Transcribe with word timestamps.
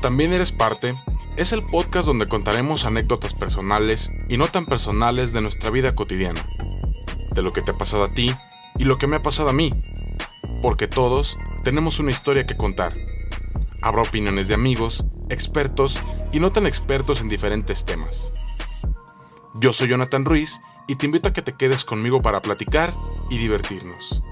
También 0.00 0.32
eres 0.32 0.52
parte 0.52 0.96
es 1.36 1.52
el 1.52 1.64
podcast 1.64 2.06
donde 2.06 2.26
contaremos 2.26 2.84
anécdotas 2.84 3.34
personales 3.34 4.12
y 4.28 4.36
no 4.36 4.46
tan 4.46 4.66
personales 4.66 5.32
de 5.32 5.40
nuestra 5.40 5.70
vida 5.70 5.94
cotidiana, 5.94 6.40
de 7.32 7.42
lo 7.42 7.52
que 7.52 7.62
te 7.62 7.72
ha 7.72 7.74
pasado 7.74 8.04
a 8.04 8.12
ti 8.12 8.34
y 8.76 8.84
lo 8.84 8.98
que 8.98 9.06
me 9.06 9.16
ha 9.16 9.22
pasado 9.22 9.48
a 9.48 9.52
mí, 9.52 9.72
porque 10.62 10.88
todos 10.88 11.36
tenemos 11.62 11.98
una 11.98 12.10
historia 12.10 12.46
que 12.46 12.56
contar. 12.56 12.96
Habrá 13.82 14.02
opiniones 14.02 14.48
de 14.48 14.54
amigos, 14.54 15.04
expertos 15.28 16.00
y 16.32 16.40
no 16.40 16.52
tan 16.52 16.66
expertos 16.66 17.20
en 17.20 17.28
diferentes 17.28 17.84
temas. 17.84 18.32
Yo 19.54 19.72
soy 19.72 19.88
Jonathan 19.88 20.24
Ruiz 20.24 20.60
y 20.86 20.96
te 20.96 21.06
invito 21.06 21.28
a 21.28 21.32
que 21.32 21.42
te 21.42 21.54
quedes 21.54 21.84
conmigo 21.84 22.22
para 22.22 22.42
platicar 22.42 22.92
y 23.30 23.38
divertirnos. 23.38 24.22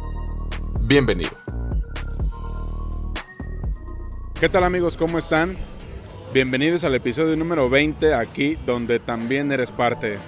Bienvenido. 0.83 1.46
¿Qué 4.39 4.51
tal 4.51 4.65
amigos? 4.65 4.99
¿Cómo 4.99 5.17
están? 5.17 5.57
Bienvenidos 6.35 6.85
al 6.85 6.95
episodio 6.95 7.35
número 7.37 7.71
20 7.71 8.13
aquí 8.13 8.59
donde 8.67 8.99
también 8.99 9.51
eres 9.51 9.73
parte. 9.73 10.19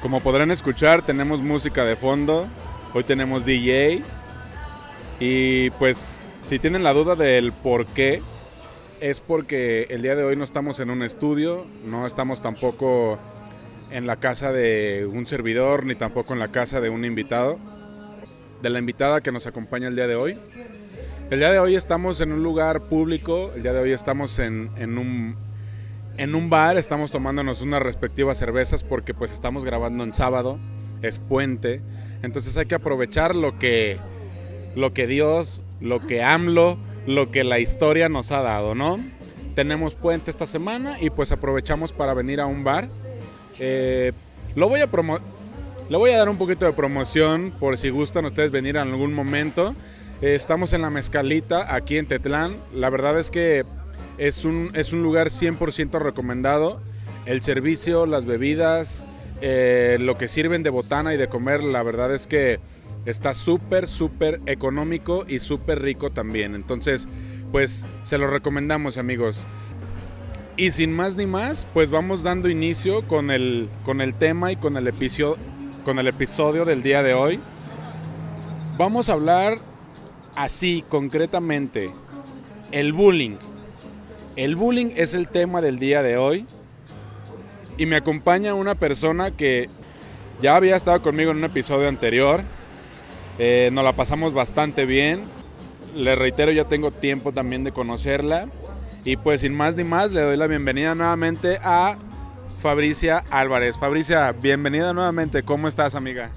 Como 0.00 0.20
podrán 0.20 0.50
escuchar 0.50 1.04
tenemos 1.04 1.42
música 1.42 1.84
de 1.84 1.94
fondo, 1.94 2.46
hoy 2.94 3.04
tenemos 3.04 3.44
DJ 3.44 4.00
y 5.20 5.68
pues 5.72 6.20
si 6.46 6.58
tienen 6.58 6.84
la 6.84 6.94
duda 6.94 7.16
del 7.16 7.52
por 7.52 7.84
qué, 7.84 8.22
es 9.00 9.20
porque 9.20 9.86
el 9.90 10.00
día 10.00 10.16
de 10.16 10.24
hoy 10.24 10.34
no 10.34 10.44
estamos 10.44 10.80
en 10.80 10.88
un 10.88 11.02
estudio, 11.02 11.66
no 11.84 12.06
estamos 12.06 12.40
tampoco 12.40 13.18
en 13.90 14.06
la 14.06 14.16
casa 14.16 14.52
de 14.52 15.06
un 15.06 15.26
servidor 15.26 15.84
ni 15.84 15.96
tampoco 15.96 16.32
en 16.32 16.38
la 16.38 16.48
casa 16.48 16.80
de 16.80 16.88
un 16.88 17.04
invitado, 17.04 17.58
de 18.62 18.70
la 18.70 18.78
invitada 18.78 19.20
que 19.20 19.32
nos 19.32 19.46
acompaña 19.46 19.88
el 19.88 19.96
día 19.96 20.06
de 20.06 20.16
hoy. 20.16 20.38
El 21.30 21.40
día 21.40 21.52
de 21.52 21.58
hoy 21.58 21.76
estamos 21.76 22.22
en 22.22 22.32
un 22.32 22.42
lugar 22.42 22.84
público, 22.84 23.52
el 23.54 23.62
día 23.62 23.74
de 23.74 23.80
hoy 23.80 23.92
estamos 23.92 24.38
en, 24.38 24.70
un, 24.78 25.36
en 26.16 26.34
un 26.34 26.48
bar, 26.48 26.78
estamos 26.78 27.10
tomándonos 27.10 27.60
unas 27.60 27.82
respectivas 27.82 28.38
cervezas 28.38 28.82
porque 28.82 29.12
pues 29.12 29.32
estamos 29.32 29.62
grabando 29.62 30.04
en 30.04 30.14
sábado, 30.14 30.58
es 31.02 31.18
puente, 31.18 31.82
entonces 32.22 32.56
hay 32.56 32.64
que 32.64 32.76
aprovechar 32.76 33.36
lo 33.36 33.58
que, 33.58 33.98
lo 34.74 34.94
que 34.94 35.06
Dios, 35.06 35.62
lo 35.82 36.06
que 36.06 36.22
AMLO, 36.22 36.78
lo 37.06 37.30
que 37.30 37.44
la 37.44 37.58
historia 37.58 38.08
nos 38.08 38.32
ha 38.32 38.40
dado, 38.40 38.74
¿no? 38.74 38.98
Tenemos 39.54 39.96
puente 39.96 40.30
esta 40.30 40.46
semana 40.46 40.96
y 40.98 41.10
pues 41.10 41.30
aprovechamos 41.30 41.92
para 41.92 42.14
venir 42.14 42.40
a 42.40 42.46
un 42.46 42.64
bar. 42.64 42.86
Eh, 43.58 44.12
lo 44.54 44.70
voy 44.70 44.80
a 44.80 44.88
le 45.90 45.96
voy 45.96 46.10
a 46.10 46.18
dar 46.18 46.30
un 46.30 46.38
poquito 46.38 46.64
de 46.64 46.72
promoción 46.72 47.52
por 47.60 47.76
si 47.76 47.90
gustan 47.90 48.24
ustedes 48.24 48.50
venir 48.50 48.76
en 48.76 48.88
algún 48.88 49.12
momento. 49.12 49.74
Eh, 50.20 50.34
estamos 50.34 50.72
en 50.72 50.82
la 50.82 50.90
Mezcalita, 50.90 51.72
aquí 51.72 51.96
en 51.96 52.06
Tetlán. 52.06 52.56
La 52.74 52.90
verdad 52.90 53.18
es 53.20 53.30
que 53.30 53.64
es 54.18 54.44
un, 54.44 54.72
es 54.74 54.92
un 54.92 55.02
lugar 55.02 55.28
100% 55.28 56.00
recomendado. 56.00 56.80
El 57.24 57.40
servicio, 57.42 58.04
las 58.04 58.24
bebidas, 58.24 59.06
eh, 59.40 59.96
lo 60.00 60.16
que 60.18 60.26
sirven 60.26 60.64
de 60.64 60.70
botana 60.70 61.14
y 61.14 61.16
de 61.16 61.28
comer, 61.28 61.62
la 61.62 61.84
verdad 61.84 62.12
es 62.12 62.26
que 62.26 62.58
está 63.06 63.32
súper, 63.32 63.86
súper 63.86 64.40
económico 64.46 65.24
y 65.28 65.38
súper 65.38 65.82
rico 65.82 66.10
también. 66.10 66.56
Entonces, 66.56 67.06
pues 67.52 67.86
se 68.02 68.18
lo 68.18 68.26
recomendamos 68.26 68.98
amigos. 68.98 69.46
Y 70.56 70.72
sin 70.72 70.92
más 70.92 71.14
ni 71.14 71.26
más, 71.26 71.64
pues 71.72 71.90
vamos 71.90 72.24
dando 72.24 72.48
inicio 72.48 73.06
con 73.06 73.30
el, 73.30 73.68
con 73.84 74.00
el 74.00 74.14
tema 74.14 74.50
y 74.50 74.56
con 74.56 74.76
el, 74.76 74.92
con 75.84 76.00
el 76.00 76.08
episodio 76.08 76.64
del 76.64 76.82
día 76.82 77.04
de 77.04 77.14
hoy. 77.14 77.38
Vamos 78.76 79.08
a 79.08 79.12
hablar 79.12 79.67
así 80.38 80.84
concretamente, 80.88 81.90
el 82.70 82.92
bullying. 82.92 83.36
El 84.36 84.54
bullying 84.54 84.92
es 84.94 85.14
el 85.14 85.26
tema 85.26 85.60
del 85.60 85.80
día 85.80 86.00
de 86.00 86.16
hoy 86.16 86.46
y 87.76 87.86
me 87.86 87.96
acompaña 87.96 88.54
una 88.54 88.76
persona 88.76 89.32
que 89.32 89.68
ya 90.40 90.54
había 90.54 90.76
estado 90.76 91.02
conmigo 91.02 91.32
en 91.32 91.38
un 91.38 91.44
episodio 91.44 91.88
anterior. 91.88 92.42
Eh, 93.40 93.70
nos 93.72 93.82
la 93.82 93.94
pasamos 93.94 94.32
bastante 94.32 94.86
bien. 94.86 95.22
Le 95.96 96.14
reitero, 96.14 96.52
ya 96.52 96.66
tengo 96.66 96.92
tiempo 96.92 97.32
también 97.32 97.64
de 97.64 97.72
conocerla. 97.72 98.46
Y 99.04 99.16
pues 99.16 99.40
sin 99.40 99.56
más 99.56 99.74
ni 99.74 99.82
más, 99.82 100.12
le 100.12 100.20
doy 100.20 100.36
la 100.36 100.46
bienvenida 100.46 100.94
nuevamente 100.94 101.58
a 101.64 101.98
Fabricia 102.62 103.24
Álvarez. 103.30 103.76
Fabricia, 103.76 104.30
bienvenida 104.30 104.92
nuevamente. 104.92 105.42
¿Cómo 105.42 105.66
estás, 105.66 105.96
amiga? 105.96 106.30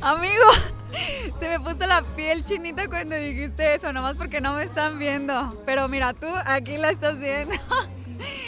Amigo, 0.00 0.44
se 1.40 1.48
me 1.48 1.60
puso 1.60 1.86
la 1.86 2.02
piel 2.16 2.44
chinita 2.44 2.88
cuando 2.88 3.16
dijiste 3.16 3.74
eso, 3.74 3.92
nomás 3.92 4.16
porque 4.16 4.40
no 4.40 4.54
me 4.54 4.62
están 4.62 4.98
viendo. 4.98 5.62
Pero 5.66 5.88
mira, 5.88 6.14
tú 6.14 6.26
aquí 6.44 6.76
la 6.76 6.90
estás 6.90 7.18
viendo. 7.18 7.54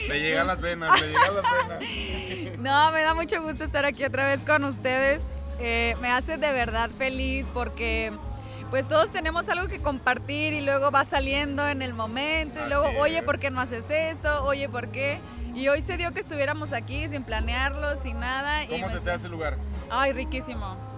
Le 0.09 0.21
llegan 0.21 0.47
las 0.47 0.61
venas, 0.61 1.01
le 1.01 1.07
llegan 1.09 1.35
las 1.35 1.69
venas. 1.69 1.85
No, 2.61 2.93
me 2.93 3.01
da 3.01 3.15
mucho 3.15 3.41
gusto 3.41 3.65
estar 3.65 3.87
aquí 3.87 4.05
otra 4.05 4.29
vez 4.29 4.41
con 4.41 4.65
ustedes. 4.65 5.23
Eh, 5.61 5.97
me 6.03 6.11
hace 6.11 6.37
de 6.37 6.53
verdad 6.53 6.91
feliz 6.99 7.47
porque 7.55 8.13
pues 8.69 8.87
todos 8.87 9.11
tenemos 9.11 9.49
algo 9.49 9.67
que 9.67 9.81
compartir 9.81 10.53
y 10.53 10.61
luego 10.61 10.91
va 10.91 11.05
saliendo 11.05 11.67
en 11.67 11.81
el 11.81 11.95
momento 11.95 12.65
y 12.65 12.69
luego, 12.69 12.91
oye, 12.99 13.23
¿por 13.23 13.39
qué 13.39 13.51
no 13.51 13.61
haces 13.61 13.89
esto? 13.89 14.45
Oye, 14.45 14.69
¿por 14.69 14.89
qué? 14.89 15.21
Y 15.55 15.69
hoy 15.69 15.81
se 15.81 15.97
dio 15.97 16.13
que 16.13 16.21
estuviéramos 16.21 16.75
aquí 16.75 17.09
sin 17.09 17.25
planearlo, 17.25 18.01
sin 18.03 18.21
nada. 18.21 18.67
¿Cómo 18.69 18.91
se 18.91 19.01
te 19.01 19.11
hace 19.11 19.27
el 19.27 19.33
lugar? 19.33 19.57
Ay, 19.91 20.13
riquísimo 20.13 20.90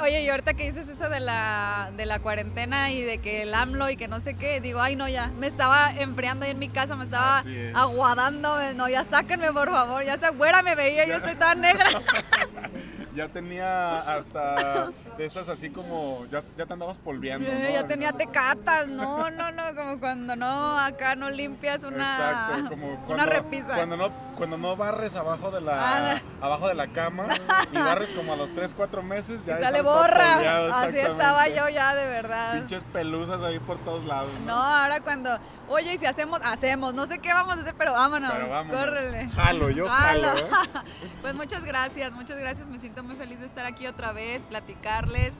oye, 0.00 0.22
y 0.22 0.28
ahorita 0.28 0.54
que 0.54 0.64
dices 0.64 0.88
eso 0.88 1.08
de 1.08 1.20
la, 1.20 1.90
de 1.96 2.06
la 2.06 2.20
cuarentena 2.20 2.90
y 2.90 3.02
de 3.02 3.18
que 3.18 3.42
el 3.42 3.54
AMLO 3.54 3.90
y 3.90 3.96
que 3.96 4.08
no 4.08 4.20
sé 4.20 4.34
qué, 4.34 4.60
digo, 4.60 4.80
ay 4.80 4.96
no, 4.96 5.08
ya, 5.08 5.28
me 5.38 5.46
estaba 5.46 5.92
enfriando 5.92 6.44
ahí 6.44 6.52
en 6.52 6.58
mi 6.58 6.68
casa, 6.68 6.96
me 6.96 7.04
estaba 7.04 7.42
aguadando, 7.74 8.58
no, 8.74 8.88
ya 8.88 9.04
sáquenme 9.04 9.52
por 9.52 9.70
favor, 9.70 10.04
ya 10.04 10.18
se 10.18 10.30
güera 10.30 10.62
me 10.62 10.74
veía, 10.74 11.06
yo 11.06 11.20
soy 11.20 11.34
tan 11.34 11.60
negra. 11.60 11.86
ya 13.14 13.28
tenía 13.28 13.98
hasta 13.98 14.88
de 15.16 15.24
esas 15.24 15.48
así 15.48 15.70
como, 15.70 16.24
ya, 16.30 16.40
ya 16.56 16.66
te 16.66 16.72
andabas 16.72 16.98
polviando. 16.98 17.48
¿no? 17.50 17.70
Ya 17.70 17.86
tenía 17.86 18.12
tecatas, 18.12 18.88
no, 18.88 19.30
no, 19.30 19.52
no, 19.52 19.74
como 19.74 20.00
cuando 20.00 20.36
no, 20.36 20.78
acá 20.78 21.14
no 21.14 21.30
limpias 21.30 21.84
una, 21.84 22.14
Exacto, 22.14 22.70
como 22.70 22.96
cuando, 23.04 23.14
una 23.14 23.26
repisa. 23.26 23.74
Cuando 23.74 23.96
no, 23.96 24.10
cuando 24.36 24.58
no 24.58 24.76
barres 24.76 25.14
abajo 25.14 25.50
de 25.50 25.60
la, 25.60 26.20
abajo 26.40 26.68
de 26.68 26.74
la 26.74 26.88
cama 26.88 27.26
y 27.72 27.76
barres 27.76 28.10
como 28.10 28.32
a 28.32 28.36
los 28.36 28.54
3, 28.54 28.74
4 28.74 29.02
meses, 29.02 29.44
ya 29.44 29.58
sale 29.58 29.82
borra. 29.82 30.82
Así 30.82 30.98
estaba 30.98 31.48
yo 31.48 31.68
ya, 31.68 31.94
de 31.94 32.06
verdad. 32.06 32.54
Pinches 32.54 32.82
pelusas 32.92 33.42
ahí 33.42 33.58
por 33.58 33.78
todos 33.78 34.04
lados. 34.04 34.30
No, 34.46 34.54
ahora 34.54 35.00
cuando, 35.00 35.38
oye, 35.68 35.94
y 35.94 35.98
si 35.98 36.06
hacemos, 36.06 36.40
hacemos, 36.42 36.94
no 36.94 37.06
sé 37.06 37.18
qué 37.18 37.32
vamos 37.32 37.58
a 37.58 37.60
hacer, 37.60 37.74
pero 37.76 37.92
vámonos, 37.92 38.32
pero 38.32 38.48
vámonos. 38.48 38.80
córrele. 38.80 39.28
Jalo, 39.30 39.70
yo 39.70 39.88
jalo. 39.88 40.38
¿eh? 40.38 40.50
pues 41.22 41.34
muchas 41.34 41.64
gracias, 41.64 42.12
muchas 42.12 42.38
gracias, 42.38 42.66
me 42.68 42.78
siento 42.78 43.01
muy 43.02 43.16
feliz 43.16 43.40
de 43.40 43.46
estar 43.46 43.66
aquí 43.66 43.86
otra 43.86 44.12
vez, 44.12 44.42
platicarles, 44.42 45.32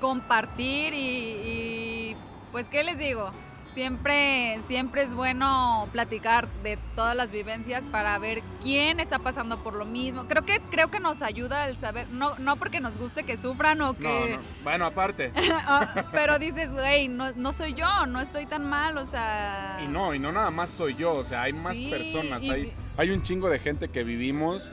compartir 0.00 0.92
y, 0.94 2.16
pues, 2.52 2.68
¿qué 2.68 2.84
les 2.84 2.98
digo? 2.98 3.30
Siempre, 3.74 4.58
siempre 4.68 5.02
es 5.02 5.14
bueno 5.14 5.86
platicar 5.92 6.48
de 6.62 6.78
todas 6.94 7.14
las 7.14 7.30
vivencias 7.30 7.84
para 7.84 8.18
ver 8.18 8.42
quién 8.62 9.00
está 9.00 9.18
pasando 9.18 9.62
por 9.62 9.74
lo 9.74 9.84
mismo. 9.84 10.26
Creo 10.28 10.46
que, 10.46 10.60
creo 10.70 10.90
que 10.90 10.98
nos 10.98 11.20
ayuda 11.20 11.68
el 11.68 11.76
saber, 11.76 12.08
no, 12.08 12.38
no 12.38 12.56
porque 12.56 12.80
nos 12.80 12.96
guste 12.96 13.24
que 13.24 13.36
sufran 13.36 13.82
o 13.82 13.94
que... 13.94 14.38
Bueno, 14.64 14.86
aparte. 14.86 15.32
Ah, 15.68 16.06
pero 16.12 16.38
dices, 16.38 16.70
güey, 16.70 17.08
no, 17.08 17.32
no, 17.32 17.52
soy 17.52 17.74
yo, 17.74 18.06
no 18.06 18.20
estoy 18.20 18.46
tan 18.46 18.64
mal, 18.68 18.96
o 18.98 19.04
sea... 19.04 19.80
Y 19.84 19.88
no, 19.88 20.14
y 20.14 20.18
no 20.18 20.32
nada 20.32 20.50
más 20.50 20.70
soy 20.70 20.94
yo, 20.94 21.14
o 21.14 21.24
sea, 21.24 21.42
hay 21.42 21.52
más 21.52 21.76
personas, 21.78 22.42
hay, 22.44 22.72
hay 22.96 23.10
un 23.10 23.22
chingo 23.22 23.50
de 23.50 23.58
gente 23.58 23.88
que 23.88 24.04
vivimos, 24.04 24.70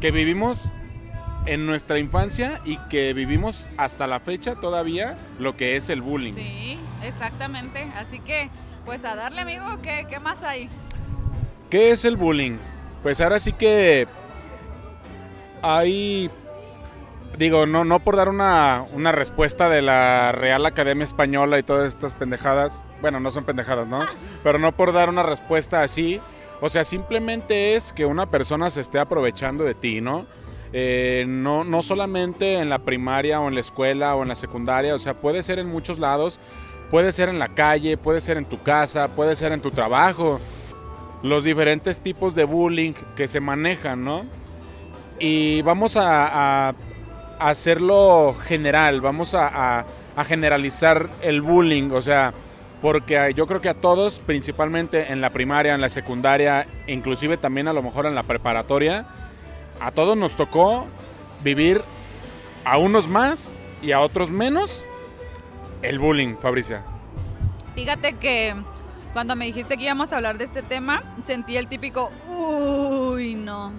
que 0.00 0.10
vivimos 0.10 0.70
en 1.46 1.66
nuestra 1.66 1.98
infancia 1.98 2.60
y 2.64 2.76
que 2.88 3.12
vivimos 3.12 3.70
hasta 3.76 4.06
la 4.06 4.20
fecha 4.20 4.54
todavía 4.56 5.16
lo 5.38 5.56
que 5.56 5.76
es 5.76 5.88
el 5.88 6.02
bullying. 6.02 6.32
Sí, 6.32 6.78
exactamente. 7.02 7.90
Así 7.96 8.20
que, 8.20 8.48
pues 8.84 9.04
a 9.04 9.14
darle, 9.14 9.40
amigo, 9.40 9.64
¿qué, 9.82 10.06
qué 10.08 10.20
más 10.20 10.42
hay? 10.42 10.68
¿Qué 11.70 11.90
es 11.90 12.04
el 12.04 12.16
bullying? 12.16 12.58
Pues 13.02 13.20
ahora 13.20 13.40
sí 13.40 13.52
que 13.52 14.06
hay 15.62 16.30
digo, 17.38 17.66
no, 17.66 17.84
no 17.84 18.00
por 18.00 18.16
dar 18.16 18.28
una, 18.28 18.84
una, 18.92 19.10
respuesta 19.10 19.68
de 19.68 19.82
la 19.82 20.32
Real 20.32 20.64
Academia 20.66 21.04
Española 21.04 21.58
y 21.58 21.62
todas 21.62 21.92
estas 21.92 22.14
pendejadas, 22.14 22.84
bueno, 23.00 23.20
no 23.20 23.30
son 23.30 23.44
pendejadas, 23.44 23.88
¿no? 23.88 24.00
Pero 24.42 24.58
no 24.58 24.72
por 24.72 24.92
dar 24.92 25.08
una 25.08 25.22
respuesta 25.22 25.82
así, 25.82 26.20
o 26.60 26.68
sea, 26.68 26.84
simplemente 26.84 27.74
es 27.74 27.92
que 27.92 28.06
una 28.06 28.26
persona 28.26 28.70
se 28.70 28.80
esté 28.80 28.98
aprovechando 28.98 29.64
de 29.64 29.74
ti, 29.74 30.00
¿no? 30.00 30.26
Eh, 30.74 31.26
no, 31.28 31.64
no 31.64 31.82
solamente 31.82 32.54
en 32.54 32.70
la 32.70 32.78
primaria 32.78 33.40
o 33.40 33.48
en 33.48 33.54
la 33.54 33.60
escuela 33.60 34.14
o 34.14 34.22
en 34.22 34.28
la 34.28 34.36
secundaria, 34.36 34.94
o 34.94 34.98
sea, 34.98 35.14
puede 35.14 35.42
ser 35.42 35.58
en 35.58 35.66
muchos 35.66 35.98
lados, 35.98 36.38
puede 36.90 37.12
ser 37.12 37.28
en 37.28 37.38
la 37.38 37.48
calle, 37.48 37.96
puede 37.96 38.20
ser 38.20 38.38
en 38.38 38.46
tu 38.46 38.62
casa, 38.62 39.08
puede 39.08 39.36
ser 39.36 39.52
en 39.52 39.60
tu 39.60 39.70
trabajo, 39.70 40.40
los 41.22 41.44
diferentes 41.44 42.00
tipos 42.00 42.34
de 42.34 42.44
bullying 42.44 42.94
que 43.16 43.28
se 43.28 43.40
manejan, 43.40 44.04
¿no? 44.04 44.24
Y 45.18 45.62
vamos 45.62 45.96
a, 45.96 46.74
hacerlo 47.38 48.36
general, 48.46 49.00
vamos 49.00 49.34
a, 49.34 49.84
generalizar 50.26 51.08
el 51.22 51.40
bullying, 51.40 51.90
o 51.90 52.02
sea, 52.02 52.32
porque 52.80 53.32
yo 53.34 53.46
creo 53.46 53.60
que 53.60 53.68
a 53.68 53.74
todos, 53.74 54.18
principalmente 54.18 55.12
en 55.12 55.20
la 55.20 55.30
primaria, 55.30 55.74
en 55.74 55.80
la 55.80 55.88
secundaria, 55.88 56.66
inclusive 56.86 57.36
también 57.36 57.68
a 57.68 57.72
lo 57.72 57.82
mejor 57.82 58.06
en 58.06 58.14
la 58.14 58.22
preparatoria, 58.22 59.06
a 59.82 59.90
todos 59.90 60.16
nos 60.16 60.34
tocó 60.36 60.86
vivir 61.42 61.82
a 62.64 62.78
unos 62.78 63.08
más 63.08 63.52
y 63.82 63.92
a 63.92 64.00
otros 64.00 64.30
menos 64.30 64.84
el 65.82 65.98
bullying, 65.98 66.36
Fabricia. 66.36 66.82
Fíjate 67.74 68.14
que 68.14 68.54
cuando 69.12 69.34
me 69.34 69.46
dijiste 69.46 69.76
que 69.76 69.84
íbamos 69.84 70.12
a 70.12 70.16
hablar 70.16 70.38
de 70.38 70.44
este 70.44 70.62
tema, 70.62 71.02
sentí 71.22 71.56
el 71.56 71.66
típico, 71.66 72.10
uy, 72.28 73.34
no. 73.34 73.72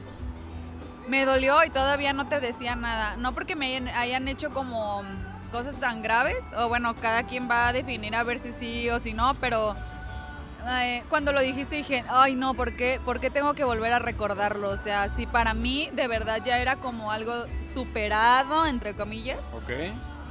Me 1.08 1.26
dolió 1.26 1.64
y 1.64 1.70
todavía 1.70 2.14
no 2.14 2.28
te 2.28 2.40
decía 2.40 2.76
nada. 2.76 3.16
No 3.18 3.34
porque 3.34 3.56
me 3.56 3.90
hayan, 3.92 4.28
hecho 4.28 4.50
como 4.50 5.04
cosas 5.52 5.80
tan 5.80 6.02
graves, 6.02 6.44
o 6.58 6.68
bueno, 6.68 6.96
cada 6.96 7.24
quien 7.24 7.50
va 7.50 7.70
a 7.70 7.74
definir 7.74 8.16
a 8.16 8.24
ver 8.24 8.40
si 8.40 8.52
sí 8.52 8.90
o 8.90 9.00
si 9.00 9.14
no, 9.14 9.34
pero 9.36 9.76
eh, 10.70 11.04
cuando 11.10 11.32
lo 11.32 11.42
dijiste 11.42 11.76
dije, 11.76 12.04
ay 12.10 12.36
no, 12.36 12.54
¿por 12.54 12.76
qué, 12.76 13.00
¿por 13.04 13.20
qué 13.20 13.30
tengo 13.30 13.54
que 13.54 13.64
volver 13.64 13.94
a 13.94 14.00
recordarlo? 14.00 14.70
O 14.70 14.78
sea, 14.78 15.10
si 15.10 15.26
para 15.26 15.54
mí 15.54 15.90
de 15.94 16.08
verdad 16.08 16.40
ya 16.44 16.60
era 16.60 16.78
como 16.78 17.12
algo 17.12 17.34
superado, 17.74 18.66
entre 18.66 18.96
comillas, 18.96 19.40
Ok. 19.54 19.72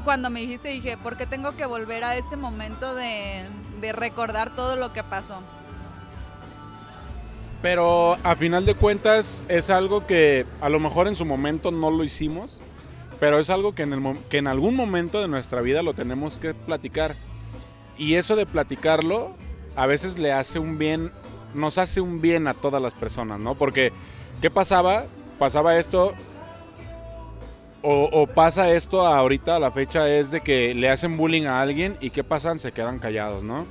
cuando 0.05 0.31
me 0.31 0.40
dijiste 0.40 0.69
dije, 0.69 0.96
¿por 0.96 1.17
qué 1.17 1.26
tengo 1.26 1.56
que 1.56 1.67
volver 1.67 2.05
a 2.05 2.17
ese 2.17 2.37
momento 2.37 2.94
de, 2.94 3.44
de 3.81 3.93
recordar 3.93 4.55
todo 4.55 4.76
lo 4.76 4.93
que 4.93 5.02
pasó? 5.02 5.40
Pero 7.62 8.19
a 8.25 8.34
final 8.34 8.67
de 8.67 8.75
cuentas 8.75 9.44
es 9.49 9.70
algo 9.70 10.05
que 10.06 10.46
a 10.61 10.69
lo 10.69 10.81
mejor 10.81 11.06
en 11.06 11.14
su 11.14 11.25
momento 11.25 11.70
no 11.70 11.93
lo 11.93 12.02
hicimos, 12.02 12.61
pero 13.20 13.38
es 13.38 13.50
algo 13.50 13.73
que 13.73 13.84
en, 13.84 13.93
el 13.93 14.19
que 14.29 14.38
en 14.38 14.49
algún 14.49 14.75
momento 14.75 15.20
de 15.20 15.29
nuestra 15.29 15.61
vida 15.61 15.82
lo 15.84 15.94
tenemos 15.94 16.40
que 16.40 16.55
platicar. 16.55 17.14
Y 17.96 18.14
eso 18.14 18.34
de 18.34 18.46
platicarlo 18.46 19.37
a 19.76 19.86
veces 19.86 20.19
le 20.19 20.32
hace 20.32 20.58
un 20.58 20.78
bien, 20.78 21.12
nos 21.54 21.78
hace 21.78 22.00
un 22.00 22.20
bien 22.20 22.46
a 22.46 22.54
todas 22.54 22.82
las 22.82 22.94
personas, 22.94 23.40
¿no? 23.40 23.54
Porque, 23.54 23.92
¿qué 24.40 24.50
pasaba? 24.50 25.04
Pasaba 25.38 25.78
esto, 25.78 26.12
o, 27.82 28.26
pasa 28.28 28.70
esto 28.72 29.06
ahorita 29.06 29.58
la 29.58 29.72
fecha, 29.72 30.08
es 30.08 30.30
de 30.30 30.40
que 30.40 30.74
le 30.74 30.88
hacen 30.88 31.16
bullying 31.16 31.46
a 31.46 31.60
alguien 31.60 31.96
y 32.00 32.10
¿qué 32.10 32.22
pasan? 32.22 32.58
Se 32.58 32.72
quedan 32.72 32.98
callados, 32.98 33.42
¿no? 33.42 33.66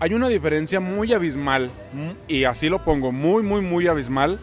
hay 0.00 0.12
una 0.12 0.28
diferencia 0.28 0.80
muy 0.80 1.14
abismal, 1.14 1.70
y 2.28 2.44
así 2.44 2.68
lo 2.68 2.84
pongo, 2.84 3.10
muy, 3.12 3.42
muy, 3.42 3.62
muy 3.62 3.86
abismal, 3.86 4.38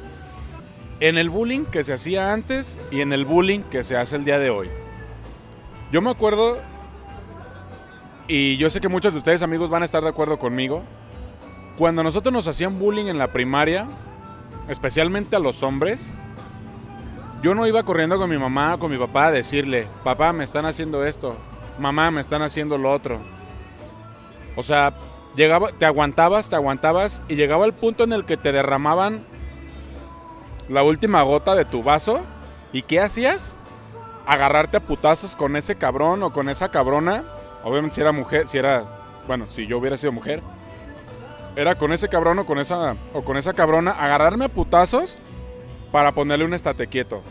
en 0.99 1.19
el 1.19 1.29
bullying 1.29 1.65
que 1.65 1.83
se 1.83 1.93
hacía 1.93 2.33
antes 2.33 2.79
y 2.89 3.01
en 3.01 3.13
el 3.13 3.25
bullying 3.25 3.59
que 3.59 3.83
se 3.83 3.95
hace 3.95 4.15
el 4.15 4.25
día 4.25 4.39
de 4.39 4.49
hoy. 4.49 4.69
Yo 5.91 6.01
me 6.01 6.09
acuerdo, 6.09 6.57
y 8.31 8.55
yo 8.55 8.69
sé 8.69 8.79
que 8.79 8.87
muchos 8.87 9.11
de 9.11 9.19
ustedes 9.19 9.41
amigos 9.41 9.69
van 9.69 9.81
a 9.81 9.85
estar 9.85 10.01
de 10.01 10.07
acuerdo 10.07 10.39
conmigo, 10.39 10.83
cuando 11.77 12.01
nosotros 12.01 12.31
nos 12.31 12.47
hacían 12.47 12.79
bullying 12.79 13.07
en 13.07 13.17
la 13.17 13.27
primaria, 13.27 13.87
especialmente 14.69 15.35
a 15.35 15.39
los 15.39 15.63
hombres, 15.63 16.13
yo 17.41 17.53
no 17.55 17.67
iba 17.67 17.83
corriendo 17.83 18.17
con 18.17 18.29
mi 18.29 18.37
mamá 18.37 18.75
o 18.75 18.79
con 18.79 18.89
mi 18.89 18.97
papá 18.97 19.25
a 19.25 19.31
decirle, 19.31 19.85
papá, 20.05 20.31
me 20.31 20.45
están 20.45 20.65
haciendo 20.65 21.05
esto, 21.05 21.35
mamá, 21.77 22.09
me 22.09 22.21
están 22.21 22.41
haciendo 22.41 22.77
lo 22.77 22.93
otro. 22.93 23.19
O 24.55 24.63
sea, 24.63 24.93
llegaba, 25.35 25.73
te 25.77 25.85
aguantabas, 25.85 26.49
te 26.49 26.55
aguantabas 26.55 27.21
y 27.27 27.35
llegaba 27.35 27.65
el 27.65 27.73
punto 27.73 28.05
en 28.05 28.13
el 28.13 28.23
que 28.23 28.37
te 28.37 28.53
derramaban 28.53 29.19
la 30.69 30.83
última 30.83 31.21
gota 31.23 31.53
de 31.53 31.65
tu 31.65 31.83
vaso. 31.83 32.21
¿Y 32.71 32.83
qué 32.83 33.01
hacías? 33.01 33.57
Agarrarte 34.25 34.77
a 34.77 34.87
putazos 34.87 35.35
con 35.35 35.57
ese 35.57 35.75
cabrón 35.75 36.23
o 36.23 36.31
con 36.31 36.47
esa 36.47 36.69
cabrona. 36.69 37.25
Obviamente 37.63 37.95
si 37.95 38.01
era 38.01 38.11
mujer, 38.11 38.47
si 38.47 38.57
era, 38.57 38.85
bueno, 39.27 39.45
si 39.49 39.67
yo 39.67 39.77
hubiera 39.77 39.97
sido 39.97 40.11
mujer, 40.11 40.41
era 41.55 41.75
con 41.75 41.91
ese 41.93 42.07
cabrón 42.07 42.39
o 42.39 42.45
con 42.45 42.59
esa 42.59 42.95
o 43.13 43.23
con 43.23 43.37
esa 43.37 43.53
cabrona 43.53 43.91
agarrarme 43.91 44.45
a 44.45 44.49
putazos 44.49 45.17
para 45.91 46.11
ponerle 46.13 46.45
un 46.45 46.53
estate 46.53 46.87
quieto. 46.87 47.21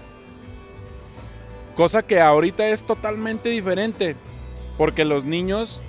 Cosa 1.77 2.03
que 2.03 2.21
ahorita 2.21 2.67
es 2.69 2.85
totalmente 2.85 3.49
diferente, 3.49 4.17
porque 4.77 5.05
los 5.05 5.25
niños 5.25 5.81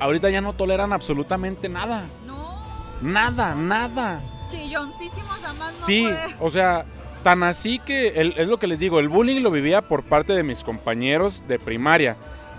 ahorita 0.00 0.28
ya 0.30 0.40
no 0.40 0.52
toleran 0.52 0.92
absolutamente 0.92 1.68
nada. 1.68 2.04
No, 2.26 2.44
Nada, 3.00 3.54
nada. 3.54 4.20
chilloncísimos 4.50 5.44
además 5.44 5.78
no 5.80 5.86
Sí, 5.86 6.08
o 6.40 6.50
sea, 6.50 6.84
tan 7.22 7.42
así 7.42 7.78
que 7.78 8.08
el- 8.20 8.34
es 8.36 8.46
lo 8.48 8.58
que 8.58 8.66
les 8.66 8.78
digo, 8.78 9.00
el 9.00 9.08
bullying 9.08 9.40
lo 9.42 9.50
vivía 9.50 9.82
por 9.82 10.02
parte 10.04 10.32
de 10.34 10.42
mis 10.42 10.62
compañeros 10.62 11.42
de 11.48 11.58
primaria, 11.58 12.16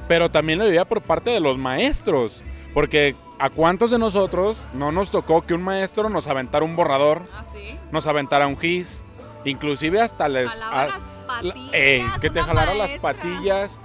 pero 0.08 0.30
también 0.30 0.60
lo 0.60 0.66
vivía 0.66 0.86
por 0.86 1.02
parte 1.02 1.30
de 1.32 1.40
los 1.40 1.58
maestros, 1.58 2.42
porque 2.74 3.16
a 3.40 3.50
cuántos 3.50 3.92
de 3.92 3.98
nosotros 4.00 4.58
no 4.74 4.92
nos 4.92 5.12
tocó 5.12 5.46
que 5.46 5.54
un 5.54 5.62
maestro 5.64 6.10
nos 6.10 6.28
aventara 6.28 6.64
un 6.66 6.76
borrador, 6.76 7.22
¿Ah, 7.36 7.44
sí? 7.54 7.78
nos 7.92 8.08
aventara 8.08 8.48
un 8.48 8.58
gis, 8.58 9.04
inclusive 9.46 10.02
hasta 10.02 10.28
les... 10.30 10.50
A- 10.62 10.88
las 10.88 10.90
la- 10.90 11.00
patillas. 11.28 11.74
ey, 11.74 12.06
que 12.22 12.30
te 12.30 12.42
jalara 12.44 12.74
las 12.76 12.92
patillas. 12.94 13.80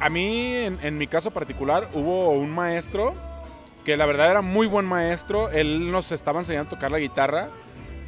A 0.00 0.08
mí, 0.10 0.54
en, 0.54 0.78
en 0.82 0.98
mi 0.98 1.06
caso 1.06 1.30
particular, 1.30 1.88
hubo 1.94 2.30
un 2.30 2.50
maestro 2.50 3.14
que 3.84 3.96
la 3.96 4.04
verdad 4.06 4.30
era 4.30 4.42
muy 4.42 4.66
buen 4.66 4.84
maestro. 4.84 5.48
Él 5.50 5.90
nos 5.90 6.12
estaba 6.12 6.40
enseñando 6.40 6.66
a 6.68 6.70
tocar 6.70 6.90
la 6.90 6.98
guitarra. 6.98 7.48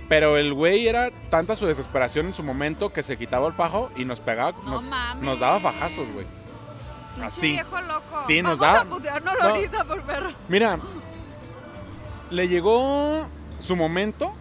Pero 0.08 0.36
el 0.36 0.52
güey 0.54 0.86
era 0.86 1.10
tanta 1.30 1.56
su 1.56 1.66
desesperación 1.66 2.26
en 2.26 2.34
su 2.34 2.42
momento 2.44 2.92
que 2.92 3.02
se 3.02 3.16
quitaba 3.16 3.48
el 3.48 3.54
fajo 3.54 3.90
y 3.96 4.04
nos 4.04 4.20
pegaba, 4.20 4.52
No 4.64 4.70
nos, 4.72 4.84
mames. 4.84 5.24
nos 5.24 5.38
daba 5.40 5.58
fajazos, 5.58 6.06
güey. 6.12 6.26
Así. 7.22 7.48
viejo 7.52 7.80
loco. 7.80 8.22
Sí, 8.26 8.42
nos 8.42 8.58
Vamos 8.58 8.74
da- 8.76 8.80
a 8.82 8.84
puteárnoslo 8.84 9.42
no. 9.42 9.48
ahorita 9.54 9.84
por 9.84 10.02
perro. 10.02 10.30
Mira, 10.48 10.78
le 12.30 12.48
llegó 12.48 13.26
su 13.60 13.76
momento 13.76 14.32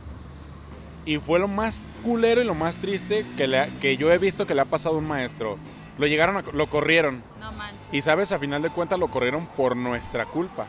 y 1.06 1.18
fue 1.18 1.40
lo 1.40 1.48
más 1.48 1.84
culero 2.04 2.42
y 2.42 2.46
lo 2.46 2.56
más 2.56 2.78
triste 2.78 3.26
que, 3.38 3.48
le 3.48 3.70
que 3.82 3.96
yo 3.98 4.12
he 4.12 4.18
visto 4.18 4.46
que 4.48 4.56
le 4.56 4.62
ha 4.62 4.66
pasado 4.66 4.96
a 4.96 5.00
un 5.00 5.08
maestro. 5.08 5.58
Lo 5.98 6.08
llegaron, 6.08 6.38
a, 6.38 6.42
lo 6.42 6.70
corrieron. 6.70 7.24
No 7.40 7.52
manches. 7.54 7.88
Y 7.92 8.02
sabes, 8.02 8.32
a 8.32 8.40
final 8.40 8.62
de 8.62 8.70
cuentas 8.70 9.00
lo 9.00 9.08
corrieron 9.08 9.46
por 9.46 9.76
nuestra 9.78 10.26
culpa. 10.26 10.66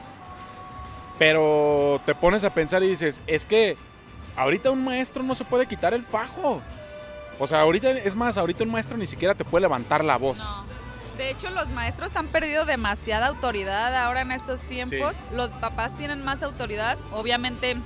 Pero 1.19 2.00
te 2.05 2.14
pones 2.14 2.44
a 2.44 2.50
pensar 2.52 2.82
y 2.82 2.88
dices, 2.88 3.23
es 3.26 3.47
que 3.47 3.76
ahorita 4.37 4.70
un 4.70 4.85
maestro 4.85 5.23
no 5.23 5.35
se 5.35 5.44
puede 5.44 5.67
quitar 5.67 5.94
el 5.94 6.05
fajo. 6.05 6.61
O 7.38 7.47
sea, 7.47 7.61
ahorita, 7.62 7.91
es 7.91 8.14
más, 8.14 8.37
ahorita 8.37 8.64
un 8.64 8.70
maestro 8.70 8.97
ni 8.99 9.06
siquiera 9.06 9.35
te 9.35 9.44
puede 9.44 9.62
levantar 9.62 10.05
la 10.05 10.17
voz. 10.19 10.38
No. 10.38 10.66
De 11.17 11.31
hecho, 11.31 11.51
los 11.51 11.69
maestros 11.71 12.15
han 12.17 12.27
perdido 12.29 12.65
demasiada 12.67 13.27
autoridad 13.29 13.95
ahora 13.97 14.21
en 14.21 14.33
estos 14.33 14.61
tiempos. 14.63 15.17
Los 15.33 15.51
papás 15.51 15.95
tienen 15.97 16.23
más 16.25 16.43
autoridad. 16.43 16.99
Obviamente, 17.12 17.76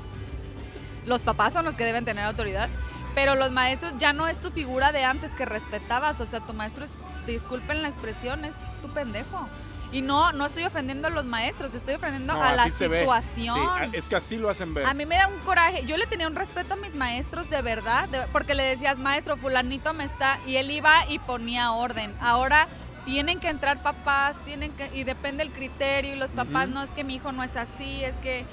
los 1.06 1.22
papás 1.22 1.52
son 1.52 1.64
los 1.64 1.76
que 1.76 1.84
deben 1.84 2.04
tener 2.04 2.24
autoridad. 2.24 2.68
Pero 3.14 3.34
los 3.34 3.50
maestros 3.50 3.92
ya 3.98 4.12
no 4.12 4.28
es 4.28 4.38
tu 4.38 4.50
figura 4.50 4.92
de 4.92 5.04
antes 5.04 5.34
que 5.34 5.44
respetabas. 5.44 6.20
O 6.20 6.26
sea, 6.26 6.40
tu 6.40 6.54
maestro 6.54 6.84
es, 6.84 6.90
disculpen 7.26 7.82
la 7.82 7.88
expresión, 7.88 8.44
es 8.44 8.54
tu 8.82 8.88
pendejo. 8.92 9.48
Y 9.92 10.02
no, 10.02 10.32
no 10.32 10.46
estoy 10.46 10.62
ofendiendo 10.64 11.08
a 11.08 11.10
los 11.10 11.24
maestros, 11.24 11.74
estoy 11.74 11.94
ofendiendo 11.94 12.34
No, 12.34 12.40
a 12.42 12.52
la 12.52 12.70
situación. 12.70 13.56
Sí, 13.56 13.96
es 13.96 14.06
que 14.06 14.14
así 14.14 14.36
lo 14.36 14.48
hacen 14.48 14.72
ver. 14.72 14.86
A 14.86 14.94
mí 14.94 15.04
me 15.04 15.16
da 15.16 15.26
un 15.26 15.38
coraje. 15.40 15.84
Yo 15.84 15.96
le 15.96 16.06
tenía 16.06 16.28
un 16.28 16.36
respeto 16.36 16.74
a 16.74 16.76
mis 16.76 16.94
maestros 16.94 17.50
de 17.50 17.60
verdad, 17.60 18.08
de- 18.08 18.28
porque 18.32 18.54
le 18.54 18.62
decías, 18.62 18.98
maestro, 18.98 19.36
fulanito 19.36 19.92
me 19.92 20.04
está, 20.04 20.38
y 20.46 20.56
él 20.56 20.70
iba 20.70 21.04
y 21.08 21.18
ponía 21.18 21.72
orden. 21.72 22.14
Ahora 22.20 22.68
tienen 23.10 23.40
que 23.40 23.48
entrar 23.48 23.82
papás, 23.82 24.36
tienen 24.44 24.70
que, 24.72 24.88
y 24.96 25.02
depende 25.02 25.42
el 25.42 25.50
criterio, 25.50 26.14
y 26.14 26.16
los 26.16 26.30
papás, 26.30 26.68
no 26.68 26.80
es 26.80 26.90
que 26.90 27.02
mi 27.02 27.16
hijo 27.16 27.32
no 27.32 27.42
es 27.42 27.56
así, 27.56 28.04
es 28.04 28.14
que, 28.22 28.44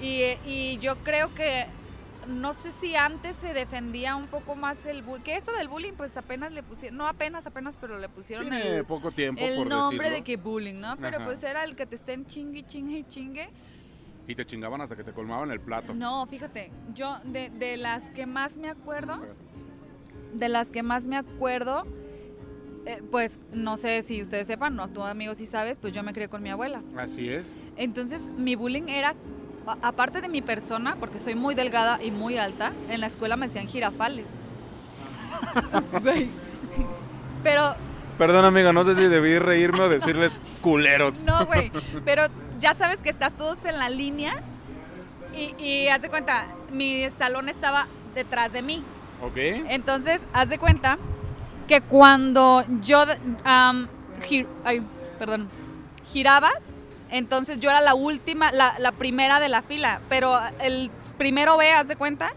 y, 0.00 0.36
y 0.50 0.78
yo 0.78 0.96
creo 1.04 1.32
que, 1.32 1.66
no 2.26 2.52
sé 2.52 2.72
si 2.80 2.96
antes 2.96 3.36
se 3.36 3.54
defendía 3.54 4.16
un 4.16 4.26
poco 4.26 4.56
más 4.56 4.84
el 4.84 5.02
bullying, 5.02 5.22
que 5.22 5.36
esto 5.36 5.52
del 5.52 5.68
bullying, 5.68 5.92
pues 5.92 6.16
apenas 6.16 6.52
le 6.52 6.64
pusieron, 6.64 6.98
no 6.98 7.06
apenas, 7.06 7.46
apenas, 7.46 7.78
pero 7.80 8.00
le 8.00 8.08
pusieron 8.08 8.50
Tiene 8.50 8.78
el, 8.78 8.84
poco 8.84 9.12
tiempo 9.12 9.42
el 9.44 9.58
por 9.58 9.66
nombre 9.68 10.10
decirlo. 10.10 10.16
de 10.16 10.22
que 10.24 10.36
bullying, 10.36 10.80
¿no? 10.80 10.96
Pero 10.96 11.18
Ajá. 11.18 11.26
pues 11.26 11.42
era 11.44 11.62
el 11.62 11.76
que 11.76 11.86
te 11.86 11.94
estén 11.94 12.26
chingue, 12.26 12.66
chingue 12.66 12.98
y 12.98 13.04
chingue. 13.04 13.48
Y 14.26 14.34
te 14.34 14.44
chingaban 14.44 14.80
hasta 14.80 14.96
que 14.96 15.04
te 15.04 15.12
colmaban 15.12 15.52
el 15.52 15.60
plato. 15.60 15.94
No, 15.94 16.26
fíjate, 16.26 16.70
yo 16.94 17.20
de, 17.24 17.48
de 17.50 17.76
las 17.76 18.02
que 18.12 18.26
más 18.26 18.56
me 18.56 18.68
acuerdo, 18.70 19.20
de 20.34 20.48
las 20.48 20.68
que 20.68 20.82
más 20.82 21.06
me 21.06 21.16
acuerdo, 21.16 21.84
eh, 22.86 23.02
pues 23.10 23.38
no 23.52 23.76
sé 23.76 24.02
si 24.02 24.22
ustedes 24.22 24.46
sepan, 24.46 24.74
no, 24.74 24.88
tú 24.88 25.02
amigo 25.02 25.34
si 25.34 25.46
sabes, 25.46 25.78
pues 25.78 25.92
yo 25.92 26.02
me 26.02 26.12
crié 26.12 26.28
con 26.28 26.42
mi 26.42 26.50
abuela. 26.50 26.82
Así 26.96 27.28
es. 27.28 27.56
Entonces 27.76 28.22
mi 28.22 28.54
bullying 28.54 28.88
era, 28.88 29.14
aparte 29.82 30.20
de 30.20 30.28
mi 30.28 30.42
persona, 30.42 30.96
porque 30.98 31.18
soy 31.18 31.34
muy 31.34 31.54
delgada 31.54 32.02
y 32.02 32.10
muy 32.10 32.38
alta, 32.38 32.72
en 32.88 33.00
la 33.00 33.06
escuela 33.06 33.36
me 33.36 33.46
decían 33.46 33.68
jirafales. 33.68 34.26
Güey. 36.02 36.28
Pero 37.42 37.74
Perdón, 38.18 38.44
amiga, 38.44 38.72
no 38.72 38.84
sé 38.84 38.94
si 38.96 39.06
debí 39.06 39.38
reírme 39.38 39.80
o 39.80 39.88
decirles 39.88 40.36
culeros. 40.60 41.24
No, 41.24 41.46
güey. 41.46 41.72
Pero 42.04 42.26
ya 42.60 42.74
sabes 42.74 43.00
que 43.00 43.08
estás 43.08 43.32
todos 43.32 43.64
en 43.64 43.78
la 43.78 43.88
línea 43.88 44.42
y, 45.34 45.54
y 45.62 45.88
haz 45.88 46.02
de 46.02 46.10
cuenta, 46.10 46.46
mi 46.70 47.08
salón 47.16 47.48
estaba 47.48 47.86
detrás 48.14 48.52
de 48.52 48.60
mí. 48.60 48.84
¿Ok? 49.22 49.36
Entonces, 49.36 50.20
haz 50.34 50.50
de 50.50 50.58
cuenta 50.58 50.98
que 51.70 51.80
cuando 51.82 52.64
yo, 52.82 53.04
gir- 54.28 54.46
ay, 54.64 54.82
perdón, 55.20 55.48
girabas, 56.12 56.52
Entonces 57.12 57.58
yo 57.60 57.70
era 57.70 57.80
la 57.80 57.94
última, 57.94 58.52
la, 58.52 58.76
la 58.78 58.92
primera 58.92 59.40
de 59.40 59.48
la 59.48 59.62
fila, 59.62 60.00
pero 60.08 60.38
el 60.60 60.90
primero 61.18 61.56
B, 61.56 61.70
haz 61.72 61.86
de 61.88 61.96
cuenta, 61.96 62.30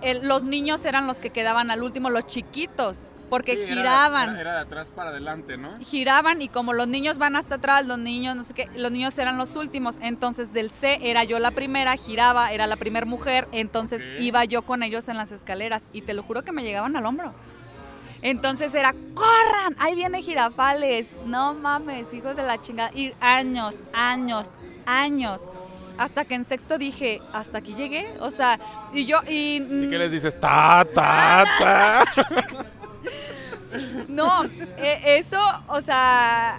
el- 0.00 0.26
los 0.28 0.42
niños 0.42 0.84
eran 0.86 1.06
los 1.06 1.16
que 1.18 1.28
quedaban 1.30 1.70
al 1.70 1.82
último, 1.82 2.08
los 2.08 2.26
chiquitos, 2.26 3.12
porque 3.28 3.56
Sí, 3.56 3.64
giraban. 3.74 4.30
Era, 4.30 4.40
era 4.40 4.54
de 4.54 4.60
atrás 4.60 4.90
para 4.90 5.10
adelante, 5.10 5.56
¿no? 5.58 5.74
giraban 5.80 6.40
y 6.40 6.48
como 6.48 6.72
los 6.72 6.88
niños 6.88 7.16
van 7.18 7.36
hasta 7.36 7.56
atrás, 7.56 7.84
los 7.86 7.98
niños, 7.98 8.36
no 8.36 8.44
sé 8.44 8.54
qué, 8.54 8.68
los 8.74 8.90
niños 8.90 9.18
eran 9.18 9.36
los 9.38 9.54
últimos. 9.56 9.96
Entonces 10.00 10.52
del 10.54 10.70
C 10.70 10.98
era 11.02 11.24
yo 11.24 11.38
la 11.38 11.50
primera, 11.50 11.94
giraba, 11.96 12.52
era 12.52 12.66
la 12.66 12.76
primera 12.76 13.04
mujer, 13.06 13.48
entonces 13.52 14.00
iba 14.18 14.44
yo 14.46 14.62
con 14.62 14.82
ellos 14.82 15.08
en 15.10 15.16
las 15.18 15.30
escaleras 15.30 15.82
y 15.92 16.02
te 16.02 16.14
lo 16.14 16.22
juro 16.22 16.42
que 16.42 16.52
me 16.52 16.62
llegaban 16.62 16.96
al 16.96 17.04
hombro. 17.06 17.34
Entonces 18.26 18.74
era, 18.74 18.92
corran, 19.14 19.76
ahí 19.78 19.94
viene 19.94 20.20
Girafales, 20.20 21.06
no 21.26 21.54
mames, 21.54 22.12
hijos 22.12 22.34
de 22.34 22.42
la 22.42 22.60
chingada. 22.60 22.90
Y 22.92 23.12
años, 23.20 23.76
años, 23.92 24.50
años. 24.84 25.42
Hasta 25.96 26.24
que 26.24 26.34
en 26.34 26.44
sexto 26.44 26.76
dije, 26.76 27.22
hasta 27.32 27.58
aquí 27.58 27.76
llegué. 27.76 28.16
O 28.18 28.30
sea, 28.32 28.58
y 28.92 29.06
yo, 29.06 29.18
y... 29.28 29.58
¿Y 29.58 29.88
qué 29.88 29.96
les 29.96 30.10
dices? 30.10 30.40
Ta, 30.40 30.84
ta, 30.92 31.44
ta. 31.60 32.04
No, 34.08 34.44
e- 34.76 35.18
eso, 35.18 35.40
o 35.68 35.80
sea, 35.80 36.58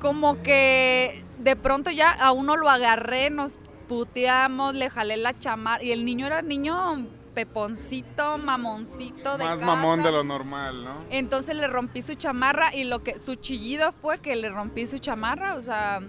como 0.00 0.42
que 0.42 1.24
de 1.38 1.56
pronto 1.56 1.90
ya 1.92 2.10
a 2.10 2.32
uno 2.32 2.56
lo 2.56 2.68
agarré, 2.68 3.30
nos 3.30 3.58
puteamos, 3.88 4.74
le 4.74 4.90
jalé 4.90 5.16
la 5.16 5.38
chamar 5.38 5.82
y 5.82 5.92
el 5.92 6.04
niño 6.04 6.26
era 6.26 6.42
niño 6.42 7.06
peponcito, 7.34 8.38
mamoncito 8.38 9.36
de 9.36 9.44
Más 9.44 9.58
casa. 9.58 9.66
mamón 9.66 10.02
de 10.02 10.12
lo 10.12 10.24
normal, 10.24 10.84
¿no? 10.84 10.92
Entonces 11.10 11.56
le 11.56 11.66
rompí 11.66 12.00
su 12.02 12.14
chamarra 12.14 12.74
y 12.74 12.84
lo 12.84 13.02
que 13.02 13.18
su 13.18 13.34
chillido 13.34 13.92
fue 14.00 14.18
que 14.18 14.36
le 14.36 14.48
rompí 14.48 14.86
su 14.86 14.98
chamarra, 14.98 15.54
o 15.54 15.60
sea, 15.60 16.00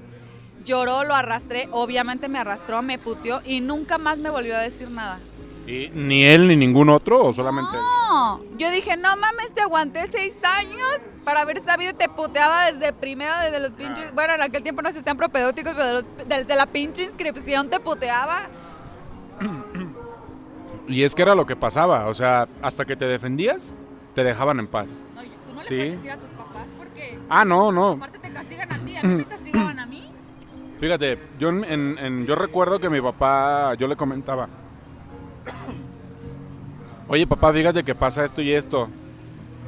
lloró, 0.64 1.04
lo 1.04 1.16
arrastré, 1.16 1.68
obviamente 1.72 2.28
me 2.30 2.40
arrastró, 2.40 2.82
me 2.82 2.98
puteó 3.00 3.42
y 3.46 3.62
nunca 3.62 3.98
más 3.98 4.18
me 4.18 4.30
volvió 4.30 4.56
a 4.56 4.60
decir 4.60 4.90
nada. 4.90 5.20
¿Y 5.68 5.90
ni 5.96 6.24
él 6.24 6.48
ni 6.48 6.56
ningún 6.56 6.90
otro 6.90 7.24
o 7.24 7.34
solamente 7.34 7.76
él? 7.76 7.82
No, 7.82 8.42
yo 8.58 8.70
dije, 8.70 8.98
no 8.98 9.18
mames, 9.18 9.52
te 9.56 9.62
aguanté 9.62 10.06
seis 10.12 10.36
años 10.44 11.02
para 11.24 11.42
haber 11.42 11.64
sabido 11.64 11.92
y 11.92 11.96
te 11.96 12.08
puteaba 12.08 12.72
desde 12.72 12.94
primero, 12.94 13.34
desde 13.40 13.60
los 13.60 13.72
pinches. 13.72 14.14
Bueno, 14.14 14.36
en 14.36 14.44
aquel 14.44 14.62
tiempo 14.62 14.84
no 14.84 14.92
se 14.92 15.00
hacían 15.00 15.18
propedéuticos, 15.18 15.74
pero 15.74 16.04
desde 16.28 16.56
la 16.56 16.68
pinche 16.68 17.04
inscripción 17.04 17.70
te 17.70 17.80
puteaba. 17.80 18.44
Y 20.88 21.04
es 21.04 21.16
que 21.16 21.22
era 21.24 21.34
lo 21.36 21.46
que 21.46 21.56
pasaba, 21.56 22.08
o 22.08 22.14
sea, 22.14 22.48
hasta 22.62 22.86
que 22.86 22.96
te 22.96 23.06
defendías, 23.06 23.76
te 24.14 24.24
dejaban 24.24 24.60
en 24.60 24.68
paz. 24.68 25.04
No, 25.16 25.22
tú 25.24 25.54
no 25.54 25.62
le 25.62 25.68
Sí. 25.68 25.76
puedes 25.76 25.92
decir 25.96 26.12
a 26.12 26.18
tus 26.18 26.30
papás 26.30 26.68
porque 26.78 27.20
Ah, 27.30 27.44
no, 27.46 27.72
no. 27.72 27.92
aparte 27.92 28.20
te 28.20 28.32
castigan 28.32 28.72
a 28.72 28.80
ti, 28.80 28.96
a 28.98 29.02
mí 29.04 29.16
me 29.16 29.26
castigaban 29.26 29.80
a 29.80 29.86
mí. 29.86 30.10
Fíjate, 30.80 31.20
yo, 31.40 31.50
en- 31.50 31.64
en- 31.64 31.98
en- 31.98 32.26
yo 32.28 32.36
recuerdo 32.36 32.80
que 32.80 32.90
mi 32.90 33.02
papá, 33.02 33.74
yo 33.76 33.88
le 33.88 33.96
comentaba, 33.96 34.48
oye 37.08 37.26
papá, 37.28 37.52
fíjate 37.54 37.84
que 37.84 37.96
pasa 37.96 38.26
esto 38.26 38.42
y 38.42 38.52
esto, 38.52 38.90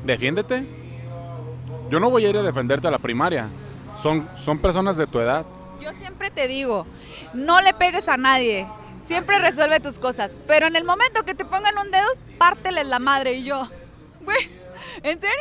defiéndete. 0.05 0.67
Yo 1.89 1.99
no 1.99 2.09
voy 2.09 2.25
a 2.25 2.29
ir 2.29 2.37
a 2.37 2.43
defenderte 2.43 2.87
a 2.87 2.91
la 2.91 2.97
primaria, 2.99 3.47
son, 4.01 4.27
son 4.35 4.59
personas 4.59 4.97
de 4.97 5.07
tu 5.07 5.19
edad. 5.19 5.45
Yo 5.81 5.93
siempre 5.93 6.29
te 6.29 6.47
digo, 6.47 6.85
no 7.33 7.61
le 7.61 7.73
pegues 7.73 8.09
a 8.09 8.17
nadie. 8.17 8.67
Siempre 9.07 9.39
resuelve 9.39 9.79
tus 9.79 9.97
cosas. 9.99 10.37
Pero 10.47 10.67
en 10.67 10.75
el 10.75 10.83
momento 10.83 11.23
que 11.23 11.33
te 11.33 11.45
pongan 11.45 11.77
un 11.77 11.89
dedo, 11.91 12.05
párteles 12.37 12.85
la 12.87 12.99
madre. 12.99 13.33
Y 13.33 13.45
yo, 13.45 13.67
güey, 14.21 14.49
¿en 15.01 15.19
serio? 15.21 15.37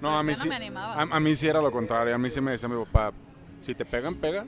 No, 0.00 0.16
a 0.16 0.22
mí, 0.22 0.32
no 0.32 0.38
sí, 0.38 0.48
me 0.48 0.54
animaba. 0.56 0.94
a, 0.94 1.02
a 1.02 1.20
mí 1.20 1.34
sí 1.36 1.46
era 1.48 1.60
lo 1.60 1.70
contrario, 1.70 2.14
a 2.14 2.18
mí 2.18 2.30
sí 2.30 2.40
me 2.40 2.52
decía 2.52 2.68
mi 2.68 2.82
papá, 2.84 3.12
si 3.60 3.74
te 3.74 3.84
pegan, 3.84 4.14
pega. 4.14 4.46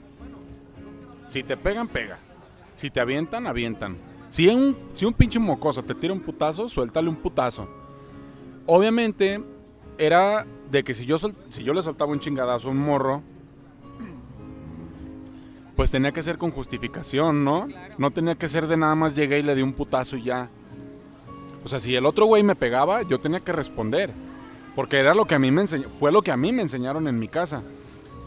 Si 1.27 1.43
te 1.43 1.55
pegan, 1.57 1.87
pega. 1.87 2.17
Si 2.73 2.89
te 2.89 2.99
avientan, 2.99 3.45
avientan. 3.45 3.97
Si 4.29 4.47
un, 4.47 4.75
si 4.93 5.05
un 5.05 5.13
pinche 5.13 5.37
mocoso 5.39 5.83
te 5.83 5.93
tira 5.93 6.11
un 6.13 6.21
putazo, 6.21 6.67
suéltale 6.67 7.07
un 7.09 7.17
putazo. 7.17 7.69
Obviamente, 8.65 9.43
era 9.97 10.45
de 10.71 10.83
que 10.83 10.93
si 10.93 11.05
yo, 11.05 11.19
sol- 11.19 11.35
si 11.49 11.63
yo 11.63 11.73
le 11.73 11.83
soltaba 11.83 12.11
un 12.11 12.19
chingadazo 12.19 12.69
a 12.69 12.71
un 12.71 12.77
morro, 12.77 13.21
pues 15.75 15.91
tenía 15.91 16.11
que 16.11 16.23
ser 16.23 16.37
con 16.37 16.51
justificación, 16.51 17.43
¿no? 17.43 17.67
No 17.97 18.11
tenía 18.11 18.35
que 18.35 18.47
ser 18.47 18.67
de 18.67 18.77
nada 18.77 18.95
más 18.95 19.15
llegué 19.15 19.39
y 19.39 19.43
le 19.43 19.55
di 19.55 19.61
un 19.61 19.73
putazo 19.73 20.17
y 20.17 20.23
ya. 20.23 20.49
O 21.63 21.69
sea, 21.69 21.79
si 21.79 21.95
el 21.95 22.05
otro 22.05 22.25
güey 22.25 22.43
me 22.43 22.55
pegaba, 22.55 23.01
yo 23.03 23.19
tenía 23.19 23.39
que 23.39 23.51
responder. 23.51 24.11
Porque 24.75 24.97
era 24.97 25.13
lo 25.13 25.25
que 25.25 25.35
a 25.35 25.39
mí 25.39 25.51
me 25.51 25.61
enseñó, 25.61 25.87
fue 25.99 26.11
lo 26.11 26.21
que 26.21 26.31
a 26.31 26.37
mí 26.37 26.51
me 26.51 26.61
enseñaron 26.61 27.07
en 27.07 27.19
mi 27.19 27.27
casa. 27.27 27.61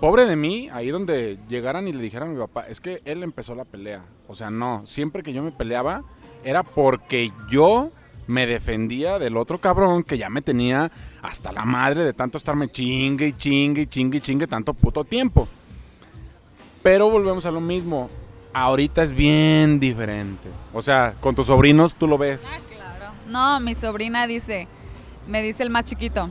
Pobre 0.01 0.27
de 0.27 0.37
mí, 0.37 0.69
ahí 0.73 0.89
donde 0.89 1.39
llegaran 1.49 1.89
y 1.89 1.93
le 1.93 2.03
dijeran 2.03 2.29
a 2.29 2.33
mi 2.33 2.39
papá, 2.39 2.67
es 2.69 2.81
que 2.81 3.01
él 3.05 3.23
empezó 3.23 3.55
la 3.55 3.65
pelea. 3.65 4.05
O 4.29 4.35
sea, 4.35 4.51
no, 4.51 4.83
siempre 4.85 5.23
que 5.23 5.33
yo 5.33 5.43
me 5.43 5.53
peleaba 5.53 6.05
era 6.45 6.63
porque 6.63 7.33
yo 7.51 7.91
me 8.27 8.47
defendía 8.47 9.19
del 9.19 9.37
otro 9.37 9.59
cabrón 9.59 10.03
que 10.03 10.19
ya 10.19 10.29
me 10.31 10.43
tenía 10.43 10.91
hasta 11.23 11.53
la 11.53 11.65
madre 11.65 12.05
de 12.05 12.13
tanto 12.13 12.39
estarme 12.39 12.69
chingue 12.69 13.29
y 13.29 13.33
chingue 13.33 13.83
y 13.83 13.87
chingue 13.87 14.19
y 14.19 14.21
chingue 14.21 14.47
tanto 14.47 14.75
puto 14.75 15.05
tiempo. 15.05 15.49
Pero 16.87 17.11
volvemos 17.11 17.45
a 17.47 17.51
lo 17.51 17.61
mismo. 17.61 18.09
Ahorita 18.53 19.03
es 19.03 19.11
bien 19.11 19.81
diferente. 19.81 20.49
O 20.73 20.83
sea, 20.83 21.15
con 21.19 21.35
tus 21.35 21.49
sobrinos 21.49 21.97
tú 21.97 22.07
lo 22.07 22.17
ves. 22.17 22.47
Ah, 22.49 22.59
claro. 22.73 23.13
No, 23.27 23.59
mi 23.59 23.75
sobrina 23.75 24.29
dice, 24.29 24.69
me 25.27 25.43
dice 25.43 25.65
el 25.65 25.71
más 25.71 25.85
chiquito. 25.85 26.31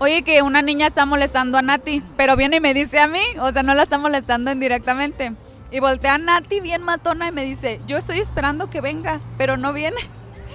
Oye, 0.00 0.24
que 0.24 0.42
una 0.42 0.60
niña 0.60 0.88
está 0.88 1.06
molestando 1.06 1.56
a 1.56 1.62
Nati, 1.62 2.02
pero 2.16 2.34
viene 2.34 2.56
y 2.56 2.60
me 2.60 2.74
dice 2.74 2.98
a 2.98 3.06
mí, 3.06 3.22
o 3.40 3.52
sea, 3.52 3.62
no 3.62 3.74
la 3.74 3.84
está 3.84 3.96
molestando 3.96 4.50
indirectamente. 4.50 5.34
Y 5.70 5.78
voltea 5.78 6.14
a 6.14 6.18
Nati 6.18 6.58
bien 6.58 6.82
matona 6.82 7.28
y 7.28 7.30
me 7.30 7.44
dice, 7.44 7.80
yo 7.86 7.96
estoy 7.96 8.18
esperando 8.18 8.70
que 8.70 8.80
venga, 8.80 9.20
pero 9.38 9.56
no 9.56 9.72
viene. 9.72 10.00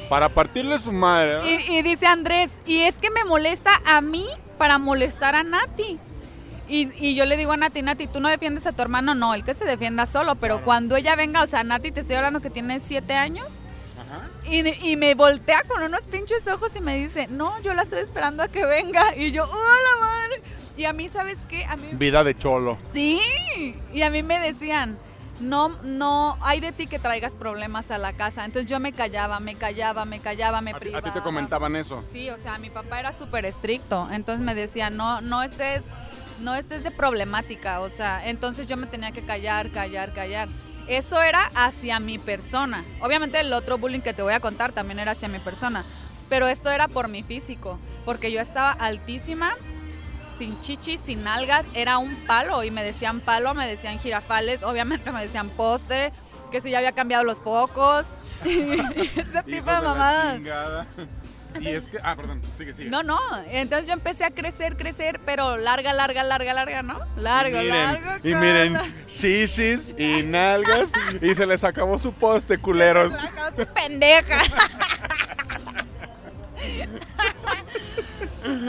Para 0.10 0.28
partirle 0.28 0.78
su 0.78 0.92
madre. 0.92 1.40
Y, 1.50 1.78
y 1.78 1.82
dice 1.84 2.06
Andrés, 2.06 2.52
y 2.66 2.80
es 2.80 2.96
que 2.96 3.12
me 3.12 3.24
molesta 3.24 3.80
a 3.86 4.02
mí 4.02 4.28
para 4.58 4.78
molestar 4.78 5.36
a 5.36 5.44
Nati. 5.44 6.00
Y, 6.70 6.92
y 7.04 7.16
yo 7.16 7.26
le 7.26 7.36
digo 7.36 7.52
a 7.52 7.58
Nati, 7.58 7.82
Nati, 7.82 8.08
tú 8.08 8.20
no 8.20 8.30
defiendes 8.30 8.66
a 8.68 8.72
tu 8.74 8.82
hermano, 8.82 9.16
no, 9.16 9.34
el 9.34 9.44
que 9.44 9.56
se 9.56 9.66
defienda 9.66 10.06
solo, 10.06 10.36
pero 10.36 10.64
cuando 10.64 10.96
ella 10.96 11.16
venga, 11.16 11.42
o 11.42 11.48
sea, 11.48 11.64
Nati, 11.64 11.92
te 11.92 12.02
estoy 12.02 12.16
hablando 12.18 12.42
que 12.42 12.50
tiene 12.50 12.80
siete 12.80 13.14
años. 13.16 13.48
Y, 14.46 14.68
y 14.92 14.96
me 14.96 15.14
voltea 15.14 15.64
con 15.68 15.84
unos 15.84 16.02
pinches 16.04 16.48
ojos 16.48 16.76
y 16.76 16.82
me 16.82 16.96
dice, 16.96 17.28
no, 17.28 17.60
yo 17.62 17.74
la 17.74 17.84
estoy 17.84 18.00
esperando 18.00 18.42
a 18.42 18.48
que 18.48 18.66
venga. 18.66 19.16
Y 19.16 19.32
yo, 19.32 19.44
¡hola 19.44 20.00
madre! 20.02 20.42
Y 20.78 20.86
a 20.86 20.94
mí, 20.94 21.10
¿sabes 21.10 21.38
qué? 21.50 21.66
A 21.66 21.76
mí, 21.76 21.90
Vida 21.94 22.24
de 22.24 22.36
cholo. 22.36 22.78
sí. 22.94 23.20
Y 23.94 24.02
a 24.04 24.10
mí 24.10 24.24
me 24.24 24.40
decían, 24.40 24.98
no, 25.40 25.70
no, 25.84 26.38
hay 26.42 26.60
de 26.62 26.72
ti 26.72 26.88
que 26.88 26.98
traigas 26.98 27.34
problemas 27.34 27.92
a 27.92 27.98
la 28.00 28.14
casa. 28.14 28.46
Entonces 28.46 28.70
yo 28.70 28.80
me 28.80 28.92
callaba, 28.94 29.40
me 29.40 29.56
callaba, 29.56 30.06
me 30.06 30.20
callaba, 30.20 30.62
me 30.62 30.72
A, 30.72 30.74
ti- 30.74 30.78
a 30.78 30.80
privaba. 30.80 31.02
ti 31.04 31.12
te 31.12 31.22
comentaban 31.22 31.76
eso. 31.76 32.04
Sí, 32.12 32.30
o 32.32 32.38
sea, 32.38 32.58
mi 32.58 32.70
papá 32.70 33.00
era 33.00 33.12
súper 33.12 33.46
estricto, 33.46 34.08
entonces 34.12 34.44
me 34.44 34.56
decía, 34.56 34.90
no, 34.90 35.22
no 35.22 35.44
estés, 35.44 35.84
no 36.42 36.56
estés 36.56 36.84
de 36.84 36.92
problemática, 36.92 37.80
o 37.82 37.90
sea, 37.90 38.28
entonces 38.28 38.68
yo 38.68 38.78
me 38.78 38.88
tenía 38.88 39.12
que 39.12 39.22
callar, 39.22 39.72
callar, 39.72 40.14
callar. 40.14 40.48
Eso 40.88 41.22
era 41.22 41.52
hacia 41.54 42.00
mi 42.00 42.18
persona. 42.18 42.84
Obviamente 43.00 43.40
el 43.40 43.54
otro 43.54 43.78
bullying 43.78 44.02
que 44.02 44.14
te 44.14 44.24
voy 44.24 44.34
a 44.34 44.40
contar 44.40 44.72
también 44.72 45.00
era 45.00 45.12
hacia 45.12 45.28
mi 45.28 45.40
persona, 45.40 45.86
pero 46.30 46.48
esto 46.48 46.70
era 46.70 46.88
por 46.88 47.08
mi 47.10 47.24
físico, 47.24 47.80
porque 48.06 48.32
yo 48.32 48.42
estaba 48.42 48.72
altísima, 48.72 49.56
sin 50.38 50.60
chichis, 50.62 51.02
sin 51.02 51.28
algas, 51.28 51.66
era 51.74 51.98
un 51.98 52.16
palo 52.26 52.64
y 52.64 52.72
me 52.72 52.84
decían 52.84 53.20
palo, 53.20 53.54
me 53.54 53.68
decían 53.68 54.00
jirafales, 54.00 54.64
obviamente 54.64 55.12
me 55.14 55.22
decían 55.22 55.50
poste, 55.50 56.12
que 56.52 56.62
si 56.62 56.72
ya 56.72 56.80
había 56.80 56.94
cambiado 56.94 57.24
los 57.24 57.40
focos, 57.40 58.06
ese 58.46 59.44
tipo 59.44 59.52
Hijos 59.52 59.66
de 59.66 59.82
mamadas. 59.82 60.88
Y 61.60 61.68
es 61.68 61.90
que. 61.90 61.98
Ah, 62.04 62.16
perdón, 62.16 62.42
sigue, 62.58 62.74
sigue. 62.74 62.90
No, 62.90 63.04
no. 63.04 63.20
Entonces 63.50 63.88
yo 63.88 63.94
empecé 63.94 64.24
a 64.26 64.32
crecer, 64.32 64.78
crecer, 64.78 65.20
pero 65.26 65.58
larga, 65.58 65.94
larga, 65.94 66.24
larga, 66.24 66.54
larga, 66.54 66.84
¿no? 66.84 67.00
Largo, 67.18 67.58
y 67.58 67.66
miren, 67.66 67.94
largo. 67.94 68.10
y 68.24 68.36
miren, 68.36 68.78
shishis 69.08 69.92
y 69.98 70.24
nalgas. 70.24 70.92
y 71.22 71.34
se 71.36 71.46
les 71.46 71.64
acabó 71.64 71.98
su 71.98 72.14
poste, 72.14 72.58
culeros. 72.58 73.14
Sacó 73.14 73.56
su 73.56 73.66
pendeja. 73.68 74.40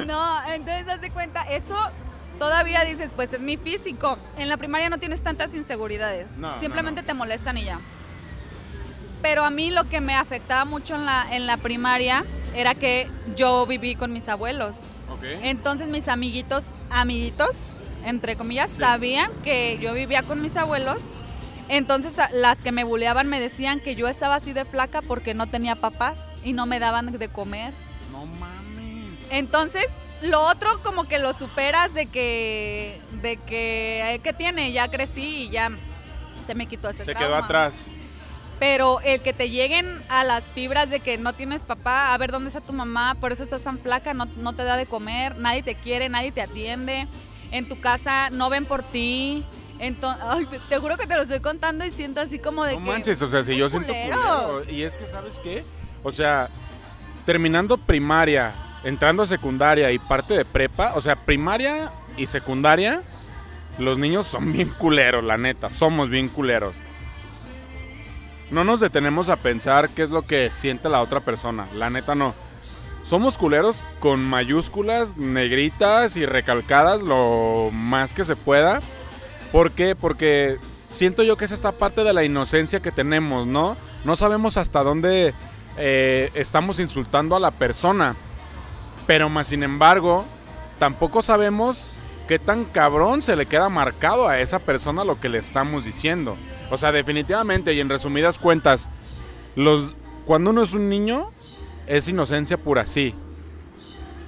no, 0.07 0.53
entonces 0.53 0.89
haz 0.89 1.01
de 1.01 1.11
cuenta, 1.11 1.43
eso 1.43 1.77
todavía 2.39 2.85
dices, 2.85 3.11
pues 3.15 3.33
es 3.33 3.41
mi 3.41 3.57
físico. 3.57 4.19
En 4.39 4.49
la 4.49 4.57
primaria 4.57 4.89
no 4.89 4.99
tienes 4.99 5.23
tantas 5.23 5.55
inseguridades. 5.55 6.39
No, 6.39 6.55
no, 6.55 6.61
Simplemente 6.61 7.03
te 7.03 7.15
molestan 7.15 7.59
y 7.59 7.65
ya. 7.67 7.79
Pero 9.23 9.45
a 9.45 9.51
mí 9.51 9.71
lo 9.71 9.85
que 9.85 10.01
me 10.01 10.15
afectaba 10.15 10.65
mucho 10.65 10.95
en 10.95 11.05
la, 11.05 11.27
en 11.31 11.47
la 11.47 11.59
primaria 11.59 12.25
era 12.54 12.75
que 12.75 13.09
yo 13.37 13.66
viví 13.66 13.95
con 13.95 14.12
mis 14.12 14.28
abuelos. 14.28 14.76
Ok. 15.11 15.25
Entonces 15.42 15.88
mis 15.88 16.09
amiguitos, 16.09 16.66
amiguitos, 16.88 17.85
entre 18.04 18.37
comillas, 18.37 18.71
sabían 18.71 19.30
que 19.42 19.78
yo 19.80 19.92
vivía 19.95 20.23
con 20.23 20.40
mis 20.42 20.57
abuelos. 20.57 21.02
Entonces 21.69 22.19
las 22.33 22.59
que 22.59 22.73
me 22.73 22.85
buleaban 22.85 23.28
me 23.28 23.40
decían 23.40 23.80
que 23.80 23.95
yo 23.95 24.09
estaba 24.09 24.37
así 24.37 24.52
de 24.52 24.64
flaca 24.64 25.02
porque 25.02 25.35
no 25.35 25.47
tenía 25.47 25.76
papás 25.76 26.19
y 26.42 26.52
no 26.52 26.66
me 26.66 26.78
daban 26.80 27.12
de 27.19 27.28
comer. 27.28 27.73
No 28.11 28.26
mames. 28.26 29.19
Entonces 29.30 29.85
lo 30.23 30.40
otro 30.42 30.83
como 30.83 31.04
que 31.04 31.19
lo 31.19 31.33
superas 31.33 31.95
de 31.95 32.07
que, 32.07 33.00
de 33.23 33.37
que, 33.37 34.14
eh, 34.14 34.19
¿qué 34.19 34.33
tiene? 34.33 34.73
Ya 34.73 34.88
crecí 34.90 35.45
y 35.45 35.50
ya 35.50 35.71
se 36.47 36.54
me 36.54 36.66
quitó 36.66 36.88
ese 36.88 37.04
Se 37.04 37.12
trauma. 37.14 37.26
quedó 37.26 37.37
atrás. 37.45 37.87
Pero 38.61 39.00
el 39.00 39.21
que 39.23 39.33
te 39.33 39.49
lleguen 39.50 40.00
a 40.09 40.23
las 40.23 40.45
fibras 40.55 40.88
de 40.90 41.00
que 41.00 41.17
no 41.19 41.33
tienes 41.33 41.62
papá, 41.62 42.12
a 42.14 42.19
ver 42.19 42.31
dónde 42.31 42.49
está 42.49 42.61
tu 42.61 42.73
mamá, 42.75 43.17
por 43.19 43.33
eso 43.33 43.43
estás 43.43 43.62
tan 43.62 43.79
flaca, 43.79 44.14
no, 44.14 44.26
no 44.37 44.52
te 44.52 44.62
da 44.64 44.76
de 44.76 44.85
comer, 44.87 45.37
nadie 45.38 45.62
te 45.64 45.75
quiere, 45.75 46.09
nadie 46.11 46.31
te 46.31 46.43
atiende, 46.43 47.09
en 47.50 47.67
tu 47.67 47.81
casa 47.81 48.29
no 48.31 48.50
ven 48.50 48.67
por 48.67 48.83
ti. 48.85 49.45
Entonces, 49.79 50.50
te, 50.50 50.59
te 50.69 50.76
juro 50.79 50.99
que 50.99 51.07
te 51.07 51.17
lo 51.17 51.23
estoy 51.23 51.40
contando 51.40 51.87
y 51.87 51.90
siento 51.90 52.21
así 52.21 52.38
como 52.38 52.64
de 52.67 52.75
No 52.75 52.81
que... 52.85 52.90
manches, 52.90 53.23
o 53.23 53.29
sea, 53.29 53.43
si 53.43 53.57
yo 53.57 53.64
"Qué 53.64 53.71
siento 53.71 53.88
culeros". 53.88 54.52
culero. 54.52 54.71
Y 54.71 54.83
es 54.83 54.97
que, 54.99 55.07
¿sabes 55.07 55.38
qué? 55.43 55.64
O 56.02 56.12
sea, 56.12 56.50
terminando 57.25 57.79
primaria, 57.79 58.52
entrando 58.85 59.23
a 59.23 59.26
secundaria 59.26 59.90
y 59.90 59.99
parte 59.99 60.35
de 60.37 60.45
prepa, 60.45 60.93
o 60.97 61.00
sea, 61.00 61.17
primaria 61.17 61.90
y 62.19 62.26
secundaria, 62.26 63.00
los 63.79 63.97
niños 63.99 64.26
son 64.26 64.52
bien 64.52 64.69
culeros, 64.69 65.25
la 65.25 65.38
neta, 65.38 65.71
somos 65.71 66.11
bien 66.11 66.29
culeros. 66.29 66.75
No 68.50 68.64
nos 68.64 68.80
detenemos 68.80 69.28
a 69.28 69.37
pensar 69.37 69.90
qué 69.90 70.02
es 70.02 70.11
lo 70.11 70.23
que 70.23 70.50
siente 70.50 70.88
la 70.88 71.02
otra 71.02 71.21
persona, 71.21 71.66
la 71.75 71.88
neta 71.88 72.14
no. 72.14 72.35
Somos 73.04 73.37
culeros 73.37 73.83
con 73.99 74.25
mayúsculas, 74.25 75.16
negritas 75.16 76.16
y 76.16 76.26
recalcadas 76.26 77.02
lo 77.02 77.71
más 77.73 78.12
que 78.12 78.25
se 78.25 78.37
pueda. 78.37 78.80
¿Por 79.52 79.73
qué? 79.73 79.97
Porque 79.97 80.59
siento 80.90 81.23
yo 81.23 81.37
que 81.37 81.45
es 81.45 81.50
esta 81.50 81.73
parte 81.73 82.04
de 82.04 82.12
la 82.12 82.25
inocencia 82.25 82.80
que 82.80 82.92
tenemos, 82.92 83.47
¿no? 83.47 83.76
No 84.04 84.16
sabemos 84.16 84.57
hasta 84.57 84.83
dónde 84.83 85.35
eh, 85.76 86.30
estamos 86.35 86.78
insultando 86.78 87.35
a 87.37 87.40
la 87.40 87.50
persona. 87.50 88.16
Pero 89.07 89.28
más 89.28 89.49
sin 89.49 89.62
embargo, 89.62 90.25
tampoco 90.78 91.23
sabemos 91.23 91.88
qué 92.28 92.38
tan 92.38 92.64
cabrón 92.64 93.23
se 93.23 93.35
le 93.35 93.47
queda 93.47 93.69
marcado 93.69 94.28
a 94.28 94.38
esa 94.38 94.61
persona 94.61 95.04
lo 95.04 95.21
que 95.21 95.28
le 95.28 95.38
estamos 95.38 95.85
diciendo. 95.85 96.37
O 96.71 96.79
sea, 96.79 96.93
definitivamente 96.93 97.75
y 97.75 97.81
en 97.81 97.89
resumidas 97.89 98.39
cuentas, 98.39 98.89
los, 99.57 99.95
cuando 100.25 100.50
uno 100.50 100.62
es 100.62 100.73
un 100.73 100.89
niño, 100.89 101.31
es 101.87 102.09
inocencia 102.09 102.57
pura, 102.57 102.87
sí. 102.87 103.15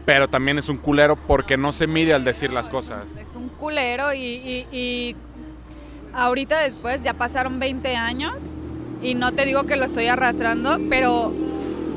Pero 0.04 0.28
también 0.28 0.58
es 0.58 0.68
un 0.68 0.78
culero 0.78 1.14
porque 1.16 1.56
no 1.56 1.70
se 1.72 1.86
mide 1.86 2.12
al 2.14 2.24
decir 2.24 2.52
las 2.52 2.68
cosas. 2.68 3.16
Es 3.16 3.36
un 3.36 3.48
culero 3.48 4.12
y, 4.12 4.20
y- 4.20 4.66
y 4.76 5.16
ahorita 6.12 6.58
después 6.60 7.02
ya 7.04 7.14
pasaron 7.14 7.60
20 7.60 7.94
años 7.96 8.42
y 9.00 9.14
no 9.14 9.32
te 9.32 9.44
digo 9.44 9.64
que 9.64 9.76
lo 9.76 9.84
estoy 9.84 10.06
arrastrando, 10.08 10.78
pero 10.90 11.32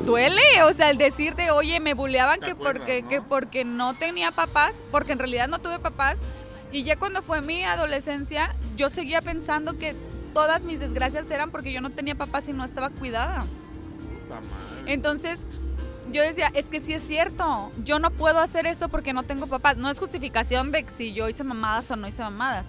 duele, 0.04 0.40
o 0.64 0.72
sea, 0.72 0.90
el 0.90 0.98
decirte, 0.98 1.50
oye, 1.50 1.80
me 1.80 1.94
buleaban 1.94 2.38
¿Te 2.38 2.46
que 2.46 2.52
acuerdas, 2.52 2.78
porque, 2.82 3.02
no? 3.02 3.08
que 3.08 3.20
porque 3.22 3.64
no 3.64 3.94
tenía 3.94 4.30
papás, 4.30 4.74
porque 4.92 5.12
en 5.12 5.18
realidad 5.18 5.48
no 5.48 5.58
tuve 5.58 5.80
papás. 5.80 6.20
Y 6.70 6.84
ya 6.84 6.96
cuando 6.96 7.22
fue 7.22 7.40
mi 7.40 7.64
adolescencia, 7.64 8.54
yo 8.76 8.88
seguía 8.88 9.20
pensando 9.22 9.76
que 9.78 9.94
todas 10.36 10.64
mis 10.64 10.80
desgracias 10.80 11.30
eran 11.30 11.50
porque 11.50 11.72
yo 11.72 11.80
no 11.80 11.88
tenía 11.88 12.14
papás 12.14 12.46
y 12.46 12.52
no 12.52 12.62
estaba 12.62 12.90
cuidada. 12.90 13.46
Entonces, 14.84 15.40
yo 16.12 16.20
decía, 16.20 16.50
es 16.52 16.66
que 16.66 16.78
sí 16.78 16.92
es 16.92 17.02
cierto, 17.02 17.72
yo 17.84 17.98
no 18.00 18.10
puedo 18.10 18.38
hacer 18.40 18.66
esto 18.66 18.90
porque 18.90 19.14
no 19.14 19.22
tengo 19.22 19.46
papás. 19.46 19.78
No 19.78 19.88
es 19.88 19.98
justificación 19.98 20.72
de 20.72 20.84
si 20.94 21.14
yo 21.14 21.26
hice 21.30 21.42
mamadas 21.42 21.90
o 21.90 21.96
no 21.96 22.06
hice 22.06 22.22
mamadas, 22.22 22.66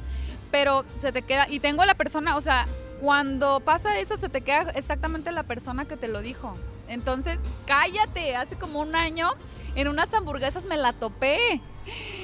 pero 0.50 0.86
se 1.02 1.12
te 1.12 1.24
queda, 1.24 1.46
y 1.50 1.60
tengo 1.60 1.84
la 1.84 1.94
persona, 1.94 2.38
o 2.38 2.42
sea, 2.42 2.68
cuando 3.02 3.60
pasa 3.60 4.00
eso 4.00 4.16
se 4.16 4.30
te 4.30 4.40
queda 4.40 4.72
exactamente 4.72 5.34
la 5.34 5.44
persona 5.44 5.84
que 5.84 5.98
te 5.98 6.08
lo 6.08 6.22
dijo. 6.22 6.58
Entonces, 6.88 7.38
cállate, 7.66 8.38
hace 8.38 8.56
como 8.56 8.80
un 8.80 8.96
año 8.96 9.32
en 9.76 9.90
unas 9.90 10.14
hamburguesas 10.14 10.64
me 10.64 10.78
la 10.78 10.94
topé. 10.94 11.60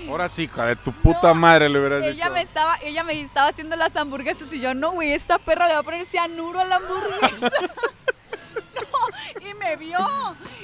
Ahora 0.10 0.30
sí, 0.30 0.44
hija 0.44 0.66
de 0.66 0.76
tu 0.76 0.92
puta 0.92 1.30
No, 1.30 1.36
madre 1.36 1.70
le 1.70 1.80
hubieras 1.80 2.04
Ella 2.04 2.12
dicho. 2.14 2.32
me 2.32 2.42
estaba, 2.42 2.78
ella 2.84 3.04
me 3.04 3.20
estaba 3.22 3.48
haciendo 3.50 3.76
las 3.76 3.96
hamburguesas 3.96 4.52
y 4.54 4.60
yo, 4.60 4.74
no, 4.74 4.92
güey, 4.92 5.12
esta 5.14 5.38
perra 5.40 5.68
le 5.68 5.74
va 5.74 5.80
a 5.80 5.84
poner 5.84 6.06
cianuro 6.06 6.60
a 6.60 6.66
la 6.66 6.76
hamburguesa. 6.78 7.52
no, 8.76 9.50
y 9.50 9.54
me 9.56 9.76
vio 9.76 10.00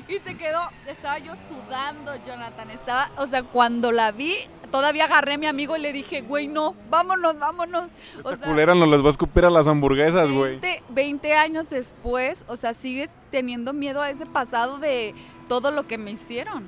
y 0.07 0.17
se 0.19 0.35
quedó, 0.35 0.61
estaba 0.87 1.19
yo 1.19 1.33
sudando, 1.47 2.13
Jonathan, 2.25 2.69
estaba, 2.71 3.11
o 3.17 3.27
sea, 3.27 3.43
cuando 3.43 3.91
la 3.91 4.11
vi, 4.11 4.35
todavía 4.71 5.05
agarré 5.05 5.33
a 5.35 5.37
mi 5.37 5.45
amigo 5.47 5.75
y 5.77 5.81
le 5.81 5.93
dije, 5.93 6.21
güey, 6.21 6.47
no, 6.47 6.73
vámonos, 6.89 7.37
vámonos. 7.37 7.89
O 8.23 8.31
Esta 8.31 8.37
sea, 8.37 8.47
culera 8.47 8.73
nos 8.75 8.87
las 8.89 9.01
va 9.03 9.07
a 9.07 9.11
escupir 9.11 9.45
a 9.45 9.49
las 9.49 9.67
hamburguesas, 9.67 10.31
güey. 10.31 10.57
20, 10.59 10.83
20 10.89 11.33
años 11.35 11.69
después, 11.69 12.43
o 12.47 12.55
sea, 12.55 12.73
sigues 12.73 13.11
teniendo 13.31 13.73
miedo 13.73 14.01
a 14.01 14.09
ese 14.09 14.25
pasado 14.25 14.79
de 14.79 15.13
todo 15.47 15.69
lo 15.71 15.85
que 15.87 15.97
me 15.97 16.11
hicieron. 16.11 16.67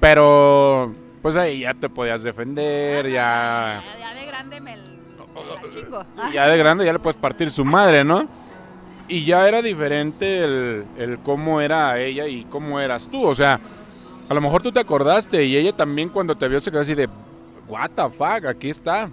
Pero, 0.00 0.94
pues 1.26 1.34
ahí 1.34 1.62
ya 1.62 1.74
te 1.74 1.88
podías 1.88 2.22
defender, 2.22 3.10
ya... 3.10 3.82
Ya, 3.84 3.98
ya 3.98 4.14
de 4.14 4.26
grande 4.26 4.60
me, 4.60 4.76
la 4.76 5.68
chingo. 5.68 6.06
Ya 6.32 6.46
de 6.46 6.56
grande 6.56 6.84
ya 6.84 6.92
le 6.92 7.00
puedes 7.00 7.16
partir 7.16 7.50
su 7.50 7.64
madre, 7.64 8.04
¿no? 8.04 8.28
Y 9.08 9.24
ya 9.24 9.48
era 9.48 9.60
diferente 9.60 10.44
el, 10.44 10.84
el 10.96 11.18
cómo 11.18 11.60
era 11.60 11.98
ella 11.98 12.28
y 12.28 12.44
cómo 12.44 12.78
eras 12.78 13.08
tú. 13.10 13.26
O 13.26 13.34
sea, 13.34 13.58
a 14.28 14.34
lo 14.34 14.40
mejor 14.40 14.62
tú 14.62 14.70
te 14.70 14.78
acordaste 14.78 15.42
y 15.42 15.56
ella 15.56 15.72
también 15.72 16.10
cuando 16.10 16.36
te 16.36 16.46
vio 16.46 16.60
se 16.60 16.70
quedó 16.70 16.82
así 16.82 16.94
de, 16.94 17.08
what 17.66 17.90
the 17.96 18.08
fuck, 18.08 18.46
aquí 18.46 18.70
está. 18.70 19.10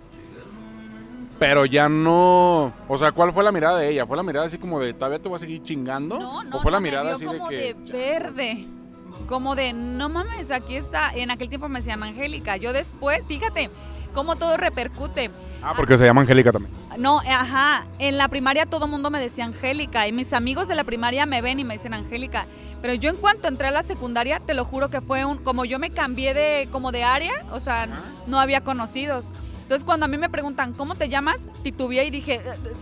Pero 1.39 1.65
ya 1.65 1.89
no... 1.89 2.73
O 2.87 2.95
sea, 2.95 3.11
¿cuál 3.11 3.33
fue 3.33 3.43
la 3.43 3.51
mirada 3.51 3.79
de 3.79 3.89
ella? 3.89 4.05
¿Fue 4.05 4.17
la 4.17 4.21
mirada 4.21 4.45
así 4.45 4.59
como 4.59 4.79
de, 4.79 4.93
todavía 4.93 5.17
te 5.17 5.29
voy 5.29 5.37
a 5.37 5.39
seguir 5.39 5.63
chingando? 5.63 6.19
No, 6.19 6.43
no, 6.43 6.57
¿O 6.57 6.61
fue 6.61 6.71
la 6.71 6.77
no, 6.77 6.83
mirada 6.83 7.13
así 7.13 7.25
de 7.25 7.41
que... 7.49 7.73
de 7.73 7.91
verde. 7.91 8.82
Como 9.27 9.55
de, 9.55 9.73
no 9.73 10.09
mames, 10.09 10.51
aquí 10.51 10.75
está. 10.75 11.11
En 11.13 11.31
aquel 11.31 11.49
tiempo 11.49 11.69
me 11.69 11.79
decían 11.79 12.03
Angélica. 12.03 12.57
Yo 12.57 12.73
después, 12.73 13.21
fíjate 13.27 13.69
cómo 14.13 14.35
todo 14.35 14.57
repercute. 14.57 15.31
Ah, 15.61 15.73
porque 15.75 15.97
se 15.97 16.05
llama 16.05 16.21
Angélica 16.21 16.51
también. 16.51 16.73
No, 16.97 17.19
ajá. 17.19 17.85
En 17.99 18.17
la 18.17 18.27
primaria 18.27 18.65
todo 18.65 18.85
el 18.85 18.91
mundo 18.91 19.09
me 19.09 19.19
decía 19.19 19.45
Angélica. 19.45 20.07
Y 20.07 20.11
mis 20.11 20.33
amigos 20.33 20.67
de 20.67 20.75
la 20.75 20.83
primaria 20.83 21.25
me 21.25 21.41
ven 21.41 21.59
y 21.59 21.63
me 21.63 21.75
dicen 21.75 21.93
Angélica. 21.93 22.45
Pero 22.81 22.93
yo 22.93 23.09
en 23.09 23.15
cuanto 23.15 23.47
entré 23.47 23.67
a 23.67 23.71
la 23.71 23.81
secundaria, 23.81 24.39
te 24.39 24.53
lo 24.53 24.65
juro 24.65 24.89
que 24.89 24.99
fue 25.01 25.23
un... 25.25 25.37
Como 25.37 25.63
yo 25.65 25.79
me 25.79 25.89
cambié 25.89 26.33
de 26.33 26.67
como 26.71 26.91
de 26.91 27.03
área, 27.03 27.31
o 27.51 27.59
sea, 27.59 27.87
no 28.27 28.39
había 28.39 28.61
conocidos. 28.61 29.25
Entonces 29.63 29.85
cuando 29.85 30.05
a 30.05 30.09
mí 30.09 30.17
me 30.17 30.29
preguntan, 30.29 30.73
¿cómo 30.73 30.95
te 30.95 31.07
llamas? 31.07 31.47
Titubeé 31.63 32.05
y 32.05 32.09
dije, 32.11 32.35
"Eh, 32.35 32.41
eh, 32.45 32.73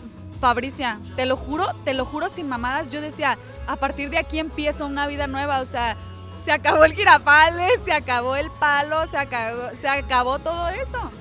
Fabricia, 0.42 1.00
te 1.16 1.28
lo 1.28 1.38
juro, 1.38 1.68
te 1.86 1.94
lo 1.94 2.04
juro 2.04 2.28
sin 2.30 2.50
mamadas. 2.50 2.90
Yo 2.90 3.00
decía, 3.00 3.38
a 3.68 3.76
partir 3.76 4.10
de 4.10 4.18
aquí 4.18 4.40
empiezo 4.40 4.88
una 4.88 5.06
vida 5.06 5.28
nueva. 5.28 5.62
O 5.62 5.66
sea, 5.66 5.96
se 6.44 6.52
acabó 6.52 6.86
el 6.86 6.94
girafales, 6.94 7.72
se 7.86 7.94
acabó 7.94 8.36
el 8.36 8.50
palo, 8.52 9.06
se 9.08 9.18
acabó, 9.18 9.70
se 9.80 9.88
acabó 9.88 10.40
todo 10.40 10.70
eso. 10.70 11.12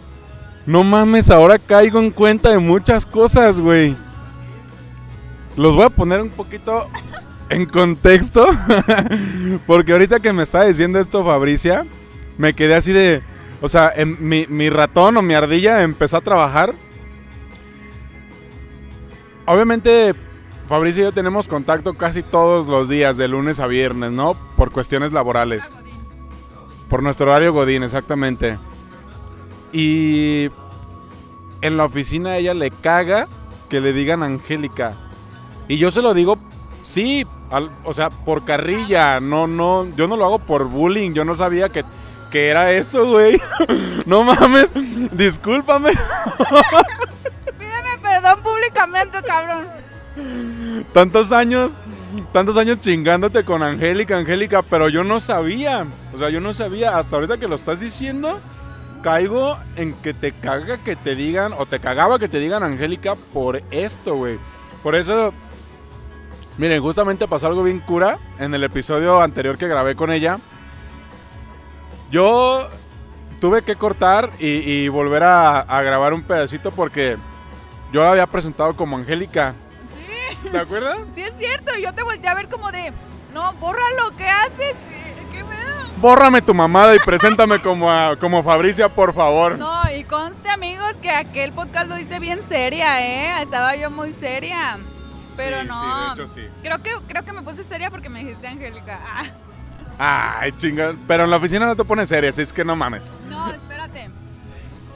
No 0.66 0.84
mames, 0.84 1.30
ahora 1.30 1.58
caigo 1.58 1.98
en 1.98 2.10
cuenta 2.10 2.50
de 2.50 2.58
muchas 2.58 3.04
cosas, 3.04 3.58
güey. 3.58 3.96
Los 5.56 5.74
voy 5.74 5.84
a 5.84 5.90
poner 5.90 6.20
un 6.20 6.30
poquito 6.30 6.88
en 7.48 7.66
contexto. 7.66 8.46
Porque 9.66 9.92
ahorita 9.92 10.20
que 10.20 10.32
me 10.32 10.44
está 10.44 10.64
diciendo 10.64 10.98
esto 10.98 11.24
Fabricia, 11.24 11.86
me 12.38 12.54
quedé 12.54 12.74
así 12.74 12.92
de... 12.92 13.22
O 13.60 13.68
sea, 13.68 13.92
em- 13.94 14.16
mi, 14.20 14.46
mi 14.48 14.70
ratón 14.70 15.16
o 15.18 15.22
mi 15.22 15.34
ardilla 15.34 15.82
empezó 15.82 16.16
a 16.16 16.22
trabajar. 16.22 16.72
Obviamente, 19.44 20.14
Fabricia 20.70 21.00
y 21.00 21.04
yo 21.06 21.10
tenemos 21.10 21.48
contacto 21.48 21.94
casi 21.94 22.22
todos 22.22 22.68
los 22.68 22.88
días, 22.88 23.16
de 23.16 23.26
lunes 23.26 23.58
a 23.58 23.66
viernes, 23.66 24.12
¿no? 24.12 24.36
Por 24.56 24.70
cuestiones 24.70 25.10
laborales. 25.10 25.74
Por 26.88 27.02
nuestro 27.02 27.28
horario 27.28 27.52
Godín, 27.52 27.82
exactamente. 27.82 28.56
Y 29.72 30.48
en 31.60 31.76
la 31.76 31.86
oficina 31.86 32.36
ella 32.36 32.54
le 32.54 32.70
caga 32.70 33.26
que 33.68 33.80
le 33.80 33.92
digan 33.92 34.22
Angélica. 34.22 34.96
Y 35.66 35.76
yo 35.78 35.90
se 35.90 36.02
lo 36.02 36.14
digo, 36.14 36.38
sí, 36.84 37.26
o 37.82 37.92
sea, 37.92 38.10
por 38.10 38.44
carrilla, 38.44 39.18
no, 39.18 39.48
no, 39.48 39.88
yo 39.96 40.06
no 40.06 40.16
lo 40.16 40.24
hago 40.24 40.38
por 40.38 40.66
bullying, 40.66 41.14
yo 41.14 41.24
no 41.24 41.34
sabía 41.34 41.68
que, 41.70 41.84
que 42.30 42.46
era 42.46 42.70
eso, 42.70 43.10
güey. 43.10 43.42
no 44.06 44.22
mames, 44.22 44.72
discúlpame. 45.10 45.90
Pídeme 47.58 47.98
perdón 48.00 48.40
públicamente, 48.44 49.20
cabrón. 49.26 49.89
Tantos 50.92 51.32
años, 51.32 51.72
tantos 52.32 52.56
años 52.56 52.80
chingándote 52.80 53.44
con 53.44 53.62
Angélica, 53.62 54.18
Angélica, 54.18 54.62
pero 54.62 54.88
yo 54.88 55.04
no 55.04 55.20
sabía. 55.20 55.86
O 56.14 56.18
sea, 56.18 56.30
yo 56.30 56.40
no 56.40 56.54
sabía, 56.54 56.98
hasta 56.98 57.16
ahorita 57.16 57.38
que 57.38 57.48
lo 57.48 57.56
estás 57.56 57.80
diciendo, 57.80 58.38
caigo 59.02 59.58
en 59.76 59.94
que 59.94 60.14
te 60.14 60.32
caga 60.32 60.78
que 60.78 60.96
te 60.96 61.14
digan, 61.14 61.52
o 61.56 61.66
te 61.66 61.80
cagaba 61.80 62.18
que 62.18 62.28
te 62.28 62.38
digan 62.38 62.62
Angélica 62.62 63.14
por 63.32 63.62
esto, 63.70 64.16
güey. 64.16 64.38
Por 64.82 64.94
eso, 64.94 65.32
miren, 66.58 66.82
justamente 66.82 67.28
pasó 67.28 67.46
algo 67.46 67.62
bien 67.62 67.80
cura 67.80 68.18
en 68.38 68.54
el 68.54 68.64
episodio 68.64 69.20
anterior 69.20 69.58
que 69.58 69.68
grabé 69.68 69.94
con 69.94 70.10
ella. 70.10 70.38
Yo 72.10 72.68
tuve 73.40 73.62
que 73.62 73.76
cortar 73.76 74.30
y, 74.38 74.88
volver 74.88 75.22
a, 75.22 75.60
a 75.60 75.82
grabar 75.82 76.12
un 76.12 76.22
pedacito 76.22 76.72
porque 76.72 77.16
yo 77.92 78.02
la 78.02 78.12
había 78.12 78.26
presentado 78.26 78.74
como 78.76 78.96
Angélica. 78.96 79.54
¿Te 80.52 80.58
acuerdas? 80.58 80.98
Sí 81.14 81.22
es 81.22 81.32
cierto, 81.38 81.72
yo 81.82 81.92
te 81.94 82.02
volteé 82.02 82.28
a 82.30 82.34
ver 82.34 82.48
como 82.48 82.70
de, 82.72 82.92
no, 83.34 83.52
bórralo, 83.54 84.16
¿qué 84.16 84.26
haces? 84.28 84.74
¿Qué 85.32 85.44
me 85.44 85.54
da? 85.56 85.86
bórrame 85.98 86.40
tu 86.42 86.54
mamada 86.54 86.94
y 86.96 86.98
preséntame 86.98 87.60
como, 87.60 87.90
a- 87.90 88.16
como 88.16 88.42
Fabricia, 88.42 88.88
por 88.88 89.12
favor. 89.14 89.58
No, 89.58 89.80
y 89.96 90.04
conste 90.04 90.48
amigos 90.48 90.94
que 91.02 91.10
aquel 91.10 91.52
podcast 91.52 91.88
lo 91.88 91.98
hice 91.98 92.18
bien 92.18 92.40
seria, 92.48 93.00
¿eh? 93.04 93.42
Estaba 93.42 93.76
yo 93.76 93.90
muy 93.90 94.12
seria. 94.14 94.78
Pero 95.36 95.60
Sí, 95.62 95.68
no. 95.68 95.74
sí, 95.74 95.86
de 95.86 96.12
hecho 96.24 96.34
sí. 96.34 96.48
Creo 96.62 96.82
que, 96.82 96.90
creo 97.06 97.24
que 97.24 97.32
me 97.32 97.42
puse 97.42 97.64
seria 97.64 97.90
porque 97.90 98.08
me 98.08 98.20
dijiste 98.24 98.46
Angélica. 98.48 98.98
Ah, 99.98 100.38
Ay, 100.40 100.52
chinga. 100.52 100.94
Pero 101.06 101.24
en 101.24 101.30
la 101.30 101.36
oficina 101.36 101.66
no 101.66 101.76
te 101.76 101.84
pones 101.84 102.08
seria, 102.08 102.30
así 102.30 102.40
es 102.42 102.52
que 102.52 102.64
no 102.64 102.74
mames. 102.76 103.12
no, 103.28 103.50
espérate. 103.52 104.08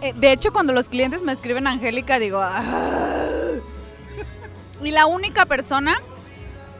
Eh, 0.00 0.12
de 0.16 0.32
hecho, 0.32 0.52
cuando 0.52 0.72
los 0.72 0.88
clientes 0.88 1.22
me 1.22 1.32
escriben 1.32 1.66
Angélica, 1.66 2.18
digo. 2.18 2.40
"Ah". 2.42 2.62
Y 4.84 4.90
la 4.90 5.06
única 5.06 5.46
persona 5.46 6.00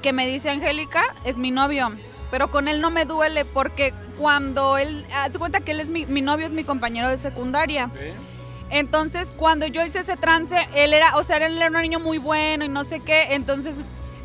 que 0.03 0.13
me 0.13 0.27
dice 0.27 0.51
Angélica 0.51 1.03
es 1.25 1.39
mi 1.39 1.51
novio. 1.51 1.93
Pero 2.31 2.51
con 2.51 2.69
él 2.69 2.81
no 2.81 2.91
me 2.91 3.07
duele 3.07 3.45
porque 3.45 3.95
cuando 4.19 4.77
él. 4.77 5.07
Haz 5.15 5.37
cuenta 5.39 5.61
que 5.61 5.71
él 5.71 5.81
es 5.81 5.89
mi, 5.89 6.05
mi 6.05 6.21
novio, 6.21 6.47
es 6.47 6.53
mi 6.53 6.65
compañero 6.65 7.09
de 7.09 7.17
secundaria. 7.17 7.91
Entonces, 8.71 9.33
cuando 9.37 9.67
yo 9.67 9.85
hice 9.85 10.01
ese 10.01 10.17
trance, 10.17 10.57
él 10.75 10.93
era, 10.93 11.17
o 11.17 11.23
sea, 11.23 11.37
él 11.39 11.57
era 11.57 11.69
un 11.69 11.81
niño 11.81 12.01
muy 12.01 12.19
bueno 12.19 12.65
y 12.65 12.69
no 12.69 12.85
sé 12.85 13.01
qué. 13.01 13.35
Entonces, 13.35 13.77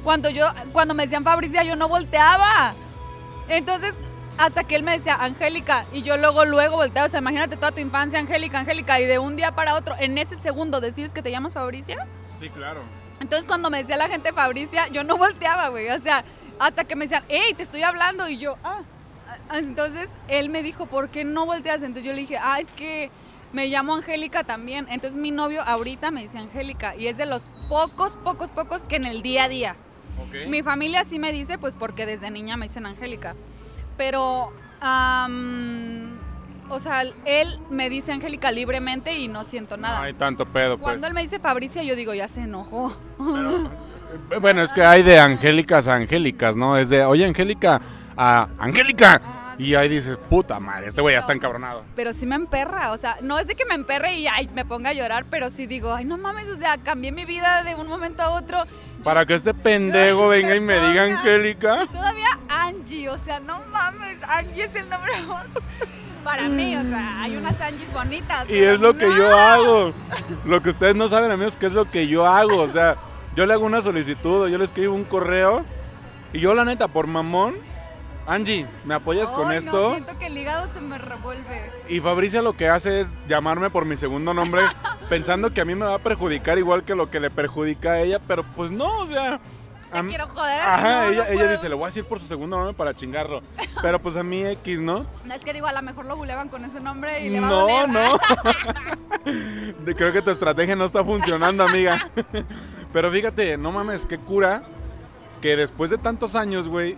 cuando 0.03 0.29
yo, 0.29 0.47
cuando 0.73 0.93
me 0.93 1.03
decían 1.03 1.23
Fabricia, 1.23 1.63
yo 1.63 1.75
no 1.75 1.87
volteaba. 1.87 2.73
Entonces, 3.47 3.95
hasta 4.37 4.63
que 4.63 4.75
él 4.75 4.83
me 4.83 4.93
decía, 4.93 5.15
Angélica, 5.15 5.85
y 5.93 6.01
yo 6.01 6.17
luego, 6.17 6.45
luego 6.45 6.77
volteaba. 6.77 7.07
O 7.07 7.09
sea, 7.09 7.19
imagínate 7.19 7.57
toda 7.57 7.71
tu 7.71 7.79
infancia, 7.79 8.19
Angélica, 8.19 8.59
Angélica, 8.59 8.99
y 8.99 9.05
de 9.05 9.19
un 9.19 9.35
día 9.35 9.53
para 9.53 9.75
otro, 9.75 9.95
en 9.99 10.17
ese 10.17 10.35
segundo, 10.37 10.81
decides 10.81 11.13
que 11.13 11.21
te 11.21 11.31
llamas 11.31 11.53
Fabricia. 11.53 12.07
Sí, 12.39 12.49
claro. 12.49 12.81
Entonces, 13.19 13.45
cuando 13.45 13.69
me 13.69 13.79
decía 13.79 13.97
la 13.97 14.07
gente 14.07 14.33
Fabricia, 14.33 14.87
yo 14.87 15.03
no 15.03 15.17
volteaba, 15.17 15.69
güey. 15.69 15.89
O 15.89 15.99
sea, 15.99 16.23
hasta 16.59 16.83
que 16.83 16.95
me 16.95 17.05
decían, 17.05 17.23
hey, 17.27 17.53
te 17.55 17.63
estoy 17.63 17.83
hablando. 17.83 18.27
Y 18.27 18.37
yo, 18.37 18.57
ah. 18.63 18.81
Entonces, 19.53 20.09
él 20.27 20.49
me 20.49 20.63
dijo, 20.63 20.85
¿por 20.85 21.09
qué 21.09 21.23
no 21.23 21.45
volteas? 21.45 21.81
Entonces 21.81 22.03
yo 22.03 22.13
le 22.13 22.21
dije, 22.21 22.37
ah, 22.41 22.59
es 22.59 22.71
que 22.71 23.11
me 23.51 23.67
llamo 23.67 23.95
Angélica 23.95 24.43
también. 24.43 24.87
Entonces, 24.89 25.19
mi 25.19 25.31
novio 25.31 25.61
ahorita 25.63 26.11
me 26.11 26.21
dice 26.21 26.37
Angélica. 26.37 26.95
Y 26.95 27.07
es 27.07 27.17
de 27.17 27.25
los 27.25 27.43
pocos, 27.67 28.17
pocos, 28.23 28.51
pocos 28.51 28.81
que 28.81 28.95
en 28.97 29.05
el 29.05 29.21
día 29.21 29.45
a 29.45 29.49
día. 29.49 29.75
Mi 30.47 30.61
familia 30.61 31.03
sí 31.05 31.17
me 31.17 31.31
dice, 31.31 31.57
pues 31.57 31.75
porque 31.75 32.05
desde 32.05 32.29
niña 32.29 32.57
me 32.57 32.67
dicen 32.67 32.85
Angélica. 32.85 33.35
Pero, 33.97 34.51
am, 34.81 36.18
o 36.69 36.79
sea, 36.79 37.01
él 37.25 37.59
me 37.69 37.89
dice 37.89 38.11
Angélica 38.11 38.51
libremente 38.51 39.17
y 39.17 39.27
no 39.27 39.43
siento 39.43 39.75
No 39.77 39.83
nada. 39.83 40.01
hay 40.03 40.13
tanto 40.13 40.45
pedo, 40.45 40.77
pues. 40.77 40.83
Cuando 40.83 41.07
él 41.07 41.13
me 41.13 41.21
dice 41.21 41.39
Fabricia, 41.39 41.83
yo 41.83 41.95
digo, 41.95 42.13
ya 42.13 42.27
se 42.27 42.41
enojó. 42.41 42.95
Eh, 44.31 44.39
Bueno, 44.41 44.63
es 44.63 44.73
que 44.73 44.81
hay 44.83 45.03
de 45.03 45.19
angélicas 45.19 45.87
a 45.87 45.93
angélicas, 45.93 46.57
¿no? 46.57 46.75
Es 46.77 46.89
de, 46.89 47.05
oye, 47.05 47.25
Angélica, 47.27 47.79
a 48.17 48.47
Angélica. 48.57 49.21
Ah, 49.23 49.55
Y 49.59 49.75
ahí 49.75 49.87
dices, 49.87 50.17
puta 50.29 50.59
madre, 50.59 50.87
este 50.87 50.99
güey 51.01 51.13
ya 51.13 51.19
está 51.19 51.33
encabronado. 51.33 51.83
Pero 51.95 52.11
sí 52.13 52.25
me 52.25 52.33
emperra, 52.35 52.91
o 52.91 52.97
sea, 52.97 53.17
no 53.21 53.37
es 53.37 53.45
de 53.45 53.53
que 53.53 53.65
me 53.65 53.75
emperre 53.75 54.15
y 54.15 54.25
ay, 54.25 54.49
me 54.55 54.65
ponga 54.65 54.89
a 54.89 54.93
llorar, 54.93 55.25
pero 55.29 55.51
sí 55.51 55.67
digo, 55.67 55.93
ay, 55.93 56.05
no 56.05 56.17
mames, 56.17 56.47
o 56.49 56.55
sea, 56.57 56.77
cambié 56.79 57.11
mi 57.11 57.25
vida 57.25 57.61
de 57.63 57.75
un 57.75 57.87
momento 57.87 58.23
a 58.23 58.29
otro. 58.31 58.63
Para 59.03 59.27
que 59.27 59.35
este 59.35 59.53
pendejo 59.53 60.27
venga 60.29 60.55
y 60.55 60.59
me 60.59 60.79
diga 60.79 61.03
Angélica. 61.03 61.85
Todavía 61.91 62.39
Angie, 62.49 63.09
o 63.09 63.17
sea, 63.19 63.39
no 63.39 63.59
mames, 63.71 64.17
Angie 64.27 64.63
es 64.63 64.73
el 64.75 64.89
nombre 64.89 65.11
para 66.23 66.47
mí, 66.49 66.75
o 66.75 66.83
sea, 66.83 67.21
hay 67.21 67.35
unas 67.35 67.59
Angies 67.59 67.91
bonitas. 67.93 68.49
Y 68.49 68.57
es 68.57 68.79
lo 68.79 68.97
que 68.97 69.07
no. 69.07 69.17
yo 69.17 69.37
hago. 69.37 69.93
Lo 70.45 70.61
que 70.61 70.69
ustedes 70.69 70.95
no 70.95 71.09
saben, 71.09 71.31
amigos, 71.31 71.57
que 71.57 71.65
es 71.65 71.73
lo 71.73 71.89
que 71.89 72.07
yo 72.07 72.25
hago. 72.25 72.61
O 72.61 72.67
sea, 72.67 72.97
yo 73.35 73.45
le 73.45 73.53
hago 73.53 73.65
una 73.65 73.81
solicitud 73.81 74.43
o 74.43 74.47
yo 74.47 74.57
le 74.57 74.63
escribo 74.63 74.93
un 74.93 75.03
correo. 75.03 75.65
Y 76.33 76.39
yo, 76.39 76.53
la 76.53 76.65
neta, 76.65 76.87
por 76.87 77.07
mamón, 77.07 77.55
Angie, 78.27 78.67
¿me 78.85 78.93
apoyas 78.93 79.31
con 79.31 79.51
esto? 79.51 79.71
No, 79.71 79.91
siento 79.91 80.17
que 80.19 80.27
el 80.27 80.37
hígado 80.37 80.71
se 80.71 80.81
me 80.81 80.99
revuelve. 80.99 81.71
Y 81.87 81.99
Fabricia 81.99 82.43
lo 82.43 82.53
que 82.53 82.69
hace 82.69 83.01
es 83.01 83.13
llamarme 83.27 83.71
por 83.71 83.85
mi 83.85 83.97
segundo 83.97 84.33
nombre, 84.35 84.61
pensando 85.09 85.51
que 85.51 85.61
a 85.61 85.65
mí 85.65 85.73
me 85.73 85.85
va 85.85 85.95
a 85.95 85.99
perjudicar 85.99 86.59
igual 86.59 86.83
que 86.83 86.93
lo 86.93 87.09
que 87.09 87.19
le 87.19 87.31
perjudica 87.31 87.93
a 87.93 88.01
ella, 88.01 88.19
pero 88.19 88.43
pues 88.55 88.71
no, 88.71 88.99
o 88.99 89.07
sea. 89.07 89.39
Te 89.91 90.07
quiero 90.07 90.27
joder. 90.27 90.61
Ajá, 90.61 91.03
no, 91.05 91.09
ella, 91.09 91.17
no 91.23 91.23
ella 91.29 91.33
puedo. 91.33 91.51
dice, 91.51 91.69
le 91.69 91.75
voy 91.75 91.83
a 91.83 91.87
decir 91.87 92.05
por 92.05 92.19
su 92.19 92.27
segundo 92.27 92.57
nombre 92.57 92.73
para 92.75 92.93
chingarlo. 92.95 93.41
Pero 93.81 93.99
pues 93.99 94.17
a 94.17 94.23
mí 94.23 94.43
X, 94.45 94.79
¿no? 94.81 95.05
Es 95.33 95.41
que 95.43 95.53
digo, 95.53 95.67
a 95.67 95.71
lo 95.73 95.81
mejor 95.81 96.05
lo 96.05 96.15
bulevan 96.15 96.49
con 96.49 96.63
ese 96.65 96.79
nombre 96.79 97.25
y 97.25 97.29
le 97.29 97.39
va 97.39 97.47
a 97.47 97.49
No, 97.49 97.59
doler. 97.67 97.89
no. 97.89 98.19
Creo 99.95 100.13
que 100.13 100.21
tu 100.21 100.29
estrategia 100.31 100.75
no 100.75 100.85
está 100.85 101.03
funcionando, 101.03 101.63
amiga. 101.63 102.09
Pero 102.93 103.11
fíjate, 103.11 103.57
no 103.57 103.71
mames, 103.71 104.05
qué 104.05 104.17
cura 104.17 104.63
que 105.41 105.55
después 105.55 105.89
de 105.89 105.97
tantos 105.97 106.35
años, 106.35 106.67
güey, 106.67 106.97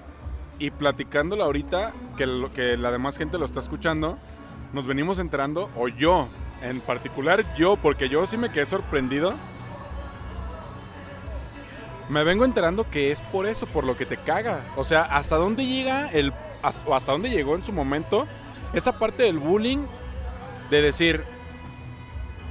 y 0.60 0.72
platicándolo 0.72 1.44
ahorita, 1.44 1.92
que, 2.18 2.26
lo, 2.26 2.52
que 2.54 2.78
la 2.78 2.92
demás 2.92 3.18
gente 3.18 3.38
lo 3.38 3.46
está 3.46 3.60
escuchando, 3.60 4.18
nos 4.74 4.86
venimos 4.88 5.20
enterando, 5.20 5.70
o 5.76 5.88
yo, 5.88 6.28
en 6.62 6.82
particular 6.82 7.54
yo, 7.56 7.78
porque 7.78 8.10
yo 8.10 8.26
sí 8.28 8.38
me 8.38 8.52
quedé 8.52 8.66
sorprendido. 8.66 9.36
Me 12.12 12.26
vengo 12.26 12.44
enterando 12.44 12.90
que 12.90 13.12
es 13.14 13.22
por 13.22 13.46
eso, 13.48 13.66
por 13.68 13.86
lo 13.86 13.96
que 13.96 14.06
te 14.06 14.18
caga. 14.18 14.66
O 14.76 14.84
sea, 14.84 15.04
hasta 15.04 15.38
dónde 15.38 15.66
llega 15.66 16.10
el. 16.12 16.34
has- 16.62 16.82
o 16.86 16.94
hasta 16.94 17.14
dónde 17.14 17.30
llegó 17.30 17.56
en 17.56 17.64
su 17.64 17.72
momento 17.72 18.28
esa 18.74 18.92
parte 19.00 19.24
del 19.24 19.40
bullying 19.40 19.86
de 20.70 20.82
decir. 20.82 21.24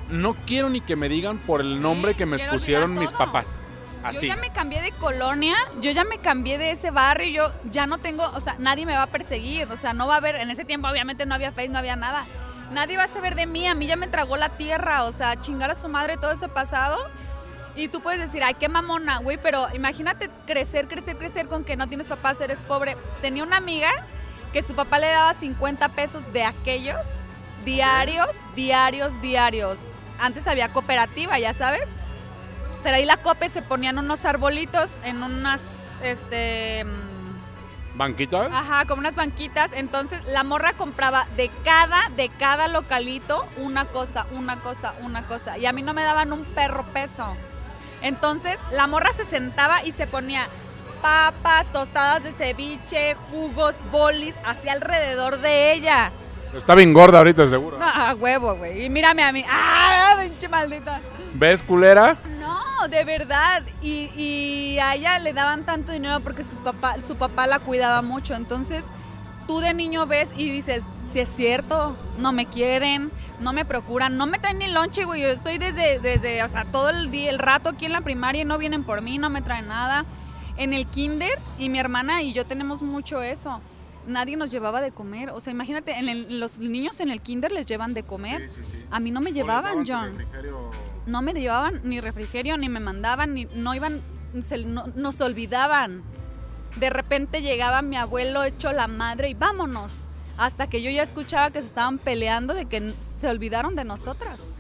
No 0.08 0.34
quiero 0.46 0.70
ni 0.70 0.80
que 0.80 0.96
me 0.96 1.10
digan 1.10 1.38
por 1.38 1.60
el 1.60 1.74
Sí, 1.74 1.80
nombre 1.80 2.14
que 2.14 2.24
me 2.24 2.38
pusieron 2.48 2.94
mis 2.94 3.12
papás. 3.12 3.66
Así. 4.02 4.28
Yo 4.28 4.34
ya 4.34 4.40
me 4.40 4.50
cambié 4.50 4.80
de 4.80 4.92
colonia, 4.92 5.54
yo 5.82 5.90
ya 5.90 6.04
me 6.04 6.16
cambié 6.18 6.56
de 6.56 6.70
ese 6.70 6.90
barrio, 6.90 7.50
yo 7.50 7.70
ya 7.70 7.86
no 7.86 7.98
tengo, 7.98 8.24
o 8.34 8.40
sea, 8.40 8.56
nadie 8.58 8.86
me 8.86 8.94
va 8.94 9.02
a 9.02 9.06
perseguir, 9.08 9.70
o 9.70 9.76
sea, 9.76 9.92
no 9.92 10.06
va 10.08 10.14
a 10.14 10.16
haber, 10.16 10.36
en 10.36 10.50
ese 10.50 10.64
tiempo 10.64 10.88
obviamente 10.88 11.26
no 11.26 11.34
había 11.34 11.52
Facebook, 11.52 11.74
no 11.74 11.78
había 11.80 11.96
nada. 11.96 12.24
Nadie 12.72 12.96
va 12.96 13.04
a 13.04 13.08
saber 13.08 13.34
de 13.34 13.44
mí, 13.46 13.66
a 13.66 13.74
mí 13.74 13.86
ya 13.86 13.96
me 13.96 14.08
tragó 14.08 14.38
la 14.38 14.56
tierra, 14.56 15.04
o 15.04 15.12
sea, 15.12 15.38
chingar 15.38 15.70
a 15.70 15.74
su 15.74 15.88
madre 15.90 16.16
todo 16.16 16.32
ese 16.32 16.48
pasado. 16.48 16.96
Y 17.76 17.88
tú 17.88 18.00
puedes 18.00 18.20
decir, 18.20 18.42
ay, 18.42 18.54
qué 18.54 18.68
mamona, 18.68 19.18
güey, 19.18 19.38
pero 19.40 19.68
imagínate 19.74 20.28
crecer, 20.46 20.88
crecer, 20.88 21.16
crecer 21.16 21.46
con 21.46 21.64
que 21.64 21.76
no 21.76 21.88
tienes 21.88 22.06
papás, 22.06 22.40
eres 22.40 22.62
pobre. 22.62 22.96
Tenía 23.22 23.44
una 23.44 23.56
amiga 23.56 23.90
que 24.52 24.62
su 24.62 24.74
papá 24.74 24.98
le 24.98 25.08
daba 25.08 25.34
50 25.34 25.90
pesos 25.90 26.32
de 26.32 26.44
aquellos, 26.44 27.20
diarios, 27.64 28.28
diarios, 28.56 29.20
diarios. 29.20 29.78
Antes 30.18 30.46
había 30.46 30.72
cooperativa, 30.72 31.38
ya 31.38 31.54
sabes. 31.54 31.88
Pero 32.82 32.96
ahí 32.96 33.04
la 33.04 33.18
cope 33.18 33.48
se 33.50 33.62
ponían 33.62 33.98
unos 33.98 34.24
arbolitos 34.24 34.90
en 35.04 35.22
unas, 35.22 35.60
este, 36.02 36.84
mm, 36.84 37.98
¿Banquita? 37.98 38.46
ajá, 38.46 38.86
como 38.86 39.00
unas 39.00 39.14
banquitas. 39.14 39.72
Entonces 39.74 40.24
la 40.24 40.42
morra 40.42 40.72
compraba 40.72 41.26
de 41.36 41.50
cada, 41.62 42.08
de 42.16 42.30
cada 42.30 42.68
localito 42.68 43.46
una 43.58 43.84
cosa, 43.84 44.26
una 44.32 44.60
cosa, 44.60 44.94
una 45.00 45.26
cosa. 45.26 45.58
Y 45.58 45.66
a 45.66 45.72
mí 45.72 45.82
no 45.82 45.94
me 45.94 46.02
daban 46.02 46.32
un 46.32 46.44
perro 46.44 46.84
peso. 46.92 47.36
Entonces 48.02 48.58
la 48.70 48.86
morra 48.86 49.10
se 49.16 49.24
sentaba 49.24 49.84
y 49.84 49.92
se 49.92 50.06
ponía 50.06 50.48
papas, 51.02 51.66
tostadas 51.72 52.22
de 52.22 52.32
ceviche, 52.32 53.14
jugos, 53.30 53.74
bolis, 53.90 54.34
hacia 54.44 54.72
alrededor 54.72 55.40
de 55.40 55.72
ella. 55.72 56.12
Está 56.54 56.74
bien 56.74 56.92
gorda 56.92 57.18
ahorita, 57.18 57.48
seguro. 57.48 57.78
No, 57.78 57.86
a 57.86 58.14
huevo, 58.14 58.56
güey. 58.56 58.84
Y 58.84 58.90
mírame 58.90 59.22
a 59.22 59.30
mí. 59.30 59.44
¡Ah, 59.48 60.16
pinche 60.20 60.48
maldita! 60.48 61.00
¿Ves, 61.32 61.62
culera? 61.62 62.16
No, 62.40 62.88
de 62.88 63.04
verdad. 63.04 63.62
Y, 63.80 64.10
y 64.16 64.78
a 64.80 64.94
ella 64.96 65.18
le 65.20 65.32
daban 65.32 65.64
tanto 65.64 65.92
dinero 65.92 66.18
porque 66.20 66.42
sus 66.42 66.58
papá, 66.60 66.96
su 67.06 67.16
papá 67.16 67.46
la 67.46 67.60
cuidaba 67.60 68.02
mucho. 68.02 68.34
Entonces, 68.34 68.84
tú 69.50 69.58
de 69.58 69.74
niño 69.74 70.06
ves 70.06 70.30
y 70.36 70.48
dices, 70.48 70.84
si 71.10 71.18
es 71.18 71.28
cierto, 71.28 71.96
no 72.18 72.30
me 72.30 72.46
quieren, 72.46 73.10
no 73.40 73.52
me 73.52 73.64
procuran, 73.64 74.16
no 74.16 74.26
me 74.26 74.38
traen 74.38 74.58
ni 74.58 74.68
lonche, 74.68 75.04
güey. 75.04 75.22
Yo 75.22 75.28
estoy 75.28 75.58
desde, 75.58 75.98
desde, 75.98 76.44
o 76.44 76.48
sea, 76.48 76.66
todo 76.66 76.88
el 76.90 77.10
día, 77.10 77.30
el 77.30 77.40
rato 77.40 77.70
aquí 77.70 77.84
en 77.86 77.90
la 77.92 78.00
primaria 78.00 78.42
y 78.42 78.44
no 78.44 78.58
vienen 78.58 78.84
por 78.84 79.02
mí, 79.02 79.18
no 79.18 79.28
me 79.28 79.42
traen 79.42 79.66
nada. 79.66 80.04
En 80.56 80.72
el 80.72 80.86
kinder 80.86 81.36
y 81.58 81.68
mi 81.68 81.80
hermana 81.80 82.22
y 82.22 82.32
yo 82.32 82.46
tenemos 82.46 82.80
mucho 82.82 83.22
eso. 83.22 83.60
Nadie 84.06 84.36
nos 84.36 84.50
llevaba 84.50 84.80
de 84.80 84.92
comer. 84.92 85.30
O 85.30 85.40
sea, 85.40 85.52
imagínate, 85.52 85.98
en 85.98 86.08
el- 86.08 86.38
los 86.38 86.58
niños 86.58 87.00
en 87.00 87.10
el 87.10 87.20
kinder 87.20 87.50
les 87.50 87.66
llevan 87.66 87.92
de 87.92 88.04
comer. 88.04 88.48
A 88.92 89.00
mí 89.00 89.10
no 89.10 89.20
me 89.20 89.32
llevaban, 89.32 89.78
John 89.88 90.16
no 91.06 91.22
me 91.22 91.32
llevaban 91.32 91.80
ni 91.82 92.00
refrigerio, 92.00 92.56
ni 92.56 92.68
me 92.68 92.78
mandaban, 92.78 93.34
ni 93.34 93.46
no 93.46 93.74
iban, 93.74 94.00
se- 94.42 94.58
no- 94.64 94.86
nos 94.94 95.20
olvidaban. 95.20 96.04
De 96.76 96.90
repente 96.90 97.42
llegaba 97.42 97.82
mi 97.82 97.96
abuelo 97.96 98.44
hecho 98.44 98.72
la 98.72 98.86
madre 98.86 99.28
y 99.28 99.34
vámonos. 99.34 100.06
Hasta 100.36 100.68
que 100.68 100.80
yo 100.82 100.90
ya 100.90 101.02
escuchaba 101.02 101.50
que 101.50 101.60
se 101.60 101.66
estaban 101.66 101.98
peleando 101.98 102.54
de 102.54 102.64
que 102.64 102.94
se 103.18 103.28
olvidaron 103.28 103.76
de 103.76 103.84
nosotras. 103.84 104.54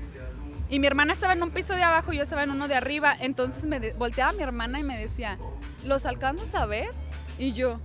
Y 0.68 0.78
mi 0.78 0.86
hermana 0.86 1.14
estaba 1.14 1.32
en 1.32 1.42
un 1.42 1.50
piso 1.50 1.74
de 1.74 1.82
abajo 1.82 2.12
y 2.12 2.18
yo 2.18 2.22
estaba 2.22 2.44
en 2.44 2.50
uno 2.50 2.68
de 2.68 2.74
arriba. 2.74 3.16
Entonces 3.18 3.64
me 3.64 3.92
volteaba 3.92 4.32
mi 4.32 4.42
hermana 4.42 4.78
y 4.78 4.82
me 4.82 4.98
decía, 4.98 5.38
¿los 5.84 6.04
alcanzas 6.06 6.54
a 6.54 6.66
ver? 6.66 6.90
Y 7.38 7.54
yo, 7.54 7.80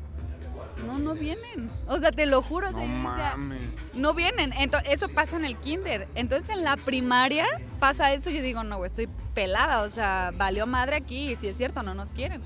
no, 0.85 0.99
no 0.99 1.15
vienen. 1.15 1.69
O 1.87 1.99
sea, 1.99 2.11
te 2.11 2.25
lo 2.25 2.41
juro. 2.41 2.69
o 2.69 2.73
sea, 2.73 2.85
No 2.85 4.13
decía, 4.13 4.13
vienen. 4.13 4.53
Entonces, 4.53 4.91
eso 4.93 5.07
pasa 5.09 5.37
en 5.37 5.45
el 5.45 5.57
kinder. 5.57 6.07
Entonces, 6.15 6.49
en 6.49 6.63
la 6.63 6.77
primaria 6.77 7.45
pasa 7.79 8.13
eso. 8.13 8.29
Yo 8.29 8.41
digo, 8.41 8.63
no, 8.63 8.83
estoy 8.85 9.07
pelada. 9.33 9.83
O 9.83 9.89
sea, 9.89 10.31
valió 10.35 10.67
madre 10.67 10.97
aquí. 10.97 11.31
Y 11.31 11.35
si 11.35 11.47
es 11.47 11.57
cierto, 11.57 11.81
no 11.81 11.93
nos 11.93 12.13
quieren. 12.13 12.41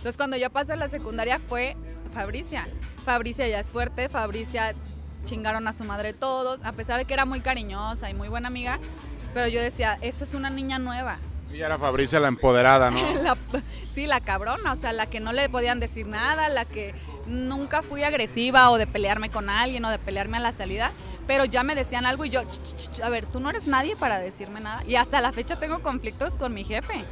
Entonces, 0.00 0.16
cuando 0.16 0.38
yo 0.38 0.48
pasé 0.48 0.72
a 0.72 0.76
la 0.76 0.88
secundaria 0.88 1.40
fue 1.46 1.76
Fabricia. 2.14 2.66
Fabricia 3.04 3.46
ya 3.48 3.60
es 3.60 3.66
fuerte. 3.66 4.08
Fabricia 4.08 4.74
chingaron 5.26 5.68
a 5.68 5.72
su 5.72 5.84
madre 5.84 6.14
todos, 6.14 6.58
a 6.64 6.72
pesar 6.72 6.98
de 6.98 7.04
que 7.04 7.12
era 7.12 7.26
muy 7.26 7.40
cariñosa 7.40 8.08
y 8.08 8.14
muy 8.14 8.28
buena 8.28 8.48
amiga, 8.48 8.78
pero 9.34 9.46
yo 9.48 9.60
decía, 9.60 9.98
esta 10.00 10.24
es 10.24 10.32
una 10.32 10.48
niña 10.48 10.78
nueva. 10.78 11.18
Y 11.52 11.60
era 11.60 11.76
Fabricia 11.78 12.18
la 12.18 12.28
empoderada, 12.28 12.90
¿no? 12.90 12.98
La- 13.22 13.36
sí, 13.94 14.06
la 14.06 14.20
cabrona, 14.20 14.72
o 14.72 14.76
sea, 14.76 14.92
la 14.94 15.06
que 15.06 15.20
no 15.20 15.32
le 15.32 15.50
podían 15.50 15.80
decir 15.80 16.06
nada, 16.06 16.48
la 16.48 16.64
que 16.64 16.94
nunca 17.26 17.82
fui 17.82 18.02
agresiva 18.02 18.70
o 18.70 18.78
de 18.78 18.86
pelearme 18.86 19.30
con 19.30 19.50
alguien 19.50 19.84
o 19.84 19.90
de 19.90 19.98
pelearme 19.98 20.38
a 20.38 20.40
la 20.40 20.52
salida, 20.52 20.92
pero 21.26 21.44
ya 21.44 21.62
me 21.62 21.74
decían 21.74 22.06
algo 22.06 22.24
y 22.24 22.30
yo, 22.30 22.42
"Ch, 22.42 22.62
ch, 22.62 22.90
ch, 22.90 23.00
a 23.02 23.08
ver, 23.10 23.26
tú 23.26 23.40
no 23.40 23.50
eres 23.50 23.66
nadie 23.66 23.94
para 23.96 24.18
decirme 24.18 24.60
nada. 24.60 24.82
Y 24.84 24.96
hasta 24.96 25.20
la 25.20 25.32
fecha 25.32 25.56
tengo 25.60 25.80
conflictos 25.82 26.32
con 26.32 26.54
mi 26.54 26.64
jefe. 26.64 27.04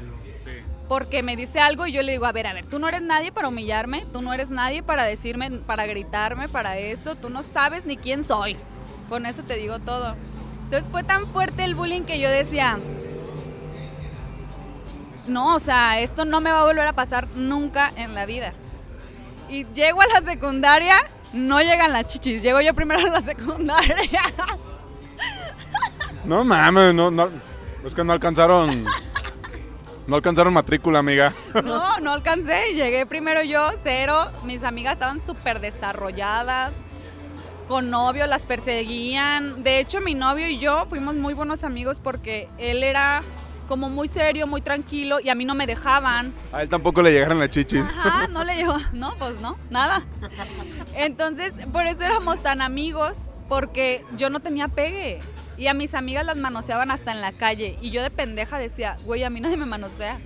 Porque 0.89 1.23
me 1.23 1.37
dice 1.37 1.61
algo 1.61 1.87
y 1.87 1.93
yo 1.93 2.03
le 2.03 2.13
digo, 2.13 2.25
a 2.25 2.33
ver, 2.33 2.47
a 2.47 2.55
ver, 2.55 2.65
tú 2.65 2.79
no 2.79 2.89
eres 2.89 3.03
nadie 3.03 3.31
para 3.31 3.49
humillarme, 3.49 4.05
tú 4.13 4.23
no 4.23 4.33
eres 4.33 4.49
nadie 4.49 4.83
para 4.83 5.05
decirme, 5.05 5.51
para 5.51 5.87
gritarme, 5.87 6.49
para 6.49 6.79
esto, 6.79 7.15
tú 7.15 7.29
no 7.29 7.43
sabes 7.43 7.85
ni 7.85 7.97
quién 7.97 8.25
soy. 8.25 8.57
Con 9.09 9.27
eso 9.27 9.43
te 9.43 9.57
digo 9.57 9.79
todo. 9.79 10.15
Entonces 10.65 10.91
fue 10.91 11.03
tan 11.03 11.27
fuerte 11.29 11.65
el 11.65 11.75
bullying 11.75 12.03
que 12.03 12.19
yo 12.19 12.31
decía, 12.31 12.79
no, 15.29 15.55
o 15.55 15.59
sea, 15.59 16.01
esto 16.01 16.25
no 16.25 16.41
me 16.41 16.51
va 16.51 16.61
a 16.61 16.65
volver 16.65 16.87
a 16.87 16.93
pasar 16.95 17.29
nunca 17.35 17.93
en 17.97 18.15
la 18.15 18.27
vida. 18.27 18.55
Y 19.51 19.67
llego 19.75 20.01
a 20.01 20.07
la 20.07 20.23
secundaria, 20.23 20.97
no 21.33 21.61
llegan 21.61 21.93
las 21.93 22.07
chichis, 22.07 22.43
llego 22.43 22.61
yo 22.61 22.75
primero 22.75 23.01
a 23.01 23.11
la 23.11 23.21
secundaria. 23.21 24.23
No 26.25 26.45
mames, 26.45 26.95
no, 26.95 27.11
no. 27.11 27.29
Es 27.85 27.95
que 27.95 28.05
no 28.05 28.13
alcanzaron. 28.13 28.85
No 30.09 30.17
alcanzaron 30.17 30.55
matrícula, 30.55 31.01
amiga. 31.01 31.35
No, 31.63 32.01
no 32.01 32.13
alcancé, 32.15 32.73
llegué 32.73 33.05
primero 33.05 33.43
yo, 33.43 33.73
cero. 33.83 34.25
Mis 34.43 34.65
amigas 34.65 34.95
estaban 34.95 35.21
súper 35.21 35.61
desarrolladas, 35.61 36.77
con 37.69 37.91
novio, 37.91 38.27
las 38.27 38.41
perseguían. 38.41 39.63
De 39.63 39.81
hecho, 39.81 40.01
mi 40.01 40.15
novio 40.15 40.49
y 40.49 40.59
yo 40.59 40.87
fuimos 40.89 41.15
muy 41.15 41.35
buenos 41.35 41.63
amigos 41.63 42.01
porque 42.01 42.49
él 42.57 42.85
era 42.85 43.23
como 43.69 43.91
muy 43.91 44.09
serio, 44.09 44.47
muy 44.47 44.63
tranquilo 44.63 45.21
y 45.21 45.29
a 45.29 45.35
mí 45.35 45.45
no 45.45 45.55
me 45.55 45.67
dejaban. 45.67 46.33
A 46.53 46.63
él 46.63 46.71
tampoco 46.71 47.03
le 47.03 47.13
llegaron 47.13 47.39
las 47.39 47.51
chichis. 47.51 47.83
Ajá, 47.87 48.29
no 48.29 48.45
le 48.45 48.57
llegó, 48.57 48.77
no, 48.95 49.15
pues 49.19 49.39
no, 49.43 49.59
nada. 49.69 50.07
Entonces, 50.95 51.53
por 51.71 51.87
eso 51.87 52.03
éramos 52.03 52.43
tan 52.43 52.63
amigos, 52.63 53.29
porque 53.47 54.07
yo 54.17 54.31
no 54.31 54.41
tenía 54.41 54.69
pegue. 54.69 55.21
Y 55.59 55.67
a 55.67 55.75
mis 55.75 55.95
amigas 55.95 56.25
las 56.25 56.37
manoseaban 56.37 56.91
hasta 56.93 57.11
en 57.11 57.21
la 57.21 57.33
calle. 57.33 57.77
Y 57.83 57.91
yo 57.91 58.03
de 58.03 58.11
pendeja 58.11 58.59
decía, 58.59 58.97
güey, 59.05 59.25
a 59.25 59.31
mí 59.31 59.41
nadie 59.41 59.57
me 59.57 59.67
manosea. 59.67 60.19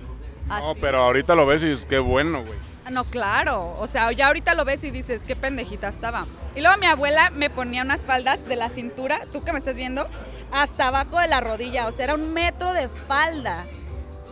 No, 0.47 0.75
pero 0.79 0.99
ahorita 0.99 1.35
lo 1.35 1.45
ves 1.45 1.63
y 1.63 1.69
dices, 1.69 1.85
qué 1.85 1.97
bueno, 1.99 2.43
güey. 2.45 2.59
No, 2.91 3.03
claro. 3.05 3.75
O 3.79 3.87
sea, 3.87 4.11
ya 4.11 4.27
ahorita 4.27 4.53
lo 4.53 4.65
ves 4.65 4.83
y 4.83 4.91
dices, 4.91 5.21
qué 5.25 5.35
pendejita 5.35 5.87
estaba. 5.87 6.27
Y 6.55 6.61
luego 6.61 6.77
mi 6.77 6.85
abuela 6.85 7.29
me 7.31 7.49
ponía 7.49 7.81
unas 7.81 8.03
faldas 8.03 8.45
de 8.47 8.55
la 8.55 8.69
cintura, 8.69 9.21
tú 9.31 9.43
que 9.43 9.53
me 9.53 9.59
estás 9.59 9.75
viendo, 9.75 10.07
hasta 10.51 10.89
abajo 10.89 11.17
de 11.17 11.27
la 11.27 11.41
rodilla. 11.41 11.87
O 11.87 11.91
sea, 11.91 12.05
era 12.05 12.13
un 12.13 12.33
metro 12.33 12.73
de 12.73 12.89
falda. 13.07 13.63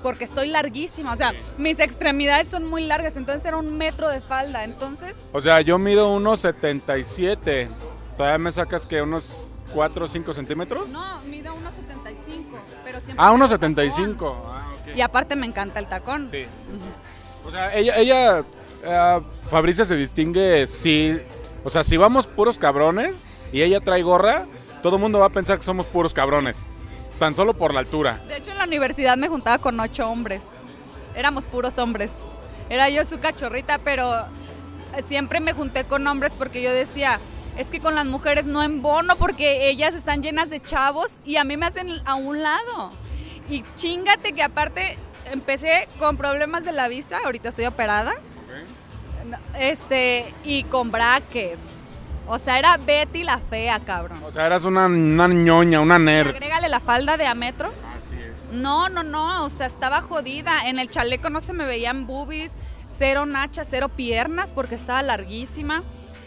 Porque 0.04 0.24
estoy 0.24 0.48
larguísima. 0.48 1.14
O 1.14 1.16
sea, 1.16 1.32
mis 1.58 1.80
extremidades 1.80 2.48
son 2.48 2.68
muy 2.68 2.86
largas. 2.86 3.18
Entonces 3.18 3.46
era 3.46 3.58
un 3.58 3.78
metro 3.78 4.10
de 4.10 4.20
falda. 4.20 4.64
Entonces, 4.64 5.16
O 5.32 5.42
sea, 5.42 5.62
yo 5.62 5.78
mido 5.78 6.14
unos 6.14 6.42
77. 6.42 7.70
Todavía 8.18 8.38
me 8.40 8.52
sacas 8.52 8.86
que 8.86 9.02
unos 9.02 9.51
4 9.74 10.06
o 10.06 10.08
5 10.08 10.34
centímetros. 10.34 10.90
no, 10.90 11.22
mido 11.22 11.54
1,75. 11.54 12.60
Pero 12.84 13.00
siempre. 13.00 13.16
Ah, 13.18 13.32
traigo 13.32 13.32
unos 13.32 13.50
tacón. 13.50 13.68
75. 13.68 14.46
Ah, 14.48 14.72
ok. 14.82 14.96
Y 14.96 15.02
aparte 15.02 15.36
me 15.36 15.46
encanta 15.46 15.80
el 15.80 15.88
tacón. 15.88 16.30
Sí. 16.30 16.46
O 17.46 17.52
sea, 17.52 17.74
ella, 17.76 17.96
ella 17.98 18.44
eh, 18.84 19.22
Fabricia 19.50 19.86
se 19.86 19.96
distingue 19.96 20.68
si, 20.68 21.20
o 21.64 21.70
sea, 21.70 21.84
si 21.84 21.98
vamos 21.98 22.28
puros 22.28 22.58
cabrones 22.58 23.16
y 23.52 23.62
ella 23.62 23.80
trae 23.80 24.02
gorra, 24.04 24.46
todo 24.84 24.96
el 24.98 25.02
mundo 25.02 25.20
va 25.20 25.28
a 25.28 25.30
pensar 25.30 25.58
que 25.58 25.64
somos 25.64 25.86
puros 25.88 26.14
cabrones, 26.14 26.64
tan 27.20 27.36
solo 27.36 27.54
por 27.54 27.74
la 27.74 27.80
altura. 27.80 28.20
De 28.28 28.38
hecho, 28.38 28.52
en 28.52 28.58
la 28.58 28.66
universidad 28.66 29.18
me 29.18 29.28
juntaba 29.28 29.58
con 29.58 29.80
ocho 29.80 30.10
hombres. 30.10 30.44
Éramos 31.16 31.44
puros 31.46 31.78
hombres. 31.78 32.12
Era 32.70 32.90
yo 32.90 33.04
su 33.06 33.20
cachorrita, 33.20 33.80
pero 33.80 34.26
siempre 35.08 35.40
me 35.40 35.54
junté 35.54 35.84
con 35.86 36.06
hombres 36.08 36.32
porque 36.38 36.62
yo 36.62 36.72
decía, 36.72 37.20
es 37.58 37.68
que 37.68 37.80
con 37.80 37.96
las 37.96 38.06
mujeres 38.06 38.46
no 38.46 38.64
embono 38.64 39.16
porque 39.18 39.70
ellas 39.70 39.94
están 39.96 40.24
llenas 40.24 40.50
de 40.50 40.62
chavos 40.62 41.12
y 41.26 41.36
a 41.38 41.44
mí 41.44 41.58
me 41.58 41.66
hacen 41.66 41.90
a 42.06 42.16
un 42.16 42.42
lado. 42.42 42.92
Y 43.50 43.64
chingate 43.76 44.34
que 44.34 44.44
aparte 44.44 44.98
empecé 45.32 45.88
con 46.00 46.18
problemas 46.18 46.64
de 46.64 46.72
la 46.72 46.88
vista, 46.88 47.20
ahorita 47.26 47.50
estoy 47.50 47.66
operada. 47.66 48.14
No, 49.26 49.38
Este, 49.58 50.34
y 50.44 50.64
con 50.64 50.92
brackets. 50.92 51.76
O 52.28 52.38
sea, 52.38 52.58
era 52.60 52.78
Betty 52.78 53.24
la 53.24 53.40
fea, 53.40 53.80
cabrón. 53.80 54.24
O 54.24 54.32
sea, 54.32 54.46
eras 54.46 54.64
una, 54.64 54.86
una 54.86 55.28
ñoña, 55.28 55.82
una 55.82 56.00
nerd. 56.00 56.30
agrégale 56.30 56.70
la 56.70 56.80
falda 56.80 57.18
de 57.18 57.26
a 57.28 57.34
metro. 57.36 57.74
Así 57.98 58.16
es. 58.16 58.54
No, 58.54 58.88
no, 58.90 59.04
no, 59.04 59.44
o 59.44 59.50
sea, 59.50 59.68
estaba 59.68 60.02
jodida. 60.02 60.68
En 60.68 60.80
el 60.80 60.90
chaleco 60.90 61.30
no 61.30 61.42
se 61.42 61.52
me 61.54 61.66
veían 61.66 62.08
boobies, 62.08 62.52
cero 62.88 63.26
nachas, 63.26 63.68
cero 63.70 63.90
piernas 63.90 64.54
porque 64.54 64.76
estaba 64.76 65.02
larguísima. 65.02 65.84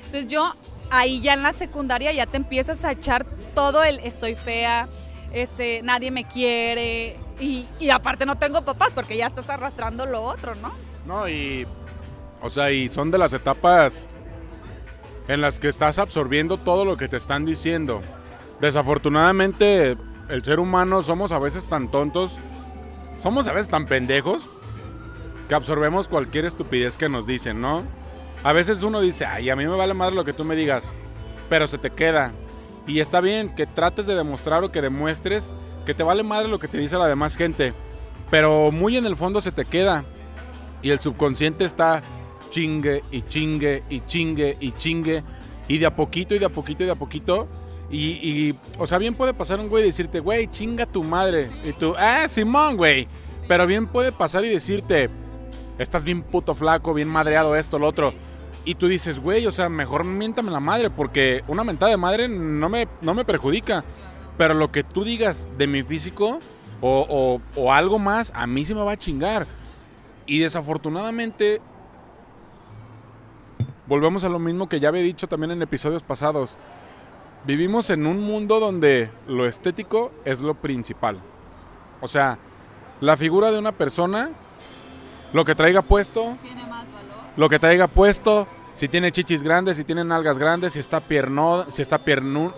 Entonces 0.06 0.26
yo 0.28 0.54
ahí 0.90 1.20
ya 1.20 1.34
en 1.34 1.42
la 1.42 1.52
secundaria 1.52 2.12
ya 2.12 2.26
te 2.26 2.36
empiezas 2.36 2.84
a 2.84 2.92
echar 2.92 3.26
todo 3.54 3.84
el 3.84 4.00
estoy 4.00 4.34
fea, 4.34 4.88
este, 5.32 5.82
nadie 5.82 6.10
me 6.10 6.24
quiere 6.24 7.16
y, 7.40 7.66
y 7.80 7.90
aparte 7.90 8.26
no 8.26 8.36
tengo 8.36 8.62
papás 8.62 8.92
porque 8.94 9.16
ya 9.16 9.26
estás 9.26 9.50
arrastrando 9.50 10.06
lo 10.06 10.22
otro, 10.22 10.54
¿no? 10.56 10.72
No, 11.06 11.28
y, 11.28 11.66
o 12.40 12.50
sea, 12.50 12.70
y 12.70 12.88
son 12.88 13.10
de 13.10 13.18
las 13.18 13.32
etapas 13.32 14.08
en 15.28 15.40
las 15.40 15.58
que 15.58 15.68
estás 15.68 15.98
absorbiendo 15.98 16.58
todo 16.58 16.84
lo 16.84 16.96
que 16.96 17.08
te 17.08 17.16
están 17.16 17.44
diciendo. 17.44 18.00
Desafortunadamente, 18.60 19.96
el 20.28 20.44
ser 20.44 20.60
humano 20.60 21.02
somos 21.02 21.32
a 21.32 21.38
veces 21.38 21.64
tan 21.64 21.90
tontos, 21.90 22.36
somos 23.16 23.46
a 23.46 23.52
veces 23.52 23.68
tan 23.68 23.86
pendejos, 23.86 24.48
que 25.48 25.54
absorbemos 25.54 26.08
cualquier 26.08 26.44
estupidez 26.46 26.96
que 26.96 27.08
nos 27.08 27.26
dicen, 27.26 27.60
¿no? 27.60 27.84
A 28.44 28.52
veces 28.52 28.82
uno 28.82 29.00
dice, 29.00 29.24
ay, 29.24 29.50
a 29.50 29.56
mí 29.56 29.64
me 29.64 29.74
vale 29.74 29.94
madre 29.94 30.14
lo 30.14 30.24
que 30.24 30.34
tú 30.34 30.44
me 30.44 30.54
digas, 30.54 30.92
pero 31.48 31.66
se 31.66 31.78
te 31.78 31.90
queda. 31.90 32.32
Y 32.86 33.00
está 33.00 33.20
bien 33.20 33.54
que 33.54 33.66
trates 33.66 34.06
de 34.06 34.14
demostrar 34.14 34.62
o 34.62 34.70
que 34.70 34.82
demuestres 34.82 35.54
que 35.86 35.94
te 35.94 36.02
vale 36.02 36.22
madre 36.22 36.48
lo 36.48 36.58
que 36.58 36.68
te 36.68 36.78
dice 36.78 36.96
la 36.96 37.08
demás 37.08 37.36
gente, 37.36 37.72
pero 38.30 38.70
muy 38.70 38.96
en 38.96 39.06
el 39.06 39.16
fondo 39.16 39.40
se 39.40 39.50
te 39.50 39.64
queda. 39.64 40.04
Y 40.82 40.90
el 40.90 41.00
subconsciente 41.00 41.64
está 41.64 42.02
chingue 42.50 43.02
y 43.10 43.22
chingue 43.22 43.82
y 43.88 44.00
chingue 44.02 44.56
y 44.60 44.72
chingue. 44.72 45.24
Y 45.66 45.78
de 45.78 45.86
a 45.86 45.96
poquito 45.96 46.34
y 46.34 46.38
de 46.38 46.44
a 46.44 46.50
poquito 46.50 46.82
y 46.82 46.86
de 46.86 46.92
a 46.92 46.96
poquito. 46.96 47.48
Y, 47.90 48.54
o 48.78 48.86
sea, 48.86 48.98
bien 48.98 49.14
puede 49.14 49.34
pasar 49.34 49.60
un 49.60 49.68
güey 49.68 49.84
decirte, 49.84 50.20
güey, 50.20 50.48
chinga 50.48 50.84
tu 50.84 51.04
madre. 51.04 51.50
Y 51.64 51.72
tú, 51.72 51.94
ah, 51.96 52.26
Simón, 52.28 52.76
güey. 52.76 53.08
Pero 53.48 53.66
bien 53.66 53.86
puede 53.86 54.10
pasar 54.10 54.44
y 54.44 54.48
decirte, 54.48 55.08
estás 55.78 56.04
bien 56.04 56.22
puto 56.22 56.54
flaco, 56.54 56.92
bien 56.92 57.08
madreado 57.08 57.56
esto, 57.56 57.78
lo 57.78 57.86
otro. 57.86 58.12
Y 58.64 58.76
tú 58.76 58.88
dices, 58.88 59.20
güey, 59.20 59.46
o 59.46 59.52
sea, 59.52 59.68
mejor 59.68 60.04
miéntame 60.04 60.50
la 60.50 60.60
madre, 60.60 60.88
porque 60.90 61.44
una 61.48 61.64
mentada 61.64 61.90
de 61.90 61.96
madre 61.98 62.28
no 62.28 62.68
me, 62.68 62.88
no 63.02 63.12
me 63.14 63.24
perjudica. 63.24 63.84
Pero 64.38 64.54
lo 64.54 64.72
que 64.72 64.82
tú 64.82 65.04
digas 65.04 65.48
de 65.58 65.66
mi 65.66 65.82
físico 65.82 66.38
o, 66.80 67.06
o- 67.56 67.60
o 67.60 67.72
algo 67.72 67.98
más, 67.98 68.32
a 68.34 68.46
mí 68.46 68.64
sí 68.64 68.74
me 68.74 68.82
va 68.82 68.92
a 68.92 68.96
chingar. 68.96 69.46
Y 70.26 70.38
desafortunadamente, 70.38 71.60
volvemos 73.86 74.24
a 74.24 74.28
lo 74.28 74.38
mismo 74.38 74.68
que 74.68 74.80
ya 74.80 74.88
había 74.88 75.02
dicho 75.02 75.26
también 75.28 75.50
en 75.50 75.62
episodios 75.62 76.02
pasados. 76.02 76.56
Vivimos 77.46 77.90
en 77.90 78.06
un 78.06 78.20
mundo 78.22 78.58
donde 78.60 79.10
lo 79.26 79.46
estético 79.46 80.10
es 80.24 80.40
lo 80.40 80.54
principal. 80.54 81.20
O 82.00 82.08
sea, 82.08 82.38
la 83.00 83.16
figura 83.16 83.50
de 83.50 83.58
una 83.58 83.72
persona, 83.72 84.30
lo 85.34 85.44
que 85.44 85.54
traiga 85.54 85.82
puesto, 85.82 86.36
Tiene 86.42 86.62
más 86.62 86.86
valor. 86.90 87.14
lo 87.36 87.48
que 87.50 87.58
traiga 87.58 87.86
puesto, 87.86 88.46
si 88.74 88.88
tiene 88.88 89.12
chichis 89.12 89.42
grandes, 89.42 89.76
si 89.76 89.84
tiene 89.84 90.04
nalgas 90.04 90.38
grandes, 90.38 90.72
si 90.72 90.80
está 90.80 91.00
pierno, 91.00 91.64
si 91.72 91.82
está 91.82 91.98
piernu, 91.98 92.52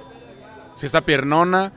si 0.79 0.87
está 0.87 1.01
piernona, 1.01 1.73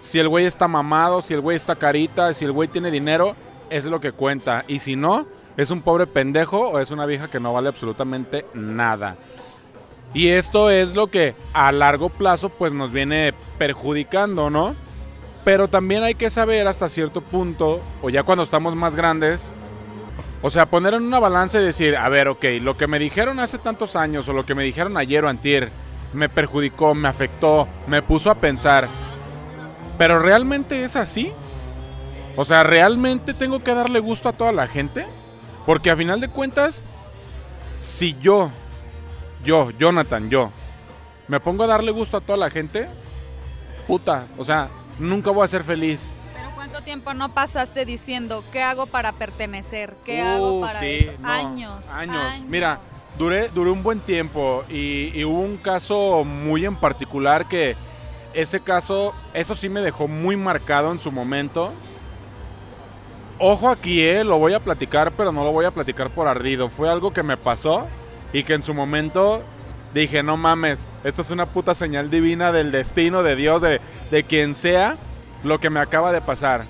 si 0.00 0.18
el 0.18 0.28
güey 0.28 0.46
está 0.46 0.68
mamado, 0.68 1.22
si 1.22 1.32
el 1.32 1.40
güey 1.40 1.56
está 1.56 1.76
carita, 1.76 2.34
si 2.34 2.44
el 2.44 2.52
güey 2.52 2.68
tiene 2.68 2.90
dinero, 2.90 3.34
es 3.70 3.84
lo 3.84 4.00
que 4.00 4.12
cuenta. 4.12 4.64
Y 4.68 4.80
si 4.80 4.96
no, 4.96 5.26
es 5.56 5.70
un 5.70 5.82
pobre 5.82 6.06
pendejo 6.06 6.70
o 6.70 6.78
es 6.80 6.90
una 6.90 7.06
vieja 7.06 7.28
que 7.28 7.40
no 7.40 7.52
vale 7.52 7.68
absolutamente 7.68 8.44
nada. 8.52 9.16
Y 10.12 10.28
esto 10.28 10.70
es 10.70 10.94
lo 10.94 11.08
que 11.08 11.34
a 11.52 11.72
largo 11.72 12.08
plazo 12.08 12.48
pues 12.48 12.72
nos 12.72 12.92
viene 12.92 13.32
perjudicando, 13.58 14.50
¿no? 14.50 14.74
Pero 15.44 15.68
también 15.68 16.02
hay 16.02 16.14
que 16.14 16.30
saber 16.30 16.66
hasta 16.66 16.88
cierto 16.88 17.20
punto, 17.20 17.80
o 18.02 18.10
ya 18.10 18.22
cuando 18.22 18.44
estamos 18.44 18.74
más 18.76 18.94
grandes, 18.94 19.40
o 20.46 20.50
sea, 20.50 20.66
poner 20.66 20.92
en 20.92 21.04
una 21.04 21.18
balanza 21.18 21.58
y 21.58 21.64
decir, 21.64 21.96
a 21.96 22.06
ver, 22.10 22.28
ok, 22.28 22.44
lo 22.60 22.76
que 22.76 22.86
me 22.86 22.98
dijeron 22.98 23.40
hace 23.40 23.56
tantos 23.56 23.96
años 23.96 24.28
o 24.28 24.34
lo 24.34 24.44
que 24.44 24.54
me 24.54 24.62
dijeron 24.62 24.98
ayer 24.98 25.24
o 25.24 25.30
antier 25.30 25.70
me 26.12 26.28
perjudicó, 26.28 26.94
me 26.94 27.08
afectó, 27.08 27.66
me 27.86 28.02
puso 28.02 28.30
a 28.30 28.34
pensar. 28.34 28.86
Pero 29.96 30.18
realmente 30.18 30.84
es 30.84 30.96
así? 30.96 31.32
O 32.36 32.44
sea, 32.44 32.62
¿realmente 32.62 33.32
tengo 33.32 33.60
que 33.60 33.74
darle 33.74 34.00
gusto 34.00 34.28
a 34.28 34.34
toda 34.34 34.52
la 34.52 34.68
gente? 34.68 35.06
Porque 35.64 35.90
a 35.90 35.96
final 35.96 36.20
de 36.20 36.28
cuentas, 36.28 36.84
si 37.78 38.14
yo, 38.20 38.50
yo, 39.46 39.70
Jonathan, 39.70 40.28
yo, 40.28 40.50
me 41.26 41.40
pongo 41.40 41.64
a 41.64 41.68
darle 41.68 41.90
gusto 41.90 42.18
a 42.18 42.20
toda 42.20 42.36
la 42.36 42.50
gente, 42.50 42.86
puta, 43.86 44.26
o 44.36 44.44
sea, 44.44 44.68
nunca 44.98 45.30
voy 45.30 45.46
a 45.46 45.48
ser 45.48 45.64
feliz. 45.64 46.14
¿Cuánto 46.74 46.84
tiempo 46.86 47.14
no 47.14 47.32
pasaste 47.32 47.84
diciendo 47.84 48.42
qué 48.50 48.60
hago 48.60 48.86
para 48.86 49.12
pertenecer? 49.12 49.94
¿Qué 50.04 50.20
hago 50.20 50.58
Uh, 50.58 50.60
para 50.62 50.80
sí, 50.80 51.06
eso? 51.08 51.12
no, 51.20 51.28
años, 51.28 51.86
años. 51.88 52.44
Mira, 52.48 52.80
duré, 53.16 53.48
duré 53.48 53.70
un 53.70 53.84
buen 53.84 54.00
tiempo 54.00 54.64
y, 54.68 55.12
y 55.14 55.24
hubo 55.24 55.40
un 55.40 55.56
caso 55.56 56.24
muy 56.24 56.64
en 56.66 56.74
particular 56.74 57.46
que 57.46 57.76
ese 58.32 58.58
caso, 58.58 59.14
eso 59.34 59.54
sí 59.54 59.68
me 59.68 59.82
dejó 59.82 60.08
muy 60.08 60.36
marcado 60.36 60.90
en 60.90 60.98
su 60.98 61.12
momento. 61.12 61.72
Ojo 63.38 63.68
aquí, 63.68 64.02
eh, 64.02 64.24
lo 64.24 64.38
voy 64.38 64.54
a 64.54 64.60
platicar, 64.60 65.12
pero 65.12 65.30
no 65.30 65.44
lo 65.44 65.52
voy 65.52 65.66
a 65.66 65.70
platicar 65.70 66.10
por 66.10 66.26
ardido. 66.26 66.70
Fue 66.70 66.90
algo 66.90 67.12
que 67.12 67.22
me 67.22 67.36
pasó 67.36 67.86
y 68.32 68.42
que 68.42 68.54
en 68.54 68.64
su 68.64 68.74
momento 68.74 69.44
dije, 69.92 70.24
no 70.24 70.36
mames, 70.36 70.90
esto 71.04 71.22
es 71.22 71.30
una 71.30 71.46
puta 71.46 71.72
señal 71.72 72.10
divina 72.10 72.50
del 72.50 72.72
destino, 72.72 73.22
de 73.22 73.36
Dios, 73.36 73.62
de, 73.62 73.80
de 74.10 74.24
quien 74.24 74.56
sea, 74.56 74.96
lo 75.44 75.60
que 75.60 75.70
me 75.70 75.80
acaba 75.80 76.10
de 76.10 76.20
pasar. 76.20 76.64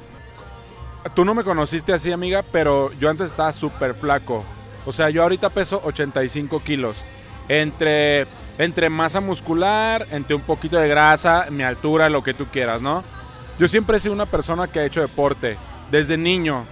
Tú 1.14 1.24
no 1.24 1.34
me 1.34 1.44
conociste 1.44 1.92
así, 1.92 2.12
amiga, 2.12 2.42
pero 2.52 2.92
yo 2.94 3.08
antes 3.08 3.30
estaba 3.30 3.52
súper 3.52 3.94
flaco. 3.94 4.44
O 4.87 4.92
sea, 4.92 5.10
yo 5.10 5.22
ahorita 5.22 5.50
peso 5.50 5.80
85 5.84 6.62
kilos. 6.62 7.04
Entre, 7.48 8.26
entre 8.58 8.88
masa 8.90 9.20
muscular, 9.20 10.06
entre 10.10 10.34
un 10.34 10.42
poquito 10.42 10.76
de 10.78 10.88
grasa, 10.88 11.46
mi 11.50 11.62
altura, 11.62 12.08
lo 12.08 12.22
que 12.22 12.34
tú 12.34 12.46
quieras, 12.46 12.82
¿no? 12.82 13.04
Yo 13.58 13.68
siempre 13.68 13.98
he 13.98 14.00
sido 14.00 14.14
una 14.14 14.26
persona 14.26 14.66
que 14.66 14.80
ha 14.80 14.84
hecho 14.84 15.00
deporte. 15.00 15.56
Desde 15.90 16.16
niño. 16.16 16.64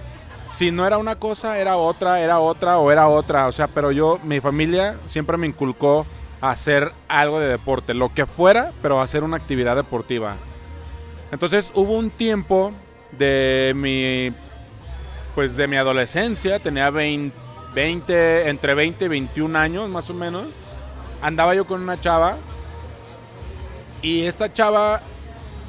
Si 0.51 0.71
no 0.71 0.87
era 0.87 0.99
una 0.99 1.17
cosa, 1.17 1.59
era 1.59 1.77
otra, 1.77 2.21
era 2.21 2.41
otra 2.41 2.79
o 2.79 2.91
era 2.91 3.09
otra. 3.09 3.47
O 3.47 3.53
sea, 3.53 3.69
pero 3.69 3.93
yo, 3.93 4.19
mi 4.23 4.41
familia 4.41 4.97
siempre 5.07 5.37
me 5.37 5.47
inculcó 5.47 6.07
hacer 6.41 6.91
algo 7.09 7.39
de 7.39 7.49
deporte. 7.49 7.95
Lo 7.95 8.13
que 8.13 8.27
fuera, 8.27 8.73
pero 8.83 9.01
hacer 9.01 9.23
una 9.25 9.37
actividad 9.37 9.77
deportiva. 9.77 10.37
Entonces 11.33 11.73
hubo 11.75 11.97
un 11.99 12.11
tiempo 12.11 12.73
de 13.11 13.73
mi 13.75 14.33
pues 15.35 15.57
de 15.57 15.67
mi 15.67 15.77
adolescencia, 15.77 16.61
tenía 16.61 16.91
20, 16.91 17.35
20, 17.75 18.51
entre 18.51 18.75
20 18.75 19.07
y 19.07 19.09
21 19.09 19.59
años 19.59 19.89
más 19.89 20.11
o 20.11 20.15
menos. 20.15 20.47
Andaba 21.23 21.55
yo 21.55 21.65
con 21.65 21.83
una 21.83 21.99
chava 21.99 22.37
y 24.03 24.23
esta 24.23 24.53
chava 24.53 25.01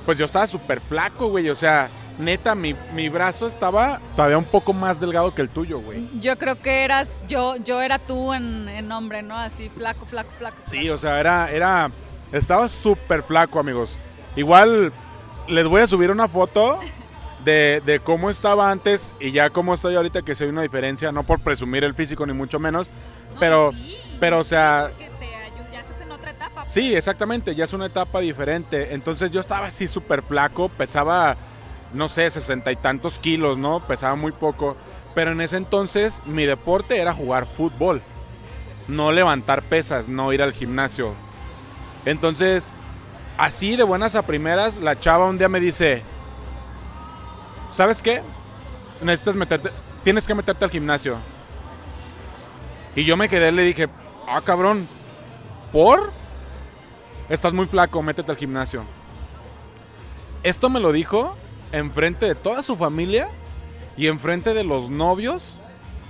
pues 0.06 0.18
yo 0.18 0.26
estaba 0.26 0.46
súper 0.48 0.82
flaco, 0.82 1.30
güey, 1.30 1.50
o 1.50 1.56
sea, 1.56 1.90
neta 2.20 2.56
mi, 2.56 2.76
mi 2.94 3.08
brazo 3.08 3.48
estaba 3.48 4.02
todavía 4.18 4.38
un 4.38 4.44
poco 4.44 4.74
más 4.74 5.00
delgado 5.00 5.34
que 5.34 5.42
el 5.42 5.50
tuyo, 5.50 5.80
güey. 5.80 6.10
Yo 6.20 6.38
creo 6.38 6.60
que 6.60 6.84
eras, 6.84 7.08
yo, 7.30 7.56
yo 7.56 7.82
era 7.82 8.00
tú 8.00 8.34
en, 8.34 8.68
en 8.68 8.92
hombre, 8.92 9.24
¿no? 9.24 9.38
Así, 9.38 9.70
flaco, 9.70 10.06
flaco, 10.06 10.30
flaco. 10.38 10.58
Sí, 10.60 10.90
o 10.90 10.98
sea, 10.98 11.22
era, 11.22 11.50
era, 11.50 11.90
estaba 12.34 12.68
súper 12.68 13.24
flaco, 13.24 13.60
amigos. 13.60 13.98
Igual 14.36 14.92
les 15.48 15.68
voy 15.68 15.82
a 15.82 15.88
subir 15.88 16.12
una 16.12 16.28
foto 16.28 16.80
de, 17.44 17.82
de 17.86 18.00
cómo 18.00 18.30
estaba 18.30 18.72
antes 18.72 19.12
y 19.20 19.32
ya 19.32 19.50
cómo 19.50 19.74
estoy 19.74 19.96
ahorita, 19.96 20.22
que 20.22 20.36
se 20.36 20.46
ve 20.46 20.52
una 20.52 20.62
diferencia, 20.62 21.12
no 21.12 21.24
por 21.24 21.42
presumir 21.42 21.84
el 21.84 21.94
físico 21.94 22.26
ni 22.26 22.34
mucho 22.34 22.60
menos, 22.60 22.90
No, 23.34 23.40
pero, 23.40 23.72
sí, 23.74 23.98
pero 24.20 24.40
o 24.40 24.44
sea, 24.44 24.88
porque 24.90 25.10
te 25.20 25.26
ayu- 25.26 25.72
ya 25.74 25.80
estás 25.82 26.02
en 26.02 26.12
otra 26.12 26.32
etapa. 26.32 26.62
pues. 26.62 26.74
sí, 26.74 26.96
exactamente, 26.96 27.54
ya 27.56 27.66
es 27.66 27.74
una 27.74 27.88
etapa 27.88 28.20
diferente. 28.22 28.94
Entonces 28.94 29.32
yo 29.32 29.40
estaba 29.42 29.68
así 29.68 29.88
súper 29.88 30.22
flaco, 30.22 30.70
pesaba, 30.70 31.36
no 31.94 32.08
sé, 32.08 32.30
sesenta 32.30 32.72
y 32.72 32.76
tantos 32.78 33.20
kilos, 33.20 33.58
¿no? 33.58 33.82
Pesaba 33.82 34.16
muy 34.16 34.32
poco. 34.32 34.78
Pero 35.14 35.32
en 35.34 35.42
ese 35.42 35.58
entonces 35.58 36.22
mi 36.26 36.46
deporte 36.46 36.98
era 37.00 37.14
jugar 37.14 37.46
fútbol, 37.46 38.02
no 38.88 39.12
levantar 39.12 39.62
pesas, 39.64 40.08
no 40.08 40.32
ir 40.34 40.42
al 40.42 40.54
gimnasio. 40.54 41.14
Entonces, 42.06 42.74
así 43.38 43.76
de 43.76 43.84
buenas 43.84 44.16
a 44.16 44.22
primeras, 44.24 44.78
la 44.78 45.00
chava 45.00 45.26
un 45.26 45.38
día 45.38 45.50
me 45.50 45.60
dice, 45.60 46.02
¿sabes 47.72 48.04
qué? 48.04 48.22
Necesitas 49.02 49.36
meterte, 49.36 49.72
tienes 50.04 50.28
que 50.28 50.36
meterte 50.36 50.66
al 50.66 50.72
gimnasio. 50.72 51.18
Y 52.96 53.06
yo 53.06 53.18
me 53.18 53.30
quedé, 53.30 53.52
le 53.52 53.64
dije, 53.64 53.90
ah, 54.28 54.42
cabrón, 54.42 54.88
¿por? 55.72 56.12
Estás 57.30 57.54
muy 57.54 57.66
flaco, 57.66 58.02
métete 58.02 58.32
al 58.32 58.38
gimnasio. 58.38 58.84
Esto 60.44 60.70
me 60.70 60.80
lo 60.80 60.92
dijo 60.92 61.36
enfrente 61.72 62.28
de 62.28 62.36
toda 62.36 62.64
su 62.64 62.76
familia 62.76 63.30
y 63.98 64.08
enfrente 64.08 64.54
de 64.54 64.64
los 64.64 64.90
novios 64.90 65.60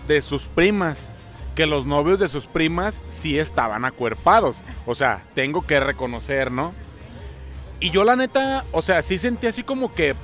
de 0.07 0.21
sus 0.21 0.43
primas. 0.45 1.13
Que 1.55 1.67
los 1.67 1.85
novios 1.85 2.19
de 2.19 2.27
sus 2.27 2.47
primas 2.47 3.03
sí 3.07 3.37
estaban 3.37 3.85
acuerpados. 3.85 4.63
O 4.87 4.95
sea, 4.95 5.23
tengo 5.35 5.61
que 5.61 5.79
reconocer, 5.79 6.51
¿no? 6.51 6.73
Y 7.83 7.91
yo 7.91 8.05
la 8.05 8.15
neta, 8.15 8.63
o 8.71 8.81
sea, 8.81 9.01
sí 9.01 9.17
sentí 9.17 9.45
así 9.45 9.61
como 9.61 9.93
que 9.93 10.15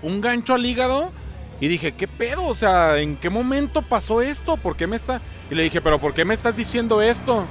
un 0.00 0.20
gancho 0.20 0.54
al 0.54 0.64
hígado. 0.64 1.10
Y 1.58 1.66
dije, 1.66 1.90
¿qué 1.90 2.06
pedo? 2.06 2.46
O 2.46 2.54
sea, 2.54 2.98
¿en 2.98 3.16
qué 3.16 3.30
momento 3.30 3.82
pasó 3.82 4.22
esto? 4.22 4.56
¿Por 4.56 4.76
qué 4.76 4.86
me 4.86 4.94
está...? 4.94 5.20
Y 5.50 5.56
le 5.56 5.64
dije, 5.64 5.80
¿pero 5.80 5.98
por 5.98 6.14
qué 6.14 6.24
me 6.24 6.34
estás 6.34 6.56
diciendo 6.56 7.02
esto? 7.02 7.46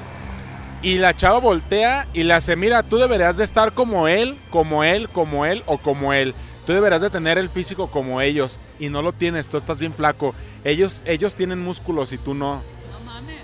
Y 0.82 0.95
la 1.00 1.13
chava 1.13 1.39
voltea 1.39 2.08
y 2.13 2.24
le 2.24 2.36
hace, 2.36 2.56
mira, 2.56 2.84
tú 2.84 3.00
deberías 3.00 3.36
de 3.36 3.43
estar 3.43 3.74
como 3.74 4.08
él, 4.08 4.38
como 4.50 4.86
él, 4.86 5.10
como 5.10 5.45
él 5.45 5.62
o 5.65 5.78
como 5.78 6.13
él. 6.13 6.34
Tú 6.65 6.72
deberías 6.72 7.02
de 7.02 7.10
tener 7.10 7.38
el 7.38 7.50
físico 7.50 7.91
como 7.91 8.22
ellos. 8.22 8.60
Y 8.80 8.88
no 8.88 9.02
lo 9.02 9.12
tienes, 9.12 9.50
tú 9.50 9.58
estás 9.58 9.78
bien 9.78 9.93
flaco. 9.93 10.34
Ellos, 10.63 11.04
ellos 11.06 11.36
tienen 11.36 11.62
músculos 11.62 12.13
y 12.13 12.17
tú 12.17 12.34
no. 12.34 12.63
No 12.93 13.06
mames. 13.06 13.41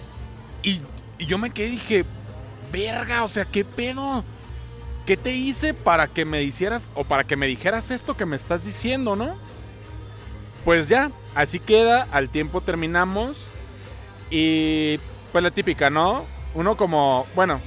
Y, 0.63 0.80
y 1.19 1.25
yo 1.25 1.38
me 1.38 1.49
quedé 1.49 1.67
y 1.67 1.71
dije, 1.71 2.06
verga, 2.71 3.25
o 3.25 3.28
sea, 3.28 3.43
¿qué 3.43 3.65
pedo? 3.65 4.23
¿Qué 5.05 5.17
te 5.17 5.31
hice 5.31 5.75
para 5.75 6.07
que 6.07 6.25
me 6.25 6.41
hicieras 6.41 6.89
o 6.95 7.03
para 7.03 7.23
que 7.23 7.35
me 7.35 7.45
dijeras 7.45 7.91
esto 7.91 8.17
que 8.17 8.25
me 8.25 8.35
estás 8.35 8.65
diciendo, 8.65 9.15
no? 9.15 9.35
Pues 10.63 10.87
ya, 10.89 11.11
así 11.35 11.59
queda, 11.59 12.07
al 12.11 12.29
tiempo 12.29 12.59
terminamos 12.61 13.45
y 14.31 14.99
pues 15.31 15.43
la 15.43 15.51
típica, 15.51 15.91
¿no? 15.91 16.25
Uno 16.55 16.75
como, 16.75 17.27
bueno, 17.35 17.61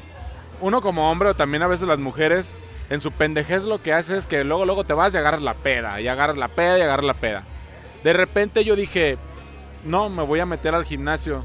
uno 0.61 0.81
como 0.81 1.09
hombre 1.09 1.29
o 1.29 1.37
también 1.37 1.63
a 1.63 1.69
veces 1.69 1.87
las 1.87 2.01
mujeres 2.01 2.57
en 2.91 3.01
su 3.01 3.13
pendejez 3.13 3.63
lo 3.63 3.81
que 3.81 3.93
hace 3.93 4.17
es 4.17 4.27
que 4.27 4.43
luego 4.43 4.65
luego 4.65 4.83
te 4.83 4.95
vas 4.95 5.15
y 5.15 5.19
agarras 5.19 5.43
la 5.43 5.55
peda, 5.55 6.01
y 6.01 6.09
agarras 6.09 6.39
la 6.39 6.49
peda 6.49 6.77
y 6.77 6.83
agarras 6.83 7.07
la 7.07 7.15
peda. 7.15 7.45
De 8.03 8.15
repente 8.15 8.65
yo 8.65 8.75
dije, 8.75 9.17
no, 9.85 10.09
me 10.09 10.25
voy 10.25 10.41
a 10.41 10.47
meter 10.47 10.75
al 10.75 10.85
gimnasio. 10.85 11.45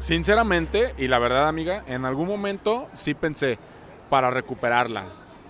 Sinceramente, 0.00 0.94
y 0.98 1.08
la 1.08 1.18
verdad 1.18 1.48
amiga, 1.48 1.82
en 1.86 2.04
algún 2.04 2.28
momento 2.28 2.88
sí 2.94 3.14
pensé 3.14 3.58
para 4.10 4.30
recuperarla. 4.30 5.04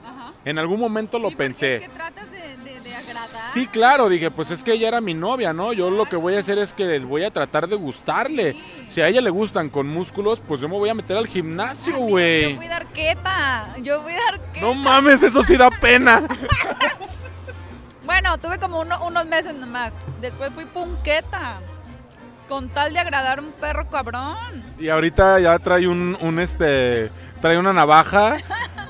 Ajá. 0.07 0.33
En 0.44 0.59
algún 0.59 0.79
momento 0.79 1.18
lo 1.18 1.31
Sí, 1.31 1.35
pensé. 1.37 1.77
Es 1.77 1.81
que 1.83 1.88
tratas 1.88 2.31
de, 2.31 2.38
de- 2.38 2.81
de 2.81 2.94
agradar. 2.94 3.53
Sí, 3.53 3.66
claro, 3.66 4.09
dije, 4.09 4.31
pues 4.31 4.51
es 4.53 4.62
que 4.62 4.73
ella 4.75 4.88
era 4.88 5.01
mi 5.01 5.14
novia, 5.14 5.53
¿no? 5.53 5.73
Yo 5.73 5.90
lo 5.90 6.05
que 6.07 6.16
voy 6.16 6.35
a 6.37 6.38
hacer 6.40 6.59
es 6.59 6.73
que 6.73 6.99
voy 7.01 7.25
a 7.25 7.31
tratar 7.33 7.66
de 7.66 7.75
gustarle. 7.77 8.57
Si 8.88 9.01
a 9.01 9.09
ella 9.09 9.20
le 9.20 9.31
gustan 9.31 9.68
con 9.70 9.87
músculos, 9.88 10.40
pues 10.46 10.61
yo 10.61 10.68
me 10.68 10.77
voy 10.77 10.88
a 10.88 10.94
meter 10.94 11.16
al 11.16 11.27
gimnasio, 11.27 11.96
güey. 11.99 12.51
Yo 12.53 12.57
fui 12.57 12.68
de 12.68 12.75
arqueta. 12.75 13.75
Yo 13.83 14.03
fui 14.03 14.12
de 14.12 14.18
arqueta. 14.20 14.61
No 14.66 14.75
mames, 14.75 15.23
eso 15.23 15.42
sí 15.42 15.57
da 15.57 15.70
pena. 15.70 16.23
Bueno, 18.05 18.38
tuve 18.38 18.59
como 18.59 18.81
uno- 18.81 19.05
unos 19.07 19.27
meses 19.27 19.55
nomás. 19.55 19.92
Después 20.20 20.53
fui 20.53 20.64
punqueta. 20.64 21.61
Con 22.49 22.68
tal 22.68 22.92
de 22.92 22.99
agradar 22.99 23.38
a 23.38 23.42
un 23.42 23.53
perro 23.53 23.88
cabrón. 23.88 24.64
Y 24.79 24.88
ahorita 24.88 25.38
ya 25.38 25.57
trae 25.61 25.87
un, 25.87 26.18
un 26.20 26.40
este, 26.40 27.11
trae 27.40 27.59
una 27.59 27.72
navaja, 27.72 28.37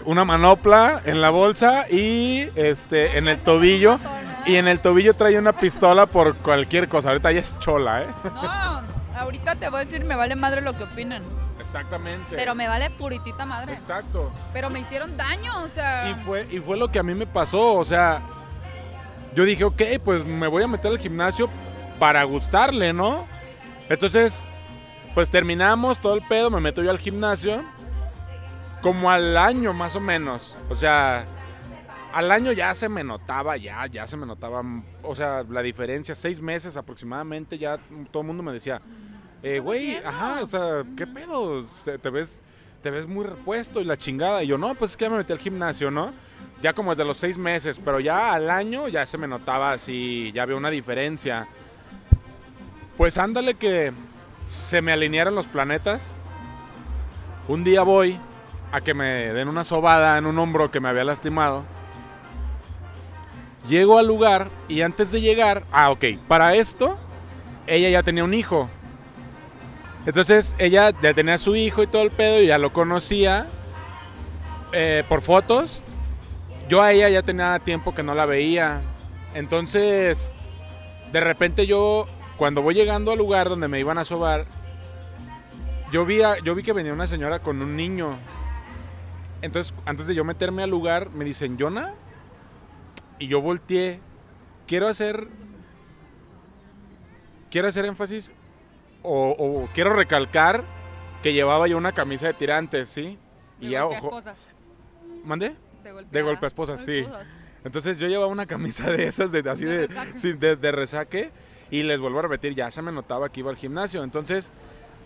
una 0.04 0.24
manopla 0.24 1.00
en 1.04 1.20
la 1.20 1.30
bolsa 1.30 1.86
y 1.90 2.48
este, 2.54 3.18
en 3.18 3.28
el 3.28 3.38
tobillo. 3.38 3.98
Y 4.46 4.56
en 4.56 4.68
el 4.68 4.80
tobillo 4.80 5.14
trae 5.14 5.38
una 5.38 5.52
pistola 5.52 6.06
por 6.06 6.36
cualquier 6.36 6.88
cosa. 6.88 7.10
Ahorita 7.10 7.30
ya 7.30 7.40
es 7.40 7.58
chola, 7.58 8.02
¿eh? 8.02 8.06
No, 8.24 8.82
ahorita 9.20 9.54
te 9.54 9.68
voy 9.68 9.82
a 9.82 9.84
decir, 9.84 10.04
me 10.04 10.16
vale 10.16 10.34
madre 10.34 10.62
lo 10.62 10.72
que 10.72 10.84
opinen. 10.84 11.22
Exactamente. 11.58 12.36
Pero 12.36 12.54
me 12.54 12.66
vale 12.66 12.90
puritita 12.90 13.44
madre. 13.44 13.74
Exacto. 13.74 14.32
Pero 14.52 14.70
me 14.70 14.80
hicieron 14.80 15.16
daño, 15.16 15.62
o 15.62 15.68
sea. 15.68 16.10
Y 16.10 16.14
fue, 16.14 16.46
y 16.50 16.58
fue 16.58 16.78
lo 16.78 16.88
que 16.88 16.98
a 16.98 17.02
mí 17.02 17.14
me 17.14 17.26
pasó, 17.26 17.74
o 17.74 17.84
sea, 17.84 18.22
yo 19.34 19.44
dije, 19.44 19.64
ok, 19.64 19.82
pues 20.02 20.24
me 20.24 20.46
voy 20.46 20.62
a 20.62 20.66
meter 20.66 20.90
al 20.90 20.98
gimnasio 20.98 21.50
para 21.98 22.24
gustarle, 22.24 22.94
¿no? 22.94 23.26
Entonces, 23.90 24.48
pues 25.14 25.30
terminamos 25.30 26.00
todo 26.00 26.14
el 26.14 26.22
pedo, 26.26 26.50
me 26.50 26.60
meto 26.60 26.82
yo 26.82 26.90
al 26.90 26.98
gimnasio, 26.98 27.62
como 28.82 29.10
al 29.10 29.36
año 29.36 29.72
más 29.72 29.96
o 29.96 30.00
menos, 30.00 30.54
o 30.68 30.76
sea, 30.76 31.24
al 32.12 32.30
año 32.30 32.52
ya 32.52 32.74
se 32.74 32.88
me 32.88 33.04
notaba, 33.04 33.56
ya, 33.56 33.86
ya 33.86 34.06
se 34.06 34.16
me 34.16 34.26
notaba, 34.26 34.62
o 35.02 35.14
sea, 35.14 35.44
la 35.48 35.62
diferencia, 35.62 36.14
seis 36.14 36.40
meses 36.40 36.76
aproximadamente, 36.76 37.58
ya 37.58 37.78
todo 38.10 38.22
el 38.22 38.26
mundo 38.26 38.42
me 38.42 38.52
decía, 38.52 38.80
eh, 39.42 39.58
güey, 39.58 39.96
ajá, 39.96 40.40
o 40.42 40.46
sea, 40.46 40.84
¿qué 40.96 41.06
pedo? 41.06 41.64
Te 42.02 42.10
ves, 42.10 42.42
te 42.82 42.90
ves 42.90 43.06
muy 43.06 43.24
repuesto 43.24 43.80
y 43.80 43.84
la 43.84 43.96
chingada. 43.96 44.42
Y 44.42 44.48
yo, 44.48 44.58
no, 44.58 44.74
pues 44.74 44.92
es 44.92 44.96
que 44.96 45.04
ya 45.06 45.10
me 45.10 45.16
metí 45.16 45.32
al 45.32 45.38
gimnasio, 45.38 45.90
¿no? 45.90 46.12
Ya 46.62 46.74
como 46.74 46.90
desde 46.90 47.06
los 47.06 47.16
seis 47.16 47.38
meses, 47.38 47.80
pero 47.82 48.00
ya 48.00 48.34
al 48.34 48.50
año 48.50 48.88
ya 48.88 49.06
se 49.06 49.16
me 49.16 49.26
notaba 49.26 49.72
así, 49.72 50.30
ya 50.34 50.42
había 50.42 50.56
una 50.56 50.68
diferencia. 50.68 51.48
Pues 52.98 53.16
ándale 53.16 53.54
que 53.54 53.92
se 54.46 54.82
me 54.82 54.92
alinearon 54.92 55.34
los 55.34 55.46
planetas. 55.46 56.16
Un 57.48 57.64
día 57.64 57.82
voy 57.82 58.18
a 58.72 58.80
que 58.80 58.94
me 58.94 59.32
den 59.32 59.48
una 59.48 59.64
sobada 59.64 60.16
en 60.18 60.26
un 60.26 60.38
hombro 60.38 60.70
que 60.70 60.80
me 60.80 60.88
había 60.88 61.04
lastimado. 61.04 61.64
Llego 63.68 63.98
al 63.98 64.06
lugar 64.06 64.48
y 64.68 64.82
antes 64.82 65.12
de 65.12 65.20
llegar, 65.20 65.62
ah, 65.72 65.90
ok, 65.90 66.04
para 66.26 66.54
esto, 66.54 66.98
ella 67.66 67.88
ya 67.90 68.02
tenía 68.02 68.24
un 68.24 68.34
hijo. 68.34 68.68
Entonces 70.06 70.54
ella 70.58 70.92
ya 71.02 71.14
tenía 71.14 71.38
su 71.38 71.56
hijo 71.56 71.82
y 71.82 71.86
todo 71.86 72.02
el 72.02 72.10
pedo 72.10 72.42
y 72.42 72.46
ya 72.46 72.58
lo 72.58 72.72
conocía 72.72 73.46
eh, 74.72 75.04
por 75.08 75.20
fotos. 75.20 75.82
Yo 76.68 76.82
a 76.82 76.92
ella 76.92 77.08
ya 77.08 77.22
tenía 77.22 77.58
tiempo 77.58 77.94
que 77.94 78.02
no 78.02 78.14
la 78.14 78.26
veía. 78.26 78.80
Entonces, 79.34 80.32
de 81.12 81.20
repente 81.20 81.66
yo, 81.66 82.06
cuando 82.36 82.62
voy 82.62 82.74
llegando 82.74 83.12
al 83.12 83.18
lugar 83.18 83.48
donde 83.48 83.68
me 83.68 83.78
iban 83.78 83.98
a 83.98 84.04
sobar, 84.04 84.46
yo 85.92 86.06
yo 86.08 86.54
vi 86.54 86.62
que 86.62 86.72
venía 86.72 86.92
una 86.92 87.06
señora 87.06 87.40
con 87.40 87.60
un 87.60 87.76
niño. 87.76 88.16
Entonces, 89.42 89.74
antes 89.86 90.06
de 90.06 90.14
yo 90.14 90.24
meterme 90.24 90.62
al 90.62 90.70
lugar, 90.70 91.10
me 91.10 91.24
dicen, 91.24 91.56
¿Yona? 91.56 91.94
Y 93.18 93.28
yo 93.28 93.40
volteé. 93.40 94.00
Quiero 94.66 94.88
hacer. 94.88 95.28
Quiero 97.50 97.68
hacer 97.68 97.84
énfasis. 97.84 98.32
O, 99.02 99.30
o 99.30 99.68
quiero 99.74 99.94
recalcar 99.94 100.62
que 101.22 101.32
llevaba 101.32 101.66
yo 101.68 101.76
una 101.76 101.92
camisa 101.92 102.26
de 102.26 102.34
tirantes, 102.34 102.88
¿sí? 102.88 103.18
Y 103.60 103.70
ya, 103.70 103.86
ojo. 103.86 104.20
¿Mande? 105.24 105.56
De 105.82 105.92
golpe, 105.92 106.10
de 106.10 106.22
golpe 106.22 106.46
a 106.46 106.48
esposas, 106.48 106.82
sí. 106.84 107.06
Entonces 107.64 107.98
yo 107.98 108.08
llevaba 108.08 108.30
una 108.30 108.46
camisa 108.46 108.90
de 108.90 109.06
esas, 109.06 109.32
de, 109.32 109.48
así 109.48 109.64
de, 109.64 109.86
de, 109.86 110.56
de, 110.56 110.72
resaque. 110.72 111.30
Y 111.70 111.82
les 111.84 112.00
vuelvo 112.00 112.18
a 112.18 112.22
repetir, 112.22 112.54
ya 112.54 112.70
se 112.70 112.82
me 112.82 112.90
notaba 112.90 113.28
que 113.28 113.40
iba 113.40 113.50
al 113.50 113.56
gimnasio. 113.56 114.02
Entonces 114.02 114.52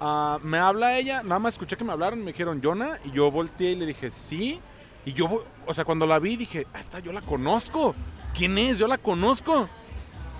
uh, 0.00 0.38
me 0.42 0.58
habla 0.58 0.98
ella, 0.98 1.22
nada 1.22 1.38
más 1.38 1.54
escuché 1.54 1.76
que 1.76 1.84
me 1.84 1.92
hablaron, 1.92 2.20
me 2.20 2.32
dijeron, 2.32 2.60
Jonah. 2.62 2.98
Y 3.04 3.10
yo 3.12 3.30
volteé 3.30 3.72
y 3.72 3.76
le 3.76 3.86
dije, 3.86 4.10
sí. 4.10 4.60
Y 5.04 5.12
yo, 5.12 5.44
o 5.66 5.74
sea, 5.74 5.84
cuando 5.84 6.06
la 6.06 6.18
vi 6.18 6.36
dije, 6.36 6.66
hasta 6.72 6.98
yo 6.98 7.12
la 7.12 7.20
conozco. 7.20 7.94
¿Quién 8.36 8.58
es? 8.58 8.78
Yo 8.78 8.88
la 8.88 8.98
conozco. 8.98 9.68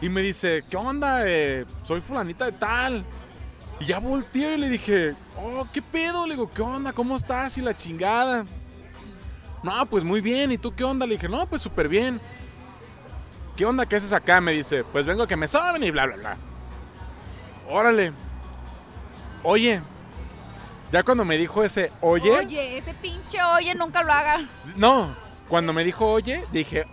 Y 0.00 0.09
me 0.09 0.22
dice, 0.22 0.64
¿qué 0.68 0.76
onda? 0.76 1.22
Eh, 1.26 1.64
soy 1.82 2.00
fulanita 2.00 2.44
de 2.44 2.52
tal. 2.52 3.05
Y 3.80 3.86
ya 3.86 3.98
volteé 3.98 4.55
y 4.55 4.59
le 4.59 4.68
dije, 4.68 5.14
oh, 5.36 5.66
¿qué 5.72 5.82
pedo? 5.82 6.26
Le 6.26 6.34
digo, 6.34 6.50
¿qué 6.52 6.62
onda? 6.62 6.92
¿Cómo 6.92 7.16
estás? 7.16 7.57
Y 7.59 7.62
la 7.62 7.76
chingada. 7.76 8.44
No, 9.62 9.86
pues 9.86 10.05
muy 10.05 10.20
bien. 10.20 10.52
¿Y 10.52 10.59
tú 10.59 10.74
qué 10.74 10.84
onda? 10.84 11.07
Le 11.07 11.14
dije, 11.14 11.28
no, 11.28 11.46
pues 11.46 11.62
súper 11.62 11.88
bien. 11.88 12.20
¿Qué 13.57 13.64
onda? 13.64 13.86
¿Qué 13.86 13.96
haces 13.96 14.12
acá? 14.12 14.40
Me 14.40 14.52
dice, 14.52 14.84
pues 14.84 15.07
vengo 15.07 15.22
a 15.22 15.28
que 15.28 15.36
me 15.36 15.48
saben 15.48 15.82
y 15.84 15.90
bla, 15.90 16.07
bla, 16.07 16.16
bla. 16.16 16.36
Órale. 17.68 18.12
Oye. 19.45 19.82
Ya 20.90 21.03
cuando 21.03 21.24
me 21.24 21.36
dijo 21.36 21.62
ese 21.62 21.92
oye. 22.01 22.30
Oye, 22.30 22.78
ese 22.78 22.95
pinche 22.95 23.42
oye 23.42 23.74
nunca 23.74 24.03
lo 24.03 24.12
haga. 24.12 24.49
No, 24.76 25.14
cuando 25.49 25.72
me 25.72 25.84
dijo 25.84 26.07
oye, 26.11 26.45
dije, 26.53 26.86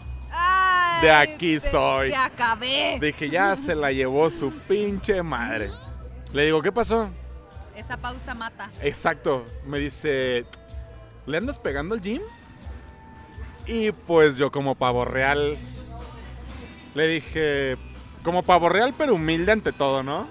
de 1.01 1.11
aquí 1.11 1.59
soy. 1.59 2.09
Te 2.09 2.15
acabé. 2.15 2.97
Dije, 2.99 3.29
ya 3.29 3.55
se 3.55 3.75
la 3.75 3.91
llevó 3.91 4.29
su 4.29 4.51
pinche 4.51 5.21
madre. 5.23 5.71
Le 6.33 6.45
digo, 6.45 6.61
¿qué 6.61 6.71
pasó? 6.71 7.09
Esa 7.75 7.97
pausa 7.97 8.33
mata. 8.33 8.69
Exacto. 8.81 9.45
Me 9.65 9.79
dice, 9.79 10.45
¿le 11.25 11.37
andas 11.37 11.59
pegando 11.59 11.95
al 11.95 12.01
gym? 12.01 12.21
Y 13.67 13.91
pues 13.91 14.37
yo 14.37 14.51
como 14.51 14.75
pavo 14.75 15.05
real 15.05 15.57
le 16.95 17.07
dije, 17.07 17.77
como 18.23 18.43
pavo 18.43 18.67
real 18.67 18.93
pero 18.97 19.15
humilde 19.15 19.51
ante 19.51 19.71
todo, 19.71 20.03
¿no? 20.03 20.27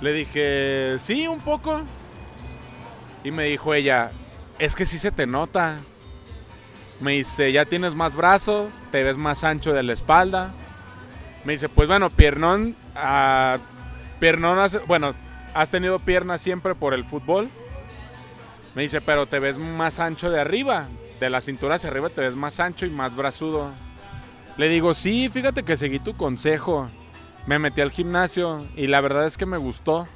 Le 0.00 0.12
dije, 0.12 0.96
sí, 0.98 1.26
un 1.26 1.40
poco. 1.40 1.82
Y 3.24 3.30
me 3.30 3.44
dijo 3.44 3.74
ella, 3.74 4.12
es 4.58 4.74
que 4.74 4.86
sí 4.86 4.98
se 4.98 5.10
te 5.10 5.26
nota. 5.26 5.80
Me 7.00 7.12
dice, 7.12 7.52
ya 7.52 7.64
tienes 7.64 7.94
más 7.94 8.14
brazo, 8.14 8.68
te 8.90 9.02
ves 9.02 9.16
más 9.16 9.44
ancho 9.44 9.72
de 9.72 9.82
la 9.82 9.92
espalda. 9.92 10.52
Me 11.44 11.52
dice, 11.52 11.68
pues 11.68 11.88
bueno, 11.88 12.10
piernón, 12.10 12.76
uh, 12.96 13.58
piernón, 14.18 14.58
bueno, 14.86 15.14
has 15.54 15.70
tenido 15.70 15.98
piernas 15.98 16.40
siempre 16.40 16.74
por 16.74 16.94
el 16.94 17.04
fútbol. 17.04 17.48
Me 18.74 18.82
dice, 18.82 19.00
pero 19.00 19.26
te 19.26 19.38
ves 19.38 19.58
más 19.58 19.98
ancho 19.98 20.30
de 20.30 20.40
arriba, 20.40 20.86
de 21.18 21.30
la 21.30 21.40
cintura 21.40 21.76
hacia 21.76 21.90
arriba 21.90 22.10
te 22.10 22.20
ves 22.20 22.34
más 22.34 22.60
ancho 22.60 22.86
y 22.86 22.90
más 22.90 23.16
brazudo. 23.16 23.72
Le 24.56 24.68
digo, 24.68 24.94
sí, 24.94 25.30
fíjate 25.32 25.62
que 25.62 25.76
seguí 25.76 25.98
tu 25.98 26.14
consejo. 26.14 26.90
Me 27.48 27.58
metí 27.58 27.80
al 27.80 27.90
gimnasio 27.90 28.68
y 28.76 28.88
la 28.88 29.00
verdad 29.00 29.26
es 29.26 29.38
que 29.38 29.46
me 29.46 29.56
gustó. 29.56 30.06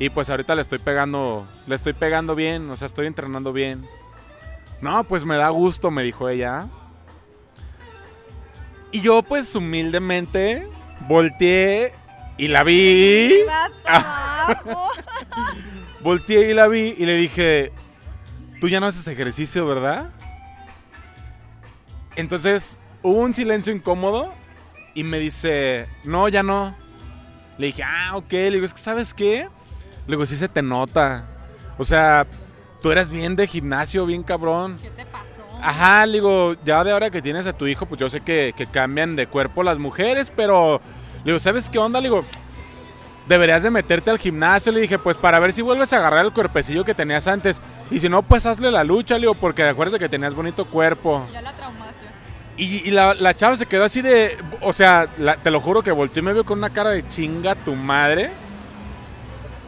Y 0.00 0.10
pues 0.10 0.28
ahorita 0.28 0.56
le 0.56 0.62
estoy 0.62 0.80
pegando, 0.80 1.46
le 1.68 1.76
estoy 1.76 1.92
pegando 1.92 2.34
bien, 2.34 2.68
o 2.68 2.76
sea, 2.76 2.88
estoy 2.88 3.06
entrenando 3.06 3.52
bien. 3.52 3.86
No, 4.80 5.04
pues 5.04 5.24
me 5.24 5.36
da 5.36 5.50
gusto, 5.50 5.92
me 5.92 6.02
dijo 6.02 6.28
ella. 6.28 6.66
Y 8.90 9.02
yo 9.02 9.22
pues 9.22 9.54
humildemente 9.54 10.66
volteé 11.06 11.94
y 12.38 12.48
la 12.48 12.64
vi. 12.64 13.32
volteé 16.02 16.50
y 16.50 16.54
la 16.54 16.66
vi 16.66 16.92
y 16.98 17.06
le 17.06 17.14
dije, 17.14 17.70
tú 18.60 18.68
ya 18.68 18.80
no 18.80 18.86
haces 18.86 19.06
ejercicio, 19.06 19.64
¿verdad? 19.64 20.10
Entonces 22.16 22.80
hubo 23.00 23.20
un 23.20 23.32
silencio 23.32 23.72
incómodo 23.72 24.32
y 24.94 25.04
me 25.04 25.18
dice, 25.18 25.88
no, 26.04 26.28
ya 26.28 26.42
no. 26.42 26.74
Le 27.58 27.68
dije, 27.68 27.82
ah, 27.82 28.12
ok. 28.16 28.32
Le 28.32 28.50
digo, 28.52 28.66
es 28.66 28.72
que 28.72 28.80
sabes 28.80 29.12
qué? 29.14 29.48
Le 30.06 30.16
digo, 30.16 30.26
sí 30.26 30.36
se 30.36 30.48
te 30.48 30.62
nota. 30.62 31.26
O 31.78 31.84
sea, 31.84 32.26
tú 32.82 32.90
eras 32.90 33.10
bien 33.10 33.36
de 33.36 33.46
gimnasio, 33.46 34.06
bien 34.06 34.22
cabrón. 34.22 34.78
¿Qué 34.80 34.90
te 34.90 35.04
pasó? 35.06 35.24
Ajá, 35.62 36.04
le 36.06 36.14
digo, 36.14 36.54
ya 36.64 36.84
de 36.84 36.92
ahora 36.92 37.10
que 37.10 37.22
tienes 37.22 37.46
a 37.46 37.52
tu 37.52 37.66
hijo, 37.66 37.86
pues 37.86 38.00
yo 38.00 38.08
sé 38.08 38.20
que, 38.20 38.54
que 38.56 38.66
cambian 38.66 39.16
de 39.16 39.26
cuerpo 39.26 39.62
las 39.62 39.78
mujeres, 39.78 40.30
pero 40.34 40.80
le 41.24 41.32
digo, 41.32 41.40
¿sabes 41.40 41.70
qué 41.70 41.78
onda? 41.78 42.00
Le 42.00 42.08
digo, 42.08 42.24
deberías 43.26 43.62
de 43.62 43.70
meterte 43.70 44.10
al 44.10 44.18
gimnasio. 44.18 44.72
Le 44.72 44.80
dije, 44.80 44.98
pues 44.98 45.16
para 45.16 45.38
ver 45.38 45.52
si 45.52 45.62
vuelves 45.62 45.92
a 45.92 45.98
agarrar 45.98 46.24
el 46.24 46.32
cuerpecillo 46.32 46.84
que 46.84 46.94
tenías 46.94 47.26
antes. 47.26 47.60
Y 47.90 48.00
si 48.00 48.08
no, 48.08 48.22
pues 48.22 48.46
hazle 48.46 48.70
la 48.70 48.84
lucha, 48.84 49.14
le 49.14 49.22
digo, 49.22 49.34
porque 49.34 49.64
acuérdate 49.64 49.98
que 49.98 50.08
tenías 50.08 50.34
bonito 50.34 50.66
cuerpo. 50.66 51.26
Ya 51.32 51.40
la 51.40 51.52
traumaste. 51.52 51.93
Y, 52.56 52.88
y 52.88 52.90
la, 52.92 53.14
la, 53.14 53.34
chava 53.34 53.56
se 53.56 53.66
quedó 53.66 53.84
así 53.84 54.00
de, 54.00 54.36
o 54.60 54.72
sea, 54.72 55.08
la, 55.18 55.36
te 55.36 55.50
lo 55.50 55.60
juro 55.60 55.82
que 55.82 55.90
volteó 55.90 56.20
y 56.20 56.24
me 56.24 56.32
vio 56.32 56.44
con 56.44 56.58
una 56.58 56.70
cara 56.70 56.90
de 56.90 57.08
chinga 57.08 57.54
tu 57.56 57.74
madre. 57.74 58.30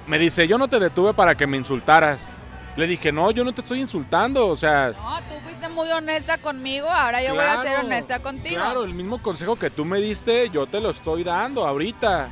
Me 0.06 0.18
dice, 0.18 0.46
yo 0.46 0.56
no 0.56 0.68
te 0.68 0.78
detuve 0.78 1.12
para 1.12 1.34
que 1.34 1.48
me 1.48 1.56
insultaras. 1.56 2.32
Le 2.76 2.86
dije, 2.86 3.10
no, 3.10 3.30
yo 3.30 3.42
no 3.42 3.52
te 3.52 3.62
estoy 3.62 3.80
insultando, 3.80 4.46
o 4.48 4.56
sea... 4.56 4.92
No, 4.92 5.18
tú 5.20 5.34
fuiste 5.42 5.68
muy 5.68 5.90
honesta 5.90 6.38
conmigo, 6.38 6.88
ahora 6.88 7.22
yo 7.22 7.32
claro, 7.32 7.58
voy 7.58 7.66
a 7.66 7.70
ser 7.70 7.84
honesta 7.84 8.18
contigo. 8.20 8.56
Claro, 8.56 8.84
el 8.84 8.92
mismo 8.92 9.20
consejo 9.20 9.56
que 9.56 9.70
tú 9.70 9.84
me 9.84 9.98
diste, 9.98 10.50
yo 10.50 10.66
te 10.66 10.80
lo 10.80 10.90
estoy 10.90 11.24
dando 11.24 11.66
ahorita. 11.66 12.28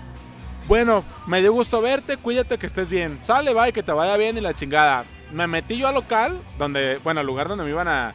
Bueno, 0.69 1.03
me 1.27 1.41
dio 1.41 1.53
gusto 1.53 1.81
verte, 1.81 2.19
cuídate 2.19 2.59
que 2.59 2.67
estés 2.67 2.91
bien. 2.91 3.19
Sale, 3.23 3.55
bye, 3.55 3.73
que 3.73 3.83
te 3.83 3.93
vaya 3.93 4.17
bien 4.19 4.37
y 4.37 4.43
la 4.43 4.55
chingada. 4.55 5.05
Me 5.33 5.47
metí 5.47 5.79
yo 5.79 5.89
al 5.89 5.95
local, 5.95 6.39
donde, 6.59 6.99
bueno, 7.03 7.21
al 7.21 7.27
lugar 7.27 7.49
donde 7.49 7.65
me 7.65 7.71
iban 7.71 7.89
a, 7.89 8.15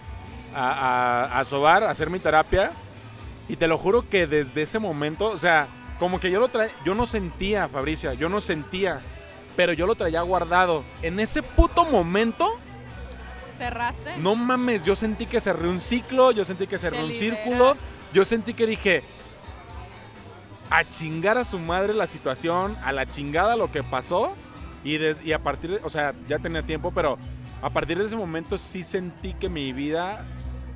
a, 0.54 1.28
a, 1.34 1.40
a 1.40 1.46
sobar, 1.46 1.84
a 1.84 1.92
hacer 1.92 2.10
mi 2.10 2.20
terapia. 2.20 2.72
Y 3.48 3.56
te 3.56 3.68
lo 3.68 3.78
juro 3.78 4.04
que 4.08 4.28
desde 4.28 4.62
ese 4.62 4.80
momento, 4.80 5.30
o 5.30 5.38
sea, 5.38 5.68
como 5.98 6.20
que 6.20 6.30
yo 6.30 6.40
lo 6.40 6.50
traía, 6.50 6.72
yo 6.86 6.94
no 6.96 7.08
sentía, 7.08 7.68
Fabricia, 7.68 8.14
yo 8.14 8.30
no 8.30 8.42
sentía 8.42 9.02
pero 9.60 9.74
yo 9.74 9.86
lo 9.86 9.96
traía 9.96 10.22
guardado. 10.22 10.86
En 11.02 11.20
ese 11.20 11.44
puto 11.44 11.84
momento. 11.84 12.50
¿Cerraste? 13.58 14.16
No 14.16 14.34
mames, 14.38 14.86
yo 14.86 14.96
sentí 14.96 15.26
que 15.26 15.42
cerré 15.42 15.68
un 15.68 15.82
ciclo, 15.82 16.32
yo 16.32 16.46
sentí 16.46 16.66
que 16.66 16.78
cerré 16.78 17.04
un 17.04 17.12
círculo, 17.12 17.76
yo 18.14 18.24
sentí 18.24 18.54
que 18.54 18.66
dije. 18.66 19.04
A 20.70 20.88
chingar 20.88 21.38
a 21.38 21.44
su 21.44 21.60
madre 21.60 21.94
la 21.94 22.08
situación, 22.08 22.78
a 22.86 22.94
la 22.94 23.06
chingada 23.06 23.58
lo 23.58 23.70
que 23.70 23.84
pasó. 23.84 24.32
Y, 24.86 24.98
des, 24.98 25.22
y 25.26 25.34
a 25.34 25.40
partir 25.40 25.72
de. 25.72 25.82
O 25.84 25.90
sea, 25.90 26.16
ya 26.30 26.40
tenía 26.40 26.64
tiempo, 26.64 26.92
pero 26.92 27.18
a 27.62 27.70
partir 27.70 27.98
de 27.98 28.06
ese 28.06 28.16
momento 28.16 28.58
sí 28.58 28.84
sentí 28.84 29.34
que 29.34 29.50
mi 29.50 29.74
vida. 29.74 30.26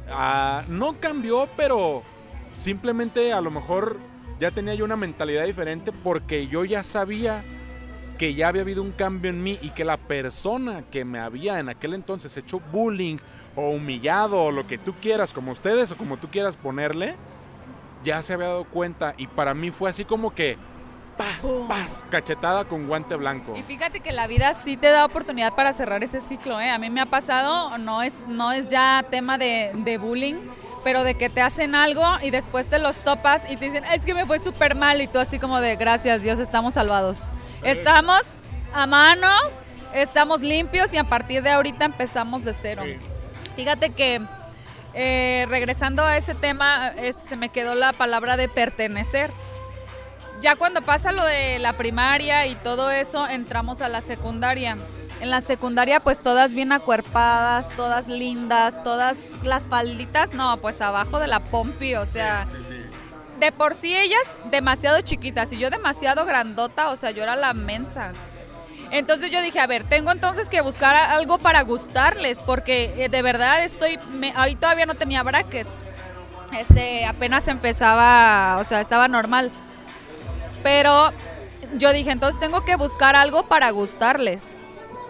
Uh, 0.09 0.69
no 0.69 0.99
cambió, 0.99 1.47
pero 1.55 2.03
simplemente 2.57 3.31
a 3.31 3.41
lo 3.41 3.51
mejor 3.51 3.97
ya 4.39 4.51
tenía 4.51 4.75
yo 4.75 4.83
una 4.83 4.97
mentalidad 4.97 5.45
diferente 5.45 5.91
porque 5.91 6.47
yo 6.47 6.65
ya 6.65 6.83
sabía 6.83 7.43
que 8.17 8.35
ya 8.35 8.49
había 8.49 8.61
habido 8.61 8.81
un 8.81 8.91
cambio 8.91 9.31
en 9.31 9.41
mí 9.41 9.57
y 9.61 9.69
que 9.69 9.85
la 9.85 9.97
persona 9.97 10.83
que 10.91 11.05
me 11.05 11.19
había 11.19 11.59
en 11.59 11.69
aquel 11.69 11.93
entonces 11.93 12.35
hecho 12.37 12.59
bullying 12.71 13.17
o 13.55 13.69
humillado 13.69 14.41
o 14.41 14.51
lo 14.51 14.67
que 14.67 14.77
tú 14.77 14.93
quieras, 15.01 15.33
como 15.33 15.51
ustedes 15.51 15.91
o 15.91 15.97
como 15.97 16.17
tú 16.17 16.27
quieras 16.29 16.57
ponerle, 16.57 17.15
ya 18.03 18.21
se 18.21 18.33
había 18.33 18.47
dado 18.47 18.65
cuenta 18.65 19.15
y 19.17 19.27
para 19.27 19.53
mí 19.53 19.71
fue 19.71 19.89
así 19.89 20.03
como 20.03 20.35
que 20.35 20.57
paz, 21.17 21.45
paz, 21.67 22.05
cachetada 22.09 22.65
con 22.65 22.87
guante 22.87 23.15
blanco. 23.15 23.55
Y 23.55 23.63
fíjate 23.63 23.99
que 23.99 24.11
la 24.11 24.27
vida 24.27 24.53
sí 24.53 24.77
te 24.77 24.87
da 24.87 25.05
oportunidad 25.05 25.53
para 25.53 25.73
cerrar 25.73 26.03
ese 26.03 26.21
ciclo, 26.21 26.59
¿eh? 26.59 26.69
A 26.69 26.77
mí 26.77 26.89
me 26.89 27.01
ha 27.01 27.05
pasado, 27.05 27.77
no 27.77 28.01
es, 28.01 28.13
no 28.27 28.51
es 28.51 28.69
ya 28.69 29.05
tema 29.09 29.37
de, 29.37 29.71
de 29.73 29.97
bullying, 29.97 30.35
pero 30.83 31.03
de 31.03 31.15
que 31.15 31.29
te 31.29 31.41
hacen 31.41 31.75
algo 31.75 32.05
y 32.21 32.29
después 32.29 32.67
te 32.67 32.79
los 32.79 32.97
topas 32.97 33.49
y 33.49 33.57
te 33.57 33.65
dicen, 33.65 33.85
es 33.85 34.05
que 34.05 34.13
me 34.13 34.25
fue 34.25 34.39
súper 34.39 34.75
mal 34.75 35.01
y 35.01 35.07
tú 35.07 35.19
así 35.19 35.39
como 35.39 35.61
de, 35.61 35.75
gracias 35.75 36.21
Dios, 36.21 36.39
estamos 36.39 36.73
salvados. 36.73 37.19
Estamos 37.63 38.21
a 38.73 38.85
mano, 38.85 39.29
estamos 39.93 40.41
limpios 40.41 40.93
y 40.93 40.97
a 40.97 41.03
partir 41.03 41.43
de 41.43 41.51
ahorita 41.51 41.85
empezamos 41.85 42.43
de 42.43 42.53
cero. 42.53 42.83
Sí. 42.85 42.97
Fíjate 43.55 43.91
que 43.91 44.21
eh, 44.93 45.45
regresando 45.49 46.03
a 46.03 46.17
ese 46.17 46.35
tema, 46.35 46.93
se 47.27 47.35
me 47.35 47.49
quedó 47.49 47.75
la 47.75 47.93
palabra 47.93 48.37
de 48.37 48.47
pertenecer. 48.47 49.31
Ya 50.43 50.57
cuando 50.57 50.81
pasa 50.81 51.13
lo 51.13 51.23
de 51.23 51.57
la 51.59 51.71
primaria 51.71 52.45
y 52.47 52.55
todo 52.55 52.91
eso, 52.91 53.25
entramos 53.29 53.81
a 53.81 53.87
la 53.87 54.01
secundaria. 54.01 54.75
En 55.21 55.29
la 55.29 55.39
secundaria, 55.39 56.01
pues 56.01 56.19
todas 56.21 56.53
bien 56.53 56.73
acuerpadas, 56.73 57.69
todas 57.77 58.09
lindas, 58.09 58.83
todas 58.83 59.15
las 59.43 59.63
falditas, 59.69 60.33
no, 60.33 60.57
pues 60.57 60.81
abajo 60.81 61.17
de 61.19 61.27
la 61.27 61.39
pompi, 61.39 61.95
o 61.95 62.05
sea, 62.05 62.45
de 63.39 63.53
por 63.53 63.73
sí 63.73 63.95
ellas 63.95 64.19
demasiado 64.51 64.99
chiquitas 64.99 65.53
y 65.53 65.59
yo 65.59 65.69
demasiado 65.69 66.25
grandota, 66.25 66.89
o 66.89 66.97
sea, 66.97 67.11
yo 67.11 67.23
era 67.23 67.37
la 67.37 67.53
mensa. 67.53 68.11
Entonces 68.91 69.31
yo 69.31 69.41
dije, 69.41 69.61
a 69.61 69.65
ver, 69.67 69.85
tengo 69.85 70.11
entonces 70.11 70.49
que 70.49 70.59
buscar 70.59 70.93
algo 70.93 71.37
para 71.37 71.61
gustarles, 71.61 72.39
porque 72.41 72.93
eh, 72.97 73.07
de 73.07 73.21
verdad 73.21 73.63
estoy, 73.63 73.97
me- 74.11 74.33
ahí 74.35 74.55
todavía 74.57 74.85
no 74.85 74.95
tenía 74.95 75.23
brackets. 75.23 75.71
Este, 76.59 77.05
apenas 77.05 77.47
empezaba, 77.47 78.57
o 78.59 78.65
sea, 78.65 78.81
estaba 78.81 79.07
normal. 79.07 79.51
Pero 80.63 81.11
yo 81.77 81.91
dije, 81.93 82.11
entonces 82.11 82.39
tengo 82.39 82.63
que 82.65 82.75
buscar 82.75 83.15
algo 83.15 83.43
para 83.43 83.69
gustarles. 83.71 84.57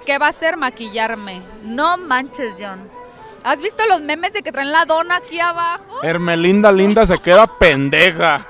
¿Qué 0.05 0.17
va 0.17 0.27
a 0.27 0.31
ser 0.33 0.57
maquillarme? 0.57 1.41
No 1.63 1.95
manches, 1.97 2.53
John. 2.59 2.89
¿Has 3.43 3.59
visto 3.59 3.85
los 3.87 4.01
memes 4.01 4.33
de 4.33 4.41
que 4.41 4.51
traen 4.51 4.71
la 4.71 4.85
dona 4.85 5.17
aquí 5.17 5.39
abajo? 5.39 6.01
Hermelinda 6.03 6.71
linda 6.71 7.05
se 7.05 7.17
queda 7.19 7.45
pendeja. 7.47 8.45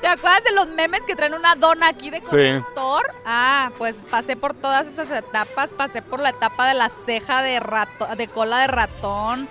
¿Te 0.00 0.06
acuerdas 0.08 0.44
de 0.44 0.52
los 0.54 0.68
memes 0.68 1.02
que 1.02 1.16
traen 1.16 1.34
una 1.34 1.54
dona 1.56 1.88
aquí 1.88 2.10
de 2.10 2.20
Sí. 2.20 2.26
conductor? 2.26 3.02
Ah, 3.24 3.70
pues 3.78 3.96
pasé 4.10 4.36
por 4.36 4.54
todas 4.54 4.86
esas 4.86 5.10
etapas. 5.10 5.70
Pasé 5.70 6.02
por 6.02 6.20
la 6.20 6.28
etapa 6.30 6.68
de 6.68 6.74
la 6.74 6.90
ceja 7.06 7.42
de, 7.42 7.58
rato, 7.58 8.06
de 8.16 8.28
cola 8.28 8.58
de 8.60 8.66
ratón. 8.68 9.48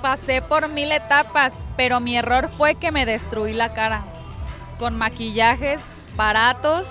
Pasé 0.00 0.42
por 0.42 0.68
mil 0.68 0.90
etapas, 0.90 1.52
pero 1.76 2.00
mi 2.00 2.16
error 2.16 2.50
fue 2.56 2.74
que 2.74 2.90
me 2.90 3.06
destruí 3.06 3.52
la 3.52 3.74
cara. 3.74 4.02
Con 4.82 4.98
maquillajes 4.98 5.80
baratos, 6.16 6.88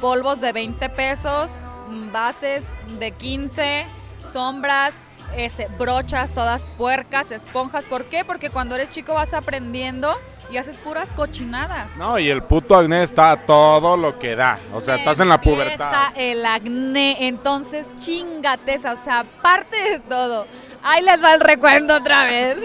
polvos 0.00 0.40
de 0.40 0.50
20 0.50 0.88
pesos, 0.88 1.48
mm, 1.86 2.10
bases 2.10 2.64
de 2.98 3.12
15, 3.12 3.86
sombras, 4.32 4.92
este, 5.36 5.68
brochas 5.78 6.32
todas 6.32 6.62
puercas, 6.76 7.30
esponjas. 7.30 7.84
¿Por 7.84 8.06
qué? 8.06 8.24
Porque 8.24 8.50
cuando 8.50 8.74
eres 8.74 8.90
chico 8.90 9.14
vas 9.14 9.34
aprendiendo 9.34 10.16
y 10.50 10.56
haces 10.56 10.78
puras 10.78 11.08
cochinadas. 11.14 11.96
No, 11.96 12.18
y 12.18 12.28
el 12.28 12.42
puto 12.42 12.76
acné 12.76 13.04
está 13.04 13.30
a 13.30 13.36
todo 13.36 13.96
lo 13.96 14.18
que 14.18 14.34
da. 14.34 14.58
O 14.74 14.80
sea, 14.80 14.96
estás 14.96 15.20
en 15.20 15.28
la 15.28 15.40
pubertad. 15.40 16.08
el 16.16 16.44
acné, 16.44 17.28
entonces 17.28 17.86
chingate 18.00 18.74
esa, 18.74 18.94
o 18.94 18.96
sea, 18.96 19.20
aparte 19.20 19.76
de 19.76 20.00
todo. 20.00 20.48
Ahí 20.82 21.04
les 21.04 21.22
va 21.22 21.34
el 21.34 21.40
recuerdo 21.40 21.98
otra 21.98 22.24
vez. 22.24 22.56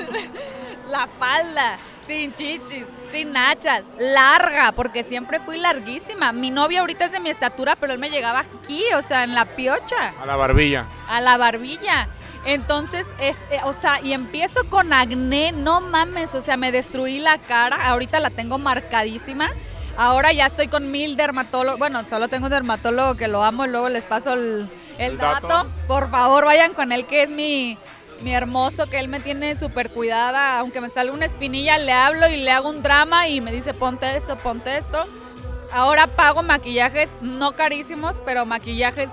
La 0.89 1.07
falda, 1.19 1.77
sin 2.07 2.33
chichis, 2.33 2.85
sin 3.13 3.31
nachas, 3.31 3.83
larga, 3.99 4.71
porque 4.73 5.03
siempre 5.03 5.39
fui 5.39 5.57
larguísima. 5.59 6.31
Mi 6.33 6.49
novio 6.49 6.81
ahorita 6.81 7.05
es 7.05 7.11
de 7.11 7.19
mi 7.19 7.29
estatura, 7.29 7.75
pero 7.79 7.93
él 7.93 7.99
me 7.99 8.09
llegaba 8.09 8.39
aquí, 8.39 8.83
o 8.97 9.01
sea, 9.03 9.23
en 9.23 9.35
la 9.35 9.45
piocha, 9.45 10.13
A 10.21 10.25
la 10.25 10.35
barbilla. 10.35 10.87
a 11.07 11.21
la 11.21 11.37
barbilla. 11.37 12.07
Entonces, 12.45 13.05
es, 13.21 13.37
eh, 13.51 13.59
o 13.63 13.71
sea, 13.71 14.01
y 14.01 14.11
empiezo 14.13 14.67
con 14.69 14.91
acné, 14.91 15.51
no 15.53 15.79
mames, 15.79 16.33
o 16.35 16.41
sea, 16.41 16.57
me 16.57 16.71
destruí 16.71 17.19
la 17.19 17.37
cara, 17.37 17.87
ahorita 17.87 18.19
la 18.19 18.31
tengo 18.31 18.57
marcadísima. 18.57 19.49
Ahora 19.95 20.33
ya 20.33 20.47
estoy 20.47 20.67
con 20.67 20.91
mil 20.91 21.15
dermatólogos, 21.15 21.77
bueno, 21.79 22.03
solo 22.09 22.27
tengo 22.27 22.45
un 22.47 22.51
dermatólogo 22.51 23.15
que 23.15 23.27
lo 23.27 23.43
amo 23.43 23.65
y 23.65 23.69
luego 23.69 23.89
les 23.89 24.03
paso 24.03 24.33
el, 24.33 24.67
el 24.97 25.11
El 25.11 25.17
dato. 25.19 25.47
dato. 25.47 25.69
Por 25.87 26.09
favor, 26.09 26.45
vayan 26.45 26.73
con 26.73 26.91
él, 26.91 27.05
que 27.05 27.21
es 27.21 27.29
mi, 27.29 27.77
mi 28.23 28.33
hermoso, 28.33 28.87
que 28.87 28.99
él 28.99 29.07
me 29.07 29.19
tiene 29.19 29.55
súper 29.57 29.89
cuidada. 29.89 30.59
Aunque 30.59 30.81
me 30.81 30.89
salga 30.89 31.13
una 31.13 31.25
espinilla, 31.25 31.77
le 31.77 31.91
hablo 31.91 32.27
y 32.27 32.37
le 32.37 32.51
hago 32.51 32.69
un 32.69 32.81
drama 32.81 33.27
y 33.27 33.41
me 33.41 33.51
dice, 33.51 33.73
ponte 33.73 34.15
esto, 34.15 34.37
ponte 34.37 34.77
esto. 34.77 35.03
Ahora 35.71 36.07
pago 36.07 36.43
maquillajes, 36.43 37.09
no 37.21 37.53
carísimos, 37.53 38.21
pero 38.25 38.45
maquillajes 38.45 39.09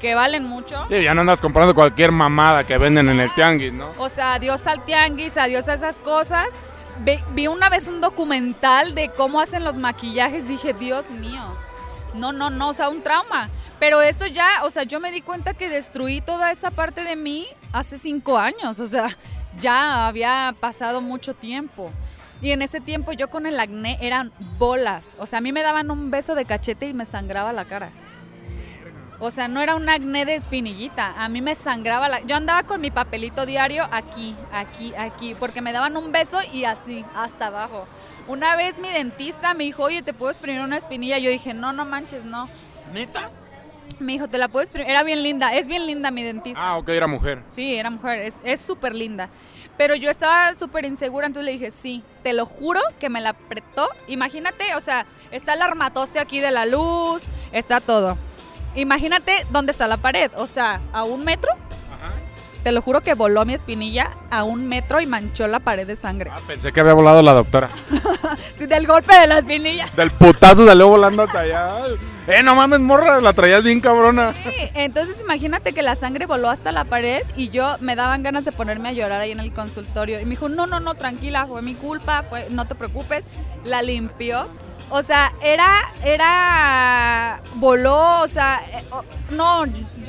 que 0.00 0.14
valen 0.14 0.44
mucho. 0.44 0.84
Sí, 0.88 1.02
ya 1.02 1.14
no 1.14 1.22
andas 1.22 1.40
comprando 1.40 1.74
cualquier 1.74 2.12
mamada 2.12 2.64
que 2.64 2.78
venden 2.78 3.08
en 3.08 3.20
el 3.20 3.32
tianguis, 3.32 3.72
¿no? 3.72 3.90
O 3.98 4.08
sea, 4.08 4.34
adiós 4.34 4.66
al 4.66 4.84
tianguis, 4.84 5.36
adiós 5.36 5.68
a 5.68 5.74
esas 5.74 5.96
cosas. 5.96 6.48
Vi 7.32 7.48
una 7.48 7.68
vez 7.68 7.88
un 7.88 8.00
documental 8.00 8.94
de 8.94 9.08
cómo 9.08 9.40
hacen 9.40 9.64
los 9.64 9.76
maquillajes. 9.76 10.46
Dije, 10.46 10.74
Dios 10.74 11.08
mío. 11.10 11.42
No, 12.14 12.32
no, 12.32 12.50
no, 12.50 12.68
o 12.68 12.74
sea, 12.74 12.88
un 12.88 13.02
trauma. 13.02 13.48
Pero 13.84 14.00
esto 14.00 14.26
ya, 14.26 14.62
o 14.62 14.70
sea, 14.70 14.84
yo 14.84 14.98
me 14.98 15.12
di 15.12 15.20
cuenta 15.20 15.52
que 15.52 15.68
destruí 15.68 16.22
toda 16.22 16.50
esa 16.50 16.70
parte 16.70 17.04
de 17.04 17.16
mí 17.16 17.46
hace 17.70 17.98
cinco 17.98 18.38
años. 18.38 18.80
O 18.80 18.86
sea, 18.86 19.14
ya 19.60 20.06
había 20.06 20.54
pasado 20.58 21.02
mucho 21.02 21.34
tiempo. 21.34 21.90
Y 22.40 22.52
en 22.52 22.62
ese 22.62 22.80
tiempo 22.80 23.12
yo 23.12 23.28
con 23.28 23.44
el 23.44 23.60
acné 23.60 23.98
eran 24.00 24.32
bolas. 24.58 25.18
O 25.20 25.26
sea, 25.26 25.40
a 25.40 25.42
mí 25.42 25.52
me 25.52 25.62
daban 25.62 25.90
un 25.90 26.10
beso 26.10 26.34
de 26.34 26.46
cachete 26.46 26.88
y 26.88 26.94
me 26.94 27.04
sangraba 27.04 27.52
la 27.52 27.66
cara. 27.66 27.90
O 29.20 29.30
sea, 29.30 29.48
no 29.48 29.60
era 29.60 29.74
un 29.74 29.86
acné 29.86 30.24
de 30.24 30.36
espinillita. 30.36 31.22
A 31.22 31.28
mí 31.28 31.42
me 31.42 31.54
sangraba 31.54 32.08
la... 32.08 32.22
Yo 32.22 32.36
andaba 32.36 32.62
con 32.62 32.80
mi 32.80 32.90
papelito 32.90 33.44
diario 33.44 33.86
aquí, 33.92 34.34
aquí, 34.50 34.94
aquí, 34.96 35.34
porque 35.34 35.60
me 35.60 35.74
daban 35.74 35.98
un 35.98 36.10
beso 36.10 36.38
y 36.54 36.64
así, 36.64 37.04
hasta 37.14 37.48
abajo. 37.48 37.86
Una 38.28 38.56
vez 38.56 38.78
mi 38.78 38.88
dentista 38.88 39.52
me 39.52 39.64
dijo, 39.64 39.82
oye, 39.82 40.00
¿te 40.00 40.14
puedo 40.14 40.30
exprimir 40.30 40.62
una 40.62 40.78
espinilla? 40.78 41.18
Yo 41.18 41.28
dije, 41.28 41.52
no, 41.52 41.74
no 41.74 41.84
manches, 41.84 42.24
no. 42.24 42.48
¿Neta? 42.90 43.30
Me 44.00 44.12
dijo, 44.12 44.28
¿te 44.28 44.38
la 44.38 44.48
exprimir? 44.64 44.90
Era 44.90 45.02
bien 45.02 45.22
linda, 45.22 45.54
es 45.54 45.66
bien 45.66 45.86
linda 45.86 46.10
mi 46.10 46.22
dentista. 46.22 46.60
Ah, 46.62 46.76
ok, 46.78 46.88
era 46.90 47.06
mujer. 47.06 47.42
Sí, 47.50 47.74
era 47.76 47.90
mujer, 47.90 48.20
es- 48.20 48.60
súper 48.60 48.94
linda. 48.94 49.28
Pero 49.76 49.94
yo 49.96 50.08
estaba 50.10 50.54
súper 50.54 50.84
insegura, 50.84 51.26
entonces 51.26 51.46
le 51.46 51.52
dije, 51.52 51.70
sí, 51.70 52.02
te 52.22 52.32
lo 52.32 52.46
juro 52.46 52.80
que 53.00 53.08
me 53.08 53.20
la 53.20 53.30
apretó. 53.30 53.88
Imagínate, 54.06 54.74
o 54.76 54.80
sea, 54.80 55.04
está 55.32 55.54
el 55.54 55.62
armatoste 55.62 56.20
aquí 56.20 56.38
de 56.40 56.50
la 56.52 56.64
luz, 56.64 57.22
está 57.52 57.80
todo. 57.80 58.16
Imagínate 58.76 59.44
dónde 59.50 59.72
está 59.72 59.86
la 59.86 59.96
pared, 59.96 60.30
o 60.36 60.46
sea, 60.46 60.80
a 60.92 61.04
un 61.04 61.24
metro. 61.24 61.50
Te 62.62 62.72
lo 62.72 62.80
juro 62.80 63.02
que 63.02 63.12
voló 63.12 63.44
mi 63.44 63.52
espinilla 63.52 64.08
a 64.30 64.42
un 64.42 64.66
metro 64.66 64.98
y 65.02 65.06
manchó 65.06 65.46
la 65.46 65.60
pared 65.60 65.86
de 65.86 65.96
sangre. 65.96 66.30
Ah, 66.32 66.38
pensé 66.46 66.72
que 66.72 66.80
había 66.80 66.94
volado 66.94 67.20
la 67.22 67.32
doctora. 67.34 67.68
Sí, 68.58 68.66
del 68.66 68.86
golpe 68.86 69.14
de 69.14 69.26
la 69.26 69.38
espinilla. 69.38 69.86
Del 69.96 70.10
putazo 70.10 70.64
salió 70.66 70.88
volando 70.88 71.22
hasta 71.24 71.40
allá. 71.40 71.68
Eh, 72.26 72.42
no 72.42 72.54
mames, 72.54 72.80
morra, 72.80 73.20
la 73.20 73.34
traías 73.34 73.62
bien 73.62 73.80
cabrona. 73.80 74.32
Sí, 74.44 74.50
entonces 74.74 75.20
imagínate 75.20 75.72
que 75.74 75.82
la 75.82 75.94
sangre 75.94 76.24
voló 76.24 76.48
hasta 76.48 76.72
la 76.72 76.84
pared 76.84 77.20
y 77.36 77.50
yo 77.50 77.76
me 77.80 77.96
daban 77.96 78.22
ganas 78.22 78.46
de 78.46 78.52
ponerme 78.52 78.88
a 78.88 78.92
llorar 78.92 79.20
ahí 79.20 79.32
en 79.32 79.40
el 79.40 79.52
consultorio. 79.52 80.18
Y 80.20 80.24
me 80.24 80.30
dijo, 80.30 80.48
no, 80.48 80.66
no, 80.66 80.80
no, 80.80 80.94
tranquila, 80.94 81.46
fue 81.46 81.60
mi 81.60 81.74
culpa, 81.74 82.24
fue- 82.30 82.46
no 82.50 82.64
te 82.64 82.74
preocupes. 82.74 83.26
La 83.66 83.82
limpió. 83.82 84.46
O 84.90 85.02
sea, 85.02 85.32
era, 85.42 85.80
era, 86.02 87.40
voló, 87.56 88.20
o 88.22 88.28
sea, 88.28 88.60
eh, 88.72 88.82
no, 89.30 89.64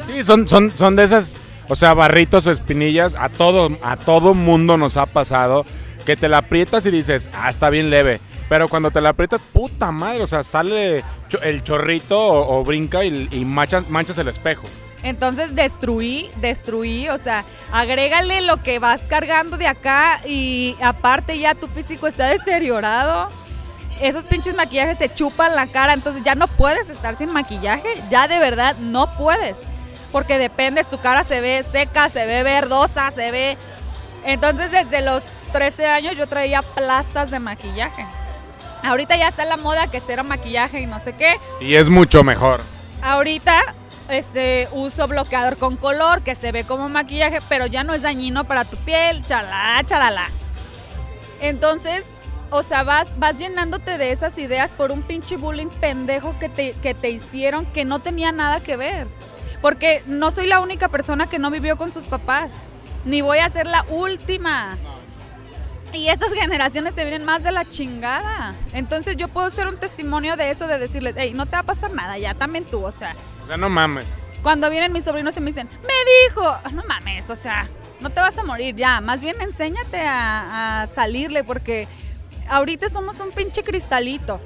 Sí, 0.05 0.23
son, 0.23 0.47
son, 0.47 0.69
son 0.71 0.95
de 0.95 1.03
esas, 1.05 1.37
o 1.69 1.75
sea, 1.75 1.93
barritos 1.93 2.45
o 2.47 2.51
espinillas. 2.51 3.15
A 3.19 3.29
todo, 3.29 3.69
a 3.83 3.97
todo 3.97 4.33
mundo 4.33 4.77
nos 4.77 4.95
ha 4.97 5.05
pasado 5.05 5.65
que 6.05 6.15
te 6.15 6.29
la 6.29 6.39
aprietas 6.39 6.85
y 6.85 6.91
dices, 6.91 7.29
ah, 7.33 7.49
está 7.49 7.69
bien 7.69 7.89
leve. 7.89 8.19
Pero 8.47 8.67
cuando 8.67 8.91
te 8.91 9.01
la 9.01 9.09
aprietas, 9.09 9.41
puta 9.53 9.91
madre, 9.91 10.23
o 10.23 10.27
sea, 10.27 10.43
sale 10.43 11.03
el 11.41 11.63
chorrito 11.63 12.17
o, 12.19 12.63
brinca 12.63 13.03
y, 13.03 13.27
y 13.31 13.45
manchas, 13.45 13.89
manchas 13.89 14.17
el 14.19 14.27
espejo. 14.27 14.67
Entonces 15.05 15.53
destruí, 15.53 16.31
destruí, 16.37 17.09
o 17.09 17.19
sea, 17.19 17.45
agrégale 17.71 18.41
lo 18.41 18.63
que 18.63 18.79
vas 18.79 19.01
cargando 19.01 19.55
de 19.55 19.67
acá 19.67 20.21
y 20.25 20.75
aparte 20.81 21.37
ya 21.37 21.53
tu 21.53 21.67
físico 21.67 22.07
está 22.07 22.27
deteriorado. 22.27 23.29
Esos 24.01 24.23
pinches 24.23 24.55
maquillajes 24.55 24.97
te 24.97 25.13
chupan 25.13 25.55
la 25.55 25.67
cara, 25.67 25.93
entonces 25.93 26.23
ya 26.23 26.33
no 26.33 26.47
puedes 26.47 26.89
estar 26.89 27.15
sin 27.15 27.31
maquillaje, 27.31 28.01
ya 28.09 28.27
de 28.27 28.39
verdad 28.39 28.75
no 28.77 29.07
puedes. 29.15 29.61
Porque 30.11 30.39
dependes, 30.39 30.89
tu 30.89 30.97
cara 30.97 31.23
se 31.23 31.39
ve 31.39 31.63
seca, 31.63 32.09
se 32.09 32.25
ve 32.25 32.41
verdosa, 32.41 33.11
se 33.11 33.31
ve... 33.31 33.57
Entonces 34.25 34.71
desde 34.71 35.01
los 35.01 35.21
13 35.53 35.85
años 35.85 36.17
yo 36.17 36.25
traía 36.25 36.63
plastas 36.63 37.29
de 37.29 37.39
maquillaje. 37.39 38.05
Ahorita 38.85 39.17
ya 39.17 39.29
está 39.29 39.45
la 39.45 39.57
moda 39.57 39.87
que 39.87 39.99
cero 39.99 40.23
maquillaje 40.23 40.79
y 40.79 40.85
no 40.85 40.99
sé 40.99 41.13
qué. 41.13 41.37
Y 41.59 41.73
es 41.73 41.89
mucho 41.89 42.23
mejor. 42.23 42.61
Ahorita 43.01 43.59
este, 44.09 44.67
uso 44.73 45.07
bloqueador 45.07 45.57
con 45.57 45.75
color 45.75 46.21
que 46.21 46.35
se 46.35 46.51
ve 46.51 46.65
como 46.65 46.87
maquillaje, 46.87 47.39
pero 47.49 47.65
ya 47.65 47.83
no 47.83 47.95
es 47.95 48.03
dañino 48.03 48.43
para 48.43 48.63
tu 48.63 48.77
piel, 48.77 49.25
chalá, 49.25 49.81
chalala. 49.85 50.29
Entonces, 51.41 52.03
o 52.51 52.61
sea, 52.61 52.83
vas, 52.83 53.07
vas 53.17 53.37
llenándote 53.37 53.97
de 53.97 54.11
esas 54.11 54.37
ideas 54.37 54.69
por 54.69 54.91
un 54.91 55.01
pinche 55.01 55.37
bullying 55.37 55.69
pendejo 55.79 56.37
que 56.39 56.47
te, 56.47 56.73
que 56.73 56.93
te 56.93 57.09
hicieron 57.09 57.65
que 57.65 57.85
no 57.85 57.99
tenía 57.99 58.31
nada 58.31 58.59
que 58.59 58.77
ver. 58.77 59.07
Porque 59.61 60.03
no 60.05 60.29
soy 60.29 60.45
la 60.45 60.59
única 60.59 60.89
persona 60.89 61.27
que 61.27 61.39
no 61.39 61.49
vivió 61.49 61.75
con 61.75 61.91
sus 61.91 62.05
papás, 62.05 62.51
ni 63.03 63.21
voy 63.21 63.39
a 63.39 63.49
ser 63.49 63.65
la 63.65 63.83
última. 63.89 64.77
Y 65.95 66.09
estas 66.09 66.33
generaciones 66.33 66.93
se 66.93 67.03
vienen 67.03 67.23
más 67.23 67.41
de 67.41 67.51
la 67.51 67.63
chingada. 67.67 68.53
Entonces 68.73 69.15
yo 69.15 69.29
puedo 69.29 69.49
ser 69.49 69.67
un 69.67 69.77
testimonio 69.77 70.35
de 70.35 70.51
eso, 70.51 70.67
de 70.67 70.77
decirles, 70.77 71.15
hey, 71.17 71.31
no 71.33 71.45
te 71.45 71.53
va 71.53 71.59
a 71.59 71.63
pasar 71.63 71.91
nada, 71.93 72.17
ya 72.17 72.33
también 72.33 72.65
tú, 72.65 72.83
o 72.83 72.91
sea. 72.91 73.15
O 73.43 73.47
sea, 73.47 73.55
no 73.57 73.69
mames. 73.69 74.05
Cuando 74.43 74.69
vienen 74.69 74.91
mis 74.91 75.05
sobrinos 75.05 75.35
y 75.37 75.39
me 75.39 75.47
dicen, 75.47 75.69
me 75.81 76.27
dijo, 76.27 76.55
no 76.73 76.83
mames, 76.83 77.29
o 77.29 77.35
sea, 77.35 77.67
no 78.01 78.11
te 78.11 78.19
vas 78.19 78.37
a 78.37 78.43
morir 78.43 78.75
ya, 78.75 79.01
más 79.01 79.21
bien 79.21 79.41
enséñate 79.41 80.01
a, 80.01 80.83
a 80.83 80.87
salirle 80.87 81.43
porque 81.43 81.87
ahorita 82.49 82.89
somos 82.89 83.19
un 83.21 83.31
pinche 83.31 83.63
cristalito. 83.63 84.39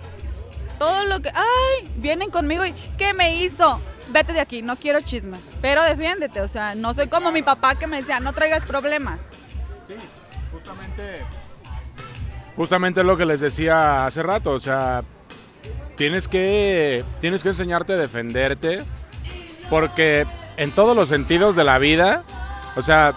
Todo 0.78 1.04
lo 1.04 1.20
que, 1.20 1.30
ay, 1.30 1.92
vienen 1.98 2.30
conmigo 2.30 2.66
y, 2.66 2.74
¿qué 2.98 3.14
me 3.14 3.36
hizo? 3.36 3.82
Vete 4.10 4.32
de 4.32 4.40
aquí, 4.40 4.62
no 4.62 4.78
quiero 4.78 5.02
chismes, 5.02 5.58
pero 5.62 5.84
defiéndete, 5.84 6.40
o 6.42 6.48
sea, 6.48 6.76
no 6.76 6.94
soy 6.94 7.08
como 7.08 7.32
mi 7.32 7.42
papá 7.42 7.76
que 7.76 7.88
me 7.88 7.98
decía, 7.98 8.20
no 8.22 8.32
traigas 8.32 8.64
problemas. 8.64 9.20
Sí, 9.88 9.96
justamente. 10.54 11.26
Justamente 12.60 13.06
lo 13.06 13.16
que 13.16 13.26
les 13.26 13.40
decía 13.40 14.06
hace 14.06 14.22
rato, 14.22 14.52
o 14.52 14.60
sea, 14.60 15.02
tienes 15.96 16.28
que, 16.28 17.06
tienes 17.22 17.42
que 17.42 17.48
enseñarte 17.48 17.94
a 17.94 17.96
defenderte, 17.96 18.84
porque 19.70 20.28
en 20.58 20.72
todos 20.72 20.94
los 20.94 21.08
sentidos 21.08 21.56
de 21.56 21.64
la 21.64 21.78
vida, 21.78 22.26
o 22.76 22.84
sea, 22.84 23.14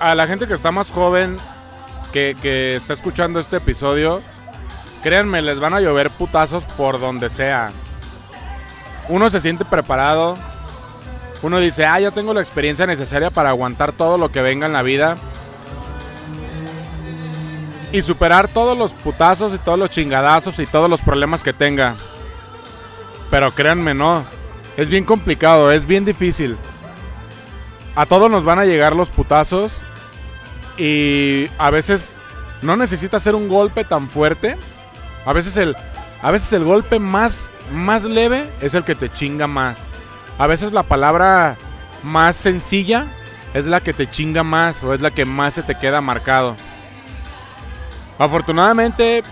a 0.00 0.16
la 0.16 0.26
gente 0.26 0.48
que 0.48 0.54
está 0.54 0.72
más 0.72 0.90
joven, 0.90 1.36
que, 2.12 2.36
que 2.42 2.74
está 2.74 2.92
escuchando 2.92 3.38
este 3.38 3.58
episodio, 3.58 4.20
créanme, 5.04 5.40
les 5.40 5.60
van 5.60 5.74
a 5.74 5.80
llover 5.80 6.10
putazos 6.10 6.64
por 6.76 6.98
donde 6.98 7.30
sea. 7.30 7.70
Uno 9.08 9.30
se 9.30 9.40
siente 9.40 9.64
preparado, 9.64 10.36
uno 11.42 11.60
dice, 11.60 11.86
ah, 11.86 12.00
yo 12.00 12.10
tengo 12.10 12.34
la 12.34 12.40
experiencia 12.40 12.84
necesaria 12.84 13.30
para 13.30 13.50
aguantar 13.50 13.92
todo 13.92 14.18
lo 14.18 14.32
que 14.32 14.42
venga 14.42 14.66
en 14.66 14.72
la 14.72 14.82
vida. 14.82 15.18
Y 17.92 18.02
superar 18.02 18.48
todos 18.48 18.76
los 18.76 18.92
putazos 18.92 19.54
y 19.54 19.58
todos 19.58 19.78
los 19.78 19.90
chingadazos 19.90 20.58
y 20.58 20.66
todos 20.66 20.88
los 20.88 21.02
problemas 21.02 21.42
que 21.42 21.52
tenga. 21.52 21.94
Pero 23.30 23.54
créanme, 23.54 23.94
no. 23.94 24.24
Es 24.76 24.88
bien 24.88 25.04
complicado, 25.04 25.70
es 25.70 25.86
bien 25.86 26.04
difícil. 26.04 26.56
A 27.94 28.06
todos 28.06 28.30
nos 28.30 28.44
van 28.44 28.58
a 28.58 28.64
llegar 28.64 28.96
los 28.96 29.10
putazos. 29.10 29.82
Y 30.78 31.48
a 31.58 31.70
veces 31.70 32.14
no 32.62 32.76
necesita 32.76 33.20
ser 33.20 33.34
un 33.34 33.48
golpe 33.48 33.84
tan 33.84 34.08
fuerte. 34.08 34.56
A 35.26 35.32
veces 35.32 35.56
el, 35.58 35.76
a 36.22 36.30
veces 36.30 36.52
el 36.54 36.64
golpe 36.64 36.98
más, 36.98 37.50
más 37.72 38.04
leve 38.04 38.48
es 38.60 38.74
el 38.74 38.84
que 38.84 38.94
te 38.94 39.10
chinga 39.10 39.46
más. 39.46 39.78
A 40.38 40.46
veces 40.46 40.72
la 40.72 40.82
palabra 40.82 41.56
más 42.02 42.36
sencilla 42.36 43.06
es 43.54 43.66
la 43.66 43.80
que 43.80 43.92
te 43.92 44.10
chinga 44.10 44.42
más 44.42 44.82
o 44.82 44.94
es 44.94 45.00
la 45.00 45.10
que 45.10 45.24
más 45.24 45.54
se 45.54 45.62
te 45.62 45.78
queda 45.78 46.00
marcado. 46.00 46.56
Afortunadamente, 48.22 49.24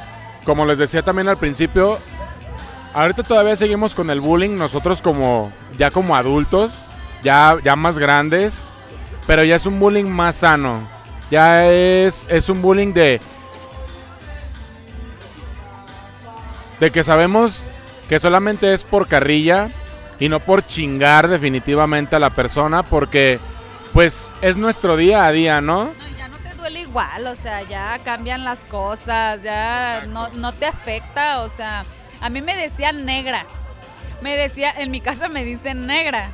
como 0.45 0.67
les 0.67 0.77
decía 0.77 1.01
también 1.03 1.29
al 1.29 1.37
principio, 1.37 2.01
ahorita 2.93 3.23
todavía 3.23 3.55
seguimos 3.55 3.95
con 3.95 4.11
el 4.11 4.21
bullying, 4.21 4.57
nosotros 4.57 5.01
como 5.01 5.53
ya 5.79 5.93
como 5.93 6.17
adultos, 6.17 6.73
ya, 7.23 7.57
ya 7.63 7.77
más 7.77 7.99
grandes, 7.99 8.65
pero 9.29 9.45
ya 9.45 9.55
es 9.55 9.65
un 9.65 9.79
bullying 9.79 10.07
más 10.07 10.39
sano. 10.39 10.81
Ya 11.31 11.71
es, 11.71 12.27
es 12.29 12.49
un 12.49 12.63
bullying 12.63 12.93
de... 12.93 13.21
De 16.81 16.91
que 16.91 17.05
sabemos 17.05 17.63
que 18.09 18.19
solamente 18.19 18.75
es 18.75 18.83
por 18.83 19.07
carrilla 19.07 19.69
y 20.19 20.29
no 20.29 20.41
por 20.41 20.67
chingar 20.67 21.29
definitivamente 21.29 22.17
a 22.17 22.19
la 22.19 22.31
persona 22.31 22.83
porque 22.83 23.39
pues 23.93 24.35
es 24.43 24.57
nuestro 24.57 24.97
día 24.97 25.27
a 25.27 25.31
día, 25.31 25.61
¿no? 25.61 25.91
Igual, 26.91 27.27
o 27.29 27.37
sea, 27.37 27.63
ya 27.63 28.01
cambian 28.05 28.43
las 28.43 28.59
cosas, 28.69 29.43
ya 29.43 30.05
no, 30.09 30.29
no 30.31 30.53
te 30.53 30.67
afecta, 30.67 31.41
o 31.41 31.49
sea, 31.49 31.85
a 32.21 32.29
mí 32.29 32.43
me 32.43 32.57
decían 32.57 33.05
negra, 33.05 33.47
me 34.23 34.37
decía, 34.37 34.75
en 34.77 34.91
mi 34.91 35.01
casa 35.01 35.29
me 35.29 35.45
dicen 35.45 35.87
negra, 35.87 36.33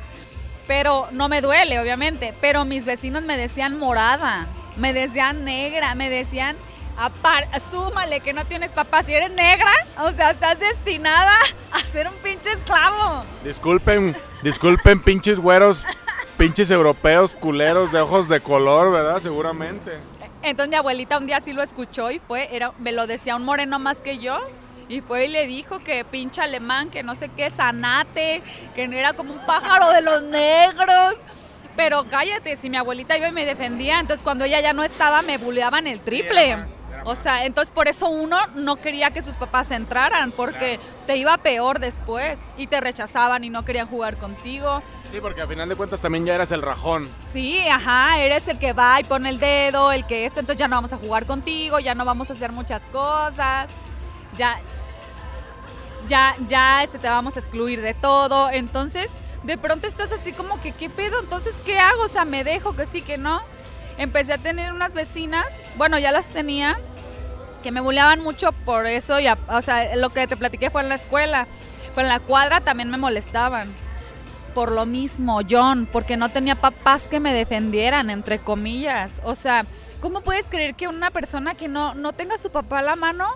pero 0.65 1.07
no 1.11 1.29
me 1.29 1.41
duele, 1.41 1.79
obviamente, 1.79 2.33
pero 2.41 2.65
mis 2.65 2.85
vecinos 2.85 3.21
me 3.23 3.37
decían 3.37 3.77
morada, 3.77 4.47
me 4.77 4.93
decían 4.93 5.45
negra, 5.45 5.93
me 5.93 6.09
decían, 6.09 6.55
apar, 6.97 7.47
súmale 7.69 8.19
que 8.21 8.33
no 8.33 8.43
tienes 8.45 8.71
papá, 8.71 9.03
si 9.03 9.13
eres 9.13 9.29
negra, 9.29 9.71
o 9.99 10.11
sea, 10.11 10.31
estás 10.31 10.59
destinada 10.59 11.35
a 11.71 11.79
ser 11.91 12.07
un 12.07 12.15
pinche 12.15 12.51
esclavo. 12.51 13.23
Disculpen, 13.43 14.17
disculpen 14.41 15.03
pinches 15.03 15.39
güeros, 15.39 15.85
pinches 16.35 16.71
europeos 16.71 17.35
culeros 17.35 17.91
de 17.91 18.01
ojos 18.01 18.27
de 18.27 18.39
color, 18.41 18.91
¿verdad? 18.91 19.19
Seguramente. 19.19 19.99
Entonces 20.43 20.69
mi 20.69 20.75
abuelita 20.75 21.17
un 21.17 21.27
día 21.27 21.41
sí 21.43 21.53
lo 21.53 21.63
escuchó 21.63 22.11
y 22.11 22.19
fue, 22.19 22.55
era, 22.55 22.71
me 22.79 22.91
lo 22.91 23.07
decía 23.07 23.35
un 23.35 23.43
moreno 23.43 23.79
más 23.79 23.97
que 23.97 24.17
yo. 24.19 24.39
Y 24.89 25.01
fue 25.01 25.25
y 25.25 25.27
le 25.27 25.47
dijo 25.47 25.79
que 25.79 26.05
pinche 26.05 26.41
alemán, 26.41 26.89
que 26.89 27.03
no 27.03 27.15
sé 27.15 27.29
qué, 27.35 27.49
zanate, 27.49 28.41
que 28.73 28.83
era 28.85 29.13
como 29.13 29.33
un 29.33 29.45
pájaro 29.45 29.89
de 29.91 30.01
los 30.01 30.23
negros. 30.23 31.15
Pero 31.75 32.05
cállate, 32.09 32.55
si 32.55 32.69
mi 32.69 32.77
abuelita 32.77 33.17
iba 33.17 33.27
y 33.27 33.31
me 33.31 33.45
defendía, 33.45 33.99
entonces 33.99 34.23
cuando 34.23 34.45
ella 34.45 34.61
ya 34.61 34.73
no 34.73 34.83
estaba 34.83 35.21
me 35.21 35.37
buleaban 35.37 35.87
el 35.87 35.99
triple. 35.99 36.57
O 37.07 37.15
sea, 37.15 37.45
entonces 37.45 37.73
por 37.73 37.87
eso 37.87 38.09
uno 38.09 38.37
no 38.55 38.75
quería 38.75 39.11
que 39.11 39.21
sus 39.21 39.37
papás 39.37 39.71
entraran, 39.71 40.33
porque 40.33 40.77
te 41.05 41.15
iba 41.15 41.37
peor 41.37 41.79
después 41.79 42.37
y 42.57 42.67
te 42.67 42.81
rechazaban 42.81 43.45
y 43.45 43.49
no 43.49 43.63
querían 43.63 43.87
jugar 43.87 44.17
contigo. 44.17 44.83
Sí, 45.09 45.19
porque 45.21 45.39
al 45.39 45.47
final 45.47 45.69
de 45.69 45.77
cuentas 45.77 46.01
también 46.01 46.25
ya 46.25 46.35
eras 46.35 46.51
el 46.51 46.61
rajón. 46.61 47.07
Sí, 47.31 47.65
ajá, 47.69 48.19
eres 48.19 48.49
el 48.49 48.59
que 48.59 48.73
va 48.73 48.99
y 48.99 49.05
pone 49.05 49.29
el 49.29 49.39
dedo, 49.39 49.93
el 49.93 50.05
que 50.05 50.25
esto, 50.25 50.41
entonces 50.41 50.59
ya 50.59 50.67
no 50.67 50.75
vamos 50.75 50.91
a 50.91 50.97
jugar 50.97 51.25
contigo, 51.25 51.79
ya 51.79 51.95
no 51.95 52.03
vamos 52.03 52.29
a 52.29 52.33
hacer 52.33 52.51
muchas 52.51 52.81
cosas, 52.91 53.69
ya, 54.37 54.59
ya, 56.09 56.35
ya 56.49 56.83
este, 56.83 56.99
te 56.99 57.07
vamos 57.07 57.37
a 57.37 57.39
excluir 57.39 57.81
de 57.81 57.93
todo. 57.93 58.49
Entonces, 58.51 59.09
de 59.43 59.57
pronto 59.57 59.87
estás 59.87 60.11
así 60.11 60.33
como 60.33 60.59
que, 60.61 60.73
¿qué 60.73 60.89
pedo? 60.89 61.21
Entonces, 61.21 61.55
¿qué 61.65 61.79
hago? 61.79 62.03
O 62.03 62.09
sea, 62.09 62.25
me 62.25 62.43
dejo, 62.43 62.75
que 62.75 62.85
sí, 62.85 63.01
que 63.01 63.17
no. 63.17 63.41
Empecé 63.97 64.33
a 64.33 64.37
tener 64.37 64.73
unas 64.73 64.93
vecinas, 64.93 65.47
bueno, 65.77 65.97
ya 65.97 66.11
las 66.11 66.27
tenía, 66.27 66.77
que 67.67 67.71
me 67.73 67.81
buleaban 67.81 68.21
mucho 68.23 68.53
por 68.53 68.85
eso, 68.85 69.19
y 69.19 69.27
a- 69.27 69.37
o 69.49 69.59
sea, 69.61 69.93
lo 69.97 70.09
que 70.09 70.25
te 70.25 70.37
platiqué 70.37 70.69
fue 70.69 70.83
en 70.83 70.87
la 70.87 70.95
escuela, 70.95 71.45
pero 71.93 72.07
en 72.07 72.13
la 72.13 72.21
cuadra 72.21 72.61
también 72.61 72.89
me 72.89 72.97
molestaban 72.97 73.67
por 74.55 74.71
lo 74.71 74.85
mismo, 74.85 75.41
John, 75.49 75.85
porque 75.91 76.15
no 76.15 76.29
tenía 76.29 76.55
papás 76.55 77.01
que 77.09 77.19
me 77.19 77.33
defendieran, 77.33 78.09
entre 78.09 78.39
comillas. 78.39 79.21
O 79.25 79.35
sea, 79.35 79.65
¿cómo 79.99 80.21
puedes 80.21 80.45
creer 80.45 80.75
que 80.75 80.87
una 80.87 81.11
persona 81.11 81.55
que 81.55 81.67
no, 81.67 81.93
no 81.93 82.13
tenga 82.13 82.35
a 82.35 82.37
su 82.37 82.49
papá 82.51 82.79
a 82.79 82.83
la 82.83 82.95
mano, 82.95 83.27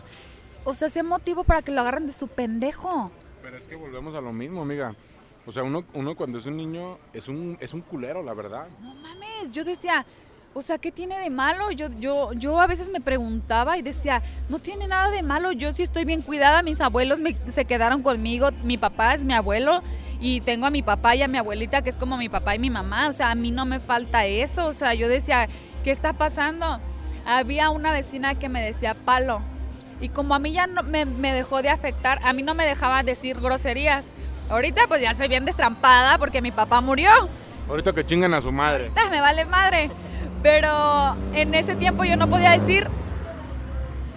o 0.64 0.74
sea, 0.74 0.88
sea 0.88 1.04
motivo 1.04 1.44
para 1.44 1.62
que 1.62 1.72
lo 1.74 1.82
agarren 1.82 2.08
de 2.08 2.14
su 2.14 2.30
pendejo? 2.30 3.12
Pero 3.42 3.58
es 3.58 3.68
que 3.68 3.76
volvemos 3.76 4.16
a 4.16 4.22
lo 4.22 4.32
mismo, 4.32 4.62
amiga. 4.62 4.96
O 5.46 5.52
sea, 5.52 5.64
uno, 5.64 5.84
uno 5.94 6.16
cuando 6.16 6.38
es 6.38 6.46
un 6.46 6.56
niño 6.56 7.00
es 7.12 7.28
un, 7.28 7.58
es 7.60 7.74
un 7.74 7.82
culero, 7.82 8.24
la 8.24 8.34
verdad. 8.34 8.68
No 8.80 8.94
mames, 8.96 9.52
yo 9.52 9.66
decía, 9.66 10.06
o 10.54 10.62
sea, 10.62 10.78
¿qué 10.78 10.92
tiene 10.92 11.18
de 11.20 11.30
malo? 11.30 11.72
Yo, 11.72 11.88
yo, 12.00 12.34
yo 12.34 12.60
a 12.60 12.68
veces 12.68 12.90
me 12.90 13.00
preguntaba 13.02 13.78
y 13.78 13.82
decía, 13.82 14.22
no 14.50 14.60
tiene 14.60 14.88
nada 14.88 15.10
de 15.10 15.24
malo, 15.24 15.52
yo 15.54 15.72
sí 15.74 15.84
estoy 15.84 16.04
bien 16.06 16.22
cuidada, 16.22 16.62
mis 16.62 16.82
abuelos 16.82 17.20
me- 17.20 17.38
se 17.52 17.66
quedaron 17.66 18.04
conmigo, 18.04 18.50
mi 18.64 18.78
papá 18.78 19.14
es 19.14 19.24
mi 19.24 19.34
abuelo 19.34 19.82
y 20.20 20.42
tengo 20.42 20.66
a 20.66 20.70
mi 20.70 20.82
papá 20.84 21.16
y 21.16 21.22
a 21.24 21.28
mi 21.30 21.38
abuelita 21.38 21.82
que 21.82 21.90
es 21.92 21.96
como 21.96 22.18
mi 22.18 22.28
papá 22.30 22.56
y 22.56 22.60
mi 22.60 22.70
mamá, 22.70 23.08
o 23.08 23.14
sea, 23.14 23.32
a 23.32 23.36
mí 23.36 23.50
no 23.52 23.66
me 23.66 23.80
falta 23.80 24.26
eso, 24.26 24.68
o 24.68 24.74
sea, 24.74 24.94
yo 24.94 25.08
decía, 25.08 25.48
¿qué 25.86 25.92
está 25.92 26.14
pasando? 26.14 26.80
Había 27.26 27.70
una 27.70 27.92
vecina 27.94 28.36
que 28.36 28.50
me 28.50 28.62
decía 28.62 28.94
palo 28.94 29.42
y 30.02 30.10
como 30.10 30.36
a 30.36 30.40
mí 30.40 30.52
ya 30.52 30.68
no, 30.68 30.84
me, 30.84 31.06
me 31.06 31.32
dejó 31.34 31.62
de 31.62 31.70
afectar, 31.70 32.20
a 32.24 32.34
mí 32.34 32.44
no 32.44 32.56
me 32.56 32.66
dejaba 32.66 33.04
decir 33.04 33.40
groserías. 33.40 34.04
Ahorita 34.50 34.82
pues 34.90 35.02
ya 35.02 35.14
soy 35.16 35.30
bien 35.30 35.46
destrampada 35.46 36.18
porque 36.18 36.42
mi 36.42 36.52
papá 36.52 36.82
murió. 36.82 37.10
Ahorita 37.70 37.94
que 37.94 38.06
chingan 38.06 38.34
a 38.34 38.42
su 38.42 38.52
madre. 38.52 38.92
Ah, 38.98 39.10
me 39.10 39.22
vale 39.22 39.46
madre. 39.46 39.90
Pero 40.42 41.16
en 41.34 41.54
ese 41.54 41.76
tiempo 41.76 42.04
yo 42.04 42.16
no 42.16 42.28
podía 42.28 42.52
decir 42.52 42.88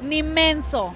ni 0.02 0.22
menso. 0.22 0.94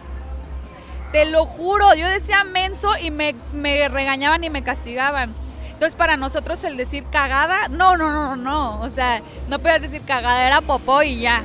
Te 1.12 1.24
lo 1.24 1.46
juro, 1.46 1.94
yo 1.94 2.06
decía 2.08 2.44
menso 2.44 2.90
y 2.98 3.10
me, 3.10 3.34
me 3.52 3.88
regañaban 3.88 4.44
y 4.44 4.50
me 4.50 4.62
castigaban. 4.62 5.34
Entonces 5.72 5.94
para 5.94 6.16
nosotros 6.16 6.64
el 6.64 6.76
decir 6.76 7.04
cagada, 7.10 7.68
no, 7.68 7.96
no, 7.96 8.10
no, 8.10 8.34
no, 8.34 8.36
no. 8.36 8.80
O 8.80 8.90
sea, 8.90 9.22
no 9.48 9.58
podías 9.58 9.82
decir 9.82 10.02
cagada, 10.02 10.46
era 10.46 10.60
popó 10.60 11.02
y 11.02 11.20
ya. 11.20 11.42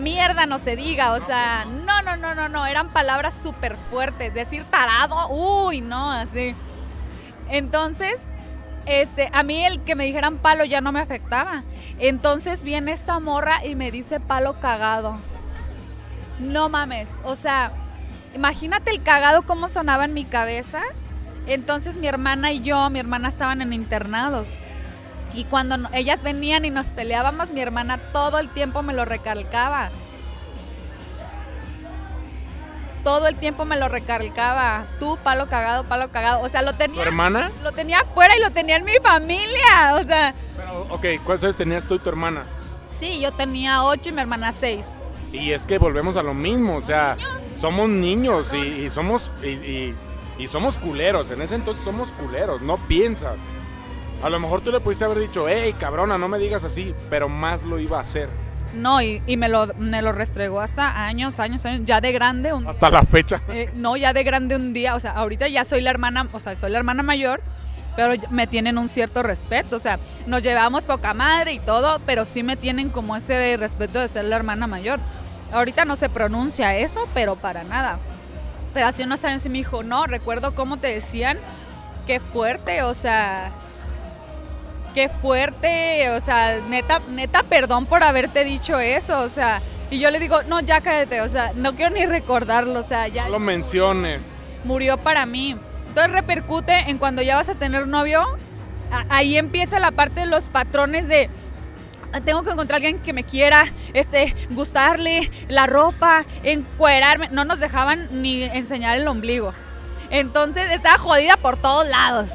Mierda 0.00 0.46
no 0.46 0.58
se 0.58 0.74
diga, 0.74 1.12
o 1.12 1.20
sea, 1.20 1.64
no, 1.64 2.02
no, 2.02 2.16
no, 2.16 2.34
no, 2.34 2.48
no, 2.48 2.66
eran 2.66 2.88
palabras 2.88 3.34
súper 3.42 3.76
fuertes. 3.90 4.32
Decir 4.32 4.64
tarado, 4.64 5.28
uy, 5.28 5.80
no, 5.80 6.10
así. 6.10 6.54
Entonces, 7.50 8.18
este, 8.88 9.28
a 9.32 9.42
mí 9.42 9.64
el 9.64 9.80
que 9.80 9.94
me 9.94 10.04
dijeran 10.04 10.38
palo 10.38 10.64
ya 10.64 10.80
no 10.80 10.92
me 10.92 11.00
afectaba. 11.00 11.62
Entonces 11.98 12.62
viene 12.62 12.92
esta 12.92 13.20
morra 13.20 13.64
y 13.64 13.74
me 13.74 13.90
dice 13.90 14.18
palo 14.18 14.54
cagado. 14.54 15.18
No 16.40 16.68
mames, 16.68 17.08
o 17.24 17.36
sea, 17.36 17.72
imagínate 18.34 18.90
el 18.90 19.02
cagado 19.02 19.42
cómo 19.42 19.68
sonaba 19.68 20.04
en 20.04 20.14
mi 20.14 20.24
cabeza. 20.24 20.80
Entonces 21.46 21.96
mi 21.96 22.06
hermana 22.06 22.52
y 22.52 22.60
yo, 22.60 22.88
mi 22.90 22.98
hermana 22.98 23.28
estaban 23.28 23.60
en 23.62 23.72
internados. 23.72 24.54
Y 25.34 25.44
cuando 25.44 25.76
ellas 25.92 26.22
venían 26.22 26.64
y 26.64 26.70
nos 26.70 26.86
peleábamos, 26.86 27.52
mi 27.52 27.60
hermana 27.60 27.98
todo 28.12 28.38
el 28.38 28.48
tiempo 28.48 28.82
me 28.82 28.94
lo 28.94 29.04
recalcaba. 29.04 29.90
Todo 33.08 33.26
el 33.26 33.36
tiempo 33.36 33.64
me 33.64 33.78
lo 33.78 33.88
recalcaba. 33.88 34.84
Tú, 35.00 35.16
palo 35.24 35.48
cagado, 35.48 35.84
palo 35.84 36.10
cagado. 36.12 36.40
O 36.42 36.48
sea, 36.50 36.60
lo 36.60 36.72
¿Tu 36.72 36.78
tenía 36.78 37.02
hermana? 37.02 37.50
lo 37.62 37.72
tenía 37.72 38.00
afuera 38.00 38.36
y 38.36 38.40
lo 38.42 38.50
tenía 38.50 38.76
en 38.76 38.84
mi 38.84 38.92
familia. 39.02 39.94
O 39.94 40.04
sea, 40.04 40.34
Pero, 40.54 40.82
ok, 40.90 41.06
¿cuántos 41.24 41.44
años 41.44 41.56
tenías 41.56 41.86
tú 41.86 41.94
y 41.94 42.00
tu 42.00 42.10
hermana? 42.10 42.44
Sí, 43.00 43.18
yo 43.18 43.32
tenía 43.32 43.82
8 43.84 44.10
y 44.10 44.12
mi 44.12 44.20
hermana 44.20 44.52
6. 44.52 44.84
Y 45.32 45.52
es 45.52 45.64
que 45.64 45.78
volvemos 45.78 46.18
a 46.18 46.22
lo 46.22 46.34
mismo, 46.34 46.76
o 46.76 46.82
sea, 46.82 47.16
somos 47.56 47.88
niños 47.88 48.52
y, 48.52 48.58
y 48.84 48.90
somos 48.90 49.30
y, 49.42 49.46
y- 49.48 49.96
y 50.38 50.46
somos 50.48 50.76
culeros. 50.76 51.30
En 51.30 51.40
ese 51.40 51.54
entonces 51.54 51.82
somos 51.82 52.12
culeros, 52.12 52.60
no 52.60 52.76
piensas. 52.76 53.36
A 54.22 54.28
lo 54.28 54.38
mejor 54.38 54.60
tú 54.60 54.70
le 54.70 54.80
pudiste 54.80 55.06
haber 55.06 55.18
dicho, 55.18 55.46
hey, 55.48 55.74
cabrona, 55.80 56.18
no 56.18 56.28
me 56.28 56.38
digas 56.38 56.62
así, 56.62 56.94
pero 57.08 57.30
más 57.30 57.62
lo 57.62 57.78
iba 57.78 57.96
a 57.96 58.02
hacer. 58.02 58.28
No, 58.74 59.00
y, 59.00 59.22
y 59.26 59.36
me, 59.36 59.48
lo, 59.48 59.66
me 59.78 60.02
lo 60.02 60.12
restregó 60.12 60.60
hasta 60.60 61.06
años, 61.06 61.38
años, 61.38 61.64
años, 61.64 61.82
ya 61.84 62.00
de 62.00 62.12
grande. 62.12 62.52
Un, 62.52 62.66
Hasta 62.66 62.90
la 62.90 63.02
fecha. 63.02 63.40
eh, 63.48 63.70
no, 63.74 63.96
ya 63.96 64.12
de 64.12 64.24
grande 64.24 64.56
un 64.56 64.72
día, 64.72 64.94
o 64.94 65.00
sea, 65.00 65.12
ahorita 65.12 65.48
ya 65.48 65.64
soy 65.64 65.80
la 65.80 65.90
hermana, 65.90 66.28
o 66.32 66.38
sea, 66.38 66.54
soy 66.54 66.70
la 66.70 66.78
hermana 66.78 67.02
mayor, 67.02 67.40
pero 67.96 68.14
me 68.30 68.46
tienen 68.46 68.78
un 68.78 68.88
cierto 68.88 69.22
respeto, 69.22 69.76
o 69.76 69.80
sea, 69.80 69.98
nos 70.26 70.42
llevamos 70.42 70.84
poca 70.84 71.14
madre 71.14 71.52
y 71.54 71.58
todo, 71.58 71.98
pero 72.06 72.24
sí 72.24 72.42
me 72.42 72.56
tienen 72.56 72.90
como 72.90 73.16
ese 73.16 73.56
respeto 73.56 73.98
de 73.98 74.08
ser 74.08 74.26
la 74.26 74.36
hermana 74.36 74.66
mayor. 74.66 75.00
Ahorita 75.52 75.84
no 75.84 75.96
se 75.96 76.08
pronuncia 76.08 76.76
eso, 76.76 77.08
pero 77.14 77.36
para 77.36 77.64
nada. 77.64 77.98
Pero 78.74 78.86
hace 78.86 79.04
unos 79.04 79.24
años 79.24 79.42
sí 79.42 79.48
me 79.48 79.58
dijo, 79.58 79.82
no, 79.82 80.06
recuerdo 80.06 80.54
cómo 80.54 80.76
te 80.76 80.88
decían, 80.88 81.38
qué 82.06 82.20
fuerte, 82.20 82.82
o 82.82 82.94
sea, 82.94 83.50
qué 84.94 85.08
fuerte, 85.08 86.10
o 86.10 86.20
sea, 86.20 86.58
neta, 86.68 87.00
neta, 87.08 87.42
perdón 87.42 87.86
por 87.86 88.02
haberte 88.02 88.44
dicho 88.44 88.78
eso, 88.78 89.20
o 89.20 89.28
sea, 89.28 89.60
y 89.90 89.98
yo 89.98 90.10
le 90.10 90.18
digo, 90.18 90.42
no, 90.44 90.60
ya 90.60 90.80
cállate, 90.80 91.20
o 91.22 91.28
sea, 91.28 91.52
no 91.54 91.74
quiero 91.74 91.94
ni 91.94 92.04
recordarlo, 92.06 92.80
o 92.80 92.84
sea, 92.84 93.08
ya 93.08 93.24
No 93.24 93.30
lo 93.32 93.38
menciones. 93.38 94.22
murió 94.64 94.98
para 94.98 95.24
mí. 95.26 95.56
Entonces 95.88 96.12
repercute 96.12 96.72
en 96.90 96.98
cuando 96.98 97.22
ya 97.22 97.36
vas 97.36 97.48
a 97.48 97.54
tener 97.54 97.86
novio, 97.86 98.24
ahí 99.08 99.36
empieza 99.38 99.78
la 99.78 99.90
parte 99.90 100.20
de 100.20 100.26
los 100.26 100.44
patrones 100.48 101.08
de 101.08 101.30
"Ah, 102.12 102.20
tengo 102.20 102.42
que 102.42 102.50
encontrar 102.50 102.76
a 102.76 102.86
alguien 102.86 102.98
que 103.02 103.12
me 103.12 103.24
quiera, 103.24 103.66
este, 103.94 104.34
gustarle, 104.50 105.30
la 105.48 105.66
ropa, 105.66 106.24
encuerarme. 106.42 107.28
No 107.30 107.44
nos 107.44 107.58
dejaban 107.60 108.08
ni 108.22 108.42
enseñar 108.44 108.96
el 108.96 109.08
ombligo. 109.08 109.52
Entonces 110.10 110.70
estaba 110.70 110.98
jodida 110.98 111.36
por 111.36 111.56
todos 111.56 111.86
lados. 111.88 112.30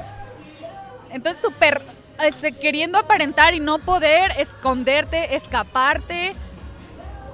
Entonces 1.12 1.41
súper 1.41 1.82
este, 2.22 2.51
queriendo 2.51 2.97
aparentar 2.97 3.53
y 3.53 3.59
no 3.59 3.80
poder 3.80 4.32
esconderte, 4.38 5.36
escaparte. 5.36 6.36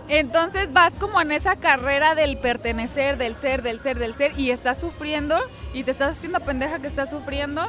Entonces 0.07 0.73
vas 0.73 0.93
como 0.93 1.21
en 1.21 1.31
esa 1.31 1.55
carrera 1.55 2.15
del 2.15 2.37
pertenecer, 2.37 3.17
del 3.17 3.35
ser, 3.35 3.61
del 3.61 3.81
ser, 3.81 3.99
del 3.99 4.15
ser 4.15 4.39
y 4.39 4.49
estás 4.49 4.79
sufriendo 4.79 5.39
y 5.73 5.83
te 5.83 5.91
estás 5.91 6.17
haciendo 6.17 6.39
pendeja 6.39 6.79
que 6.79 6.87
estás 6.87 7.11
sufriendo 7.11 7.63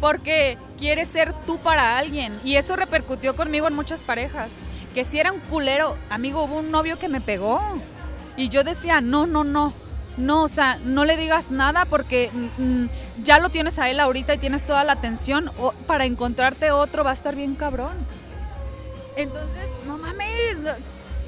porque 0.00 0.56
quieres 0.78 1.08
ser 1.08 1.34
tú 1.46 1.58
para 1.58 1.98
alguien 1.98 2.40
y 2.44 2.56
eso 2.56 2.76
repercutió 2.76 3.36
conmigo 3.36 3.68
en 3.68 3.74
muchas 3.74 4.02
parejas. 4.02 4.52
Que 4.94 5.04
si 5.04 5.18
era 5.18 5.32
un 5.32 5.40
culero, 5.40 5.96
amigo, 6.10 6.44
hubo 6.44 6.58
un 6.58 6.70
novio 6.70 6.98
que 6.98 7.08
me 7.08 7.20
pegó 7.20 7.60
y 8.36 8.48
yo 8.48 8.64
decía, 8.64 9.00
no, 9.00 9.26
no, 9.26 9.44
no, 9.44 9.74
no, 10.16 10.44
o 10.44 10.48
sea, 10.48 10.78
no 10.84 11.04
le 11.04 11.16
digas 11.16 11.50
nada 11.50 11.84
porque 11.86 12.30
mm, 12.58 12.86
ya 13.22 13.38
lo 13.38 13.48
tienes 13.50 13.78
a 13.78 13.88
él 13.88 13.98
ahorita 14.00 14.34
y 14.34 14.38
tienes 14.38 14.64
toda 14.64 14.84
la 14.84 14.92
atención 14.92 15.50
o 15.58 15.72
para 15.86 16.04
encontrarte 16.04 16.70
otro 16.70 17.02
va 17.04 17.10
a 17.10 17.14
estar 17.14 17.34
bien 17.34 17.54
cabrón. 17.54 17.92
Entonces, 19.16 19.68
no 19.86 19.98
mames, 19.98 20.56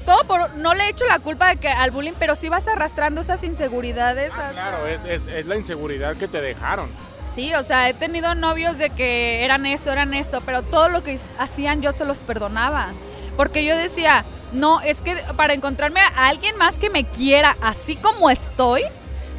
todo 0.05 0.23
por, 0.25 0.55
no 0.55 0.73
le 0.73 0.89
echo 0.89 1.05
la 1.07 1.19
culpa 1.19 1.49
de 1.49 1.57
que 1.57 1.67
al 1.69 1.91
bullying, 1.91 2.13
pero 2.17 2.35
sí 2.35 2.49
vas 2.49 2.67
arrastrando 2.67 3.21
esas 3.21 3.43
inseguridades. 3.43 4.31
Ah, 4.35 4.49
hasta- 4.49 4.51
claro, 4.53 4.87
es, 4.87 5.03
es, 5.05 5.25
es 5.27 5.45
la 5.45 5.55
inseguridad 5.55 6.15
que 6.15 6.27
te 6.27 6.41
dejaron. 6.41 6.89
Sí, 7.33 7.53
o 7.53 7.63
sea, 7.63 7.89
he 7.89 7.93
tenido 7.93 8.33
novios 8.33 8.77
de 8.77 8.91
que 8.91 9.43
eran 9.43 9.65
eso, 9.65 9.91
eran 9.91 10.13
eso, 10.13 10.41
pero 10.45 10.61
todo 10.63 10.87
lo 10.89 11.03
que 11.03 11.19
hacían 11.37 11.81
yo 11.81 11.91
se 11.91 12.05
los 12.05 12.19
perdonaba. 12.19 12.89
Porque 13.35 13.65
yo 13.65 13.75
decía, 13.75 14.23
no, 14.55 14.81
es 14.81 15.01
que 15.01 15.15
para 15.37 15.53
encontrarme 15.53 15.99
a 15.99 16.27
alguien 16.27 16.57
más 16.57 16.75
que 16.75 16.89
me 16.89 17.03
quiera 17.05 17.55
así 17.61 17.95
como 17.95 18.29
estoy, 18.29 18.83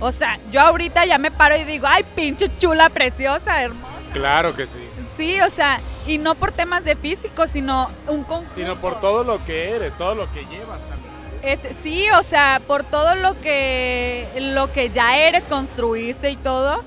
o 0.01 0.12
sea, 0.12 0.39
yo 0.53 0.61
ahorita 0.61 1.05
ya 1.07 1.19
me 1.19 1.31
paro 1.31 1.57
y 1.57 1.64
digo, 1.64 1.87
ay, 1.89 2.05
pinche 2.14 2.47
chula, 2.59 2.89
preciosa, 2.91 3.62
hermosa. 3.62 3.87
Claro 4.12 4.55
que 4.55 4.67
sí. 4.67 4.79
Sí, 5.17 5.41
o 5.41 5.51
sea, 5.51 5.81
y 6.07 6.19
no 6.19 6.35
por 6.35 6.53
temas 6.53 6.85
de 6.85 6.95
físico, 6.97 7.47
sino 7.47 7.91
un 8.07 8.23
conjunto. 8.25 8.55
Sino 8.55 8.77
por 8.77 9.01
todo 9.01 9.25
lo 9.25 9.43
que 9.45 9.71
eres, 9.71 9.97
todo 9.97 10.14
lo 10.14 10.31
que 10.33 10.45
llevas 10.47 10.81
también. 10.81 11.07
Es- 11.43 11.77
sí, 11.83 12.07
o 12.11 12.23
sea, 12.23 12.61
por 12.67 12.85
todo 12.85 13.14
lo 13.14 13.41
que, 13.41 14.27
lo 14.37 14.71
que 14.73 14.91
ya 14.91 15.17
eres, 15.19 15.45
construiste 15.45 16.31
y 16.31 16.37
todo, 16.37 16.83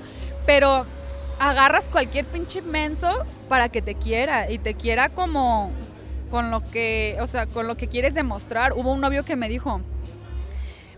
pero 0.46 0.86
agarras 1.38 1.84
cualquier 1.90 2.24
pinche 2.26 2.62
menso 2.62 3.24
para 3.48 3.68
que 3.68 3.82
te 3.82 3.94
quiera 3.94 4.50
y 4.50 4.58
te 4.58 4.74
quiera 4.74 5.08
como 5.08 5.72
con 6.30 6.50
lo 6.50 6.62
que, 6.70 7.16
o 7.20 7.26
sea, 7.26 7.46
con 7.46 7.66
lo 7.66 7.76
que 7.76 7.88
quieres 7.88 8.14
demostrar. 8.14 8.72
Hubo 8.74 8.92
un 8.92 9.00
novio 9.00 9.24
que 9.24 9.36
me 9.36 9.48
dijo, 9.48 9.80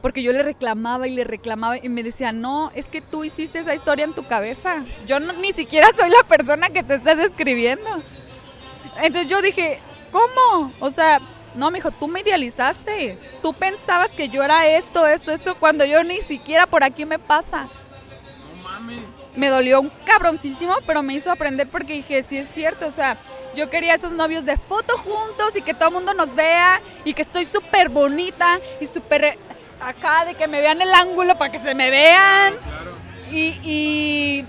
porque 0.00 0.22
yo 0.22 0.32
le 0.32 0.42
reclamaba 0.42 1.06
y 1.08 1.14
le 1.14 1.24
reclamaba 1.24 1.76
y 1.78 1.88
me 1.88 2.02
decía, 2.02 2.32
no, 2.32 2.70
es 2.74 2.86
que 2.86 3.00
tú 3.00 3.24
hiciste 3.24 3.60
esa 3.60 3.74
historia 3.74 4.04
en 4.04 4.14
tu 4.14 4.24
cabeza. 4.26 4.84
Yo 5.06 5.20
no- 5.20 5.32
ni 5.34 5.52
siquiera 5.52 5.88
soy 5.98 6.10
la 6.10 6.22
persona 6.28 6.70
que 6.70 6.82
te 6.82 6.94
estás 6.94 7.18
escribiendo. 7.18 7.88
Entonces 9.00 9.26
yo 9.30 9.40
dije, 9.42 9.78
¿cómo? 10.10 10.72
O 10.80 10.90
sea, 10.90 11.20
no, 11.54 11.70
mijo, 11.70 11.90
tú 11.92 12.08
me 12.08 12.20
idealizaste. 12.20 13.18
Tú 13.42 13.54
pensabas 13.54 14.10
que 14.10 14.28
yo 14.28 14.42
era 14.42 14.66
esto, 14.66 15.06
esto, 15.06 15.30
esto, 15.30 15.54
cuando 15.58 15.84
yo 15.84 16.02
ni 16.04 16.20
siquiera 16.20 16.66
por 16.66 16.82
aquí 16.84 17.04
me 17.06 17.18
pasa. 17.18 17.68
No 18.56 18.62
mames. 18.62 19.00
Me 19.36 19.48
dolió 19.48 19.80
un 19.80 19.90
cabroncísimo, 20.04 20.74
pero 20.86 21.02
me 21.02 21.14
hizo 21.14 21.30
aprender 21.30 21.66
porque 21.68 21.94
dije, 21.94 22.22
sí 22.22 22.36
es 22.36 22.48
cierto, 22.50 22.86
o 22.86 22.90
sea, 22.90 23.16
yo 23.54 23.68
quería 23.70 23.94
esos 23.94 24.12
novios 24.12 24.44
de 24.44 24.56
foto 24.56 24.96
juntos 24.98 25.56
y 25.56 25.62
que 25.62 25.74
todo 25.74 25.88
el 25.88 25.94
mundo 25.94 26.14
nos 26.14 26.34
vea 26.34 26.80
y 27.04 27.14
que 27.14 27.22
estoy 27.22 27.46
súper 27.46 27.88
bonita 27.88 28.58
y 28.80 28.86
súper 28.86 29.38
acá 29.80 30.24
de 30.24 30.34
que 30.34 30.46
me 30.48 30.60
vean 30.60 30.80
el 30.80 30.92
ángulo 30.94 31.36
para 31.36 31.52
que 31.52 31.58
se 31.58 31.74
me 31.74 31.90
vean. 31.90 32.54
Y, 33.30 33.58
y 33.64 34.46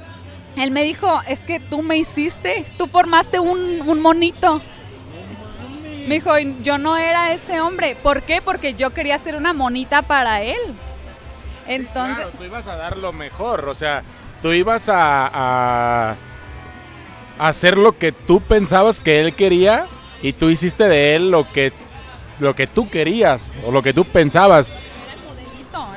él 0.58 0.72
me 0.72 0.84
dijo, 0.84 1.22
es 1.28 1.39
que 1.39 1.60
tú 1.60 1.82
me 1.82 1.97
hiciste, 1.97 2.66
tú 2.78 2.88
formaste 2.88 3.39
un, 3.39 3.82
un 3.88 3.99
monito. 4.01 4.62
Me 6.08 6.16
dijo, 6.16 6.38
"Y 6.38 6.58
yo 6.64 6.78
no 6.78 6.97
era 6.97 7.32
ese 7.32 7.62
hombre. 7.62 7.95
¿Por 7.95 8.24
qué? 8.24 8.41
Porque 8.41 8.74
yo 8.74 8.89
quería 8.89 9.18
ser 9.18 9.36
una 9.38 9.54
monita 9.54 10.01
para 10.01 10.41
él. 10.41 10.60
Entonces, 11.66 12.16
Claro, 12.18 12.32
tú 12.38 12.43
ibas 12.43 12.68
a 12.68 12.76
dar 12.76 12.97
lo 12.97 13.14
mejor, 13.14 13.70
o 13.70 13.74
sea, 13.76 14.04
tú 14.41 14.51
ibas 14.51 14.89
a 14.91 16.16
hacer 17.40 17.78
lo 17.78 17.98
que 17.98 18.12
tú 18.12 18.42
pensabas 18.42 19.00
que 19.00 19.20
él 19.20 19.34
quería 19.34 19.88
y 20.22 20.34
tú 20.34 20.50
hiciste 20.50 20.88
de 20.88 21.16
él 21.16 21.32
lo 21.32 21.50
que, 21.52 21.74
lo 22.40 22.56
que 22.56 22.68
tú 22.68 22.90
querías 22.90 23.52
o 23.66 23.72
lo 23.72 23.82
que 23.82 23.94
tú 23.94 24.06
pensabas. 24.06 24.70
era 24.70 25.14
el 25.14 25.20
modelito. 25.28 25.88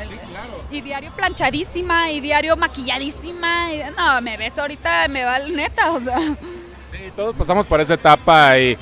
el- 0.70 0.76
Y 0.76 0.80
diario 0.80 1.12
planchadísima, 1.16 2.10
y 2.10 2.20
diario 2.20 2.56
maquilladísima. 2.56 3.72
y- 3.72 3.82
no, 3.96 4.20
me 4.22 4.36
ves 4.36 4.56
ahorita, 4.58 5.08
me 5.08 5.24
va 5.24 5.36
el 5.38 5.54
neta, 5.54 5.92
o 5.92 6.00
sea. 6.00 6.18
Sí, 6.18 6.98
todos 7.14 7.34
pasamos 7.36 7.66
por 7.66 7.80
esa 7.80 7.94
etapa 7.94 8.58
y, 8.58 8.76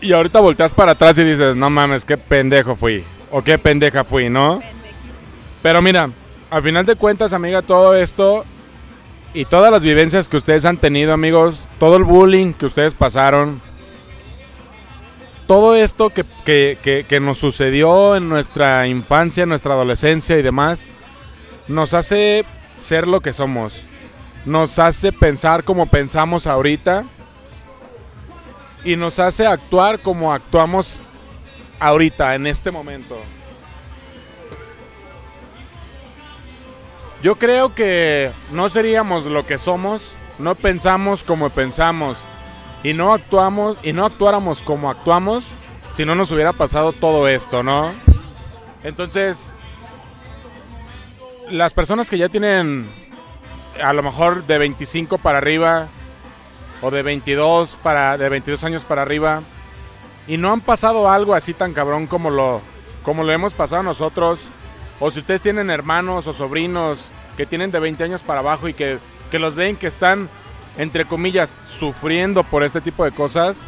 y 0.00 0.12
ahorita 0.12 0.40
volteas 0.40 0.72
para 0.72 0.92
atrás 0.92 1.16
y 1.18 1.24
dices, 1.24 1.56
no 1.56 1.68
mames, 1.70 2.04
qué 2.04 2.16
pendejo 2.16 2.74
fui 2.76 3.04
o 3.30 3.42
qué 3.42 3.58
pendeja 3.58 4.04
fui, 4.04 4.28
¿no? 4.30 4.62
Pero 5.62 5.82
mira, 5.82 6.08
al 6.50 6.62
final 6.62 6.86
de 6.86 6.94
cuentas, 6.96 7.32
amiga, 7.32 7.60
todo 7.62 7.94
esto 7.94 8.44
y 9.34 9.44
todas 9.44 9.70
las 9.70 9.82
vivencias 9.82 10.28
que 10.28 10.36
ustedes 10.36 10.64
han 10.64 10.78
tenido, 10.78 11.12
amigos, 11.12 11.64
todo 11.78 11.96
el 11.96 12.04
bullying 12.04 12.52
que 12.52 12.66
ustedes 12.66 12.94
pasaron, 12.94 13.60
todo 15.46 15.74
esto 15.76 16.10
que, 16.10 16.24
que- 16.44 17.04
que- 17.08 17.20
nos 17.20 17.38
sucedió 17.38 18.16
en 18.16 18.28
nuestra 18.28 18.86
infancia, 18.86 19.44
en 19.44 19.48
nuestra 19.48 19.74
adolescencia 19.74 20.38
y 20.38 20.42
demás, 20.42 20.88
nos 21.68 21.94
hace 21.94 22.44
ser 22.76 23.06
lo 23.06 23.20
que 23.20 23.32
somos. 23.32 23.82
Nos 24.44 24.78
hace 24.78 25.12
pensar 25.12 25.64
como 25.64 25.86
pensamos 25.86 26.46
ahorita 26.46 27.04
y 28.84 28.96
nos 28.96 29.18
hace 29.18 29.46
actuar 29.46 30.00
como 30.00 30.32
actuamos 30.32 31.02
ahorita, 31.80 32.34
en 32.34 32.46
este 32.46 32.70
momento. 32.70 33.16
Yo 37.22 37.36
creo 37.36 37.74
que 37.74 38.30
no 38.52 38.68
seríamos 38.68 39.26
lo 39.26 39.44
que 39.44 39.58
somos, 39.58 40.12
no 40.38 40.54
pensamos 40.54 41.24
como 41.24 41.50
pensamos 41.50 42.18
y 42.84 42.94
no 42.94 43.12
actuamos 43.12 43.76
y 43.82 43.92
no 43.92 44.06
actuáramos 44.06 44.62
como 44.62 44.88
actuamos 44.88 45.48
si 45.90 46.04
no 46.04 46.14
nos 46.14 46.30
hubiera 46.30 46.52
pasado 46.52 46.92
todo 46.92 47.26
esto, 47.26 47.64
¿no? 47.64 47.92
Entonces, 48.84 49.52
las 51.50 51.72
personas 51.74 52.08
que 52.08 52.18
ya 52.18 52.28
tienen 52.28 52.88
a 53.82 53.92
lo 53.92 54.02
mejor 54.02 54.46
de 54.46 54.58
25 54.58 55.18
para 55.18 55.38
arriba 55.38 55.88
o 56.82 56.90
de 56.92 57.02
22 57.02 57.78
para 57.82 58.16
de 58.16 58.28
22 58.28 58.62
años 58.62 58.84
para 58.84 59.02
arriba 59.02 59.42
y 60.28 60.36
no 60.36 60.52
han 60.52 60.60
pasado 60.60 61.10
algo 61.10 61.34
así 61.34 61.54
tan 61.54 61.72
cabrón 61.72 62.06
como 62.06 62.30
lo 62.30 62.60
como 63.02 63.24
lo 63.24 63.32
hemos 63.32 63.54
pasado 63.54 63.82
nosotros 63.82 64.48
o 65.00 65.10
si 65.10 65.20
ustedes 65.20 65.42
tienen 65.42 65.70
hermanos 65.70 66.26
o 66.26 66.32
sobrinos 66.32 67.10
que 67.36 67.46
tienen 67.46 67.70
de 67.70 67.78
20 67.78 68.04
años 68.04 68.22
para 68.22 68.40
abajo 68.40 68.68
y 68.68 68.74
que, 68.74 68.98
que 69.30 69.38
los 69.38 69.54
ven 69.54 69.76
que 69.76 69.86
están, 69.86 70.28
entre 70.76 71.04
comillas, 71.04 71.56
sufriendo 71.66 72.42
por 72.42 72.62
este 72.62 72.80
tipo 72.80 73.04
de 73.04 73.12
cosas. 73.12 73.62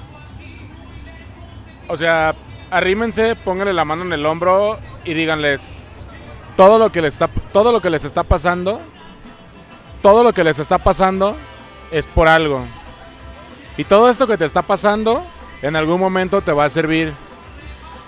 O 1.89 1.97
sea, 1.97 2.35
arrímense, 2.71 3.37
pónganle 3.37 3.73
la 3.73 3.85
mano 3.85 4.05
en 4.05 4.13
el 4.13 4.27
hombro 4.27 4.79
y 5.05 5.15
díganles 5.15 5.71
todo 6.57 6.79
lo 6.79 6.93
que 6.93 7.03
les 7.03 7.15
está, 7.15 7.29
todo 7.53 7.73
lo 7.73 7.81
que 7.81 7.91
les 7.91 8.05
está 8.05 8.23
pasando, 8.23 8.81
todo 10.03 10.25
lo 10.25 10.33
que 10.33 10.45
les 10.45 10.59
está 10.59 10.79
pasando 10.79 11.37
es 11.91 12.07
por 12.07 12.29
algo. 12.29 12.65
Y 13.77 13.85
todo 13.85 14.11
esto 14.11 14.27
que 14.27 14.37
te 14.37 14.45
está 14.45 14.63
pasando 14.63 15.23
en 15.63 15.77
algún 15.77 16.01
momento 16.01 16.43
te 16.43 16.53
va 16.53 16.65
a 16.65 16.71
servir. 16.71 17.15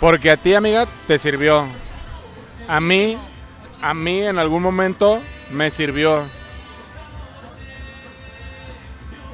Porque 0.01 0.31
a 0.31 0.37
ti, 0.37 0.55
amiga, 0.55 0.87
te 1.07 1.19
sirvió. 1.19 1.67
A 2.69 2.81
mí, 2.81 3.19
a 3.81 3.95
mí 3.95 4.23
en 4.23 4.39
algún 4.39 4.63
momento 4.63 5.21
me 5.51 5.71
sirvió. 5.71 6.25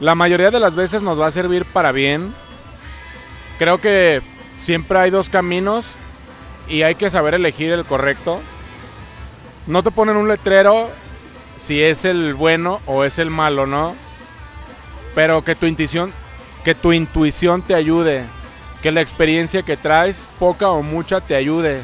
La 0.01 0.15
mayoría 0.15 0.51
de 0.51 0.61
las 0.61 0.75
veces 0.75 1.03
nos 1.03 1.21
va 1.21 1.27
a 1.27 1.31
servir 1.31 1.65
para 1.65 1.93
bien. 1.93 2.35
Creo 3.59 3.79
que 3.79 4.23
siempre 4.57 4.99
hay 4.99 5.11
dos 5.11 5.29
caminos 5.29 5.87
y 6.69 6.83
hay 6.83 6.95
que 6.95 7.11
saber 7.11 7.35
elegir 7.35 7.73
el 7.73 7.85
correcto. 7.85 8.41
No 9.67 9.83
te 9.83 9.91
ponen 9.91 10.17
un 10.17 10.29
letrero 10.29 10.89
si 11.57 11.83
es 11.83 12.05
el 12.05 12.35
bueno 12.35 12.81
o 12.87 13.05
es 13.05 13.19
el 13.19 13.31
malo, 13.31 13.67
¿no? 13.67 13.95
Pero 15.15 15.45
que 15.45 15.55
tu 15.55 15.67
intuición, 15.67 16.13
que 16.65 16.75
tu 16.75 16.93
intuición 16.93 17.63
te 17.63 17.75
ayude, 17.75 18.25
que 18.81 18.93
la 18.93 19.01
experiencia 19.01 19.63
que 19.63 19.77
traes, 19.77 20.29
poca 20.39 20.71
o 20.71 20.83
mucha, 20.83 21.21
te 21.21 21.35
ayude 21.35 21.83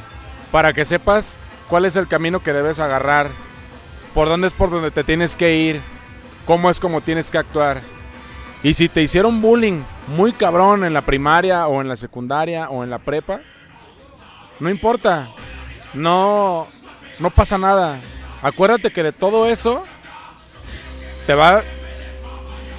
para 0.54 0.72
que 0.72 0.84
sepas 0.84 1.36
cuál 1.68 1.84
es 1.84 1.96
el 1.96 2.06
camino 2.06 2.40
que 2.40 2.52
debes 2.52 2.78
agarrar, 2.78 3.28
por 4.14 4.28
dónde 4.28 4.46
es 4.46 4.52
por 4.52 4.70
donde 4.70 4.92
te 4.92 5.02
tienes 5.02 5.34
que 5.34 5.56
ir, 5.56 5.80
cómo 6.46 6.70
es 6.70 6.78
como 6.78 7.00
tienes 7.00 7.28
que 7.28 7.38
actuar. 7.38 7.82
Y 8.62 8.74
si 8.74 8.88
te 8.88 9.02
hicieron 9.02 9.42
bullying 9.42 9.82
muy 10.06 10.32
cabrón 10.32 10.84
en 10.84 10.94
la 10.94 11.00
primaria 11.00 11.66
o 11.66 11.80
en 11.80 11.88
la 11.88 11.96
secundaria 11.96 12.68
o 12.68 12.84
en 12.84 12.90
la 12.90 13.00
prepa, 13.00 13.40
no 14.60 14.70
importa. 14.70 15.26
No 15.92 16.68
no 17.18 17.30
pasa 17.30 17.58
nada. 17.58 17.98
Acuérdate 18.40 18.92
que 18.92 19.02
de 19.02 19.10
todo 19.10 19.48
eso 19.48 19.82
te 21.26 21.34
va 21.34 21.64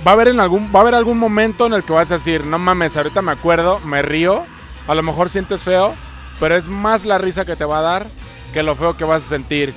va 0.08 0.12
a 0.12 0.14
haber 0.14 0.30
en 0.30 0.40
algún 0.40 0.72
va 0.74 0.80
a 0.80 0.82
haber 0.84 0.96
algún 0.96 1.20
momento 1.20 1.66
en 1.66 1.74
el 1.74 1.84
que 1.84 1.92
vas 1.92 2.10
a 2.12 2.14
decir, 2.14 2.46
"No 2.46 2.58
mames, 2.58 2.96
ahorita 2.96 3.22
me 3.22 3.34
acuerdo, 3.34 3.82
me 3.82 4.02
río." 4.02 4.46
A 4.88 4.96
lo 4.96 5.04
mejor 5.04 5.30
sientes 5.30 5.60
feo, 5.60 5.94
pero 6.40 6.56
es 6.56 6.68
más 6.68 7.06
la 7.06 7.18
risa 7.18 7.46
que 7.46 7.56
te 7.56 7.66
va 7.66 7.80
a 7.80 7.84
dar 7.84 8.08
que 8.54 8.64
lo 8.64 8.76
feo 8.76 8.96
que 8.96 9.04
vas 9.04 9.24
a 9.26 9.30
sentir. 9.30 9.74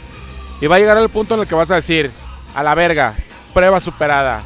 Y 0.61 0.67
va 0.67 0.77
a 0.77 0.79
llegar 0.79 0.99
el 0.99 1.09
punto 1.09 1.35
en 1.35 1.41
el 1.41 1.47
que 1.47 1.55
vas 1.55 1.71
a 1.71 1.77
decir, 1.77 2.11
"A 2.55 2.63
la 2.63 2.75
verga, 2.75 3.15
prueba 3.55 3.81
superada." 3.81 4.43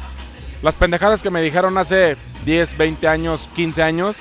Las 0.61 0.75
pendejadas 0.75 1.21
que 1.21 1.29
me 1.29 1.41
dijeron 1.41 1.77
hace 1.77 2.17
10, 2.45 2.77
20 2.77 3.07
años, 3.07 3.49
15 3.53 3.83
años, 3.83 4.17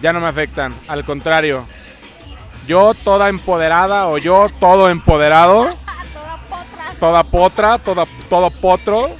ya 0.00 0.12
no 0.12 0.20
me 0.20 0.26
afectan. 0.28 0.74
Al 0.88 1.04
contrario, 1.04 1.64
yo 2.66 2.94
toda 2.94 3.28
empoderada 3.28 4.06
o 4.08 4.18
yo 4.18 4.48
todo 4.60 4.88
empoderado, 4.90 5.64
Toda 6.14 6.36
potra. 6.48 6.94
toda 7.00 7.22
potra, 7.24 7.78
toda, 7.78 8.06
todo 8.28 8.50
potro, 8.50 9.10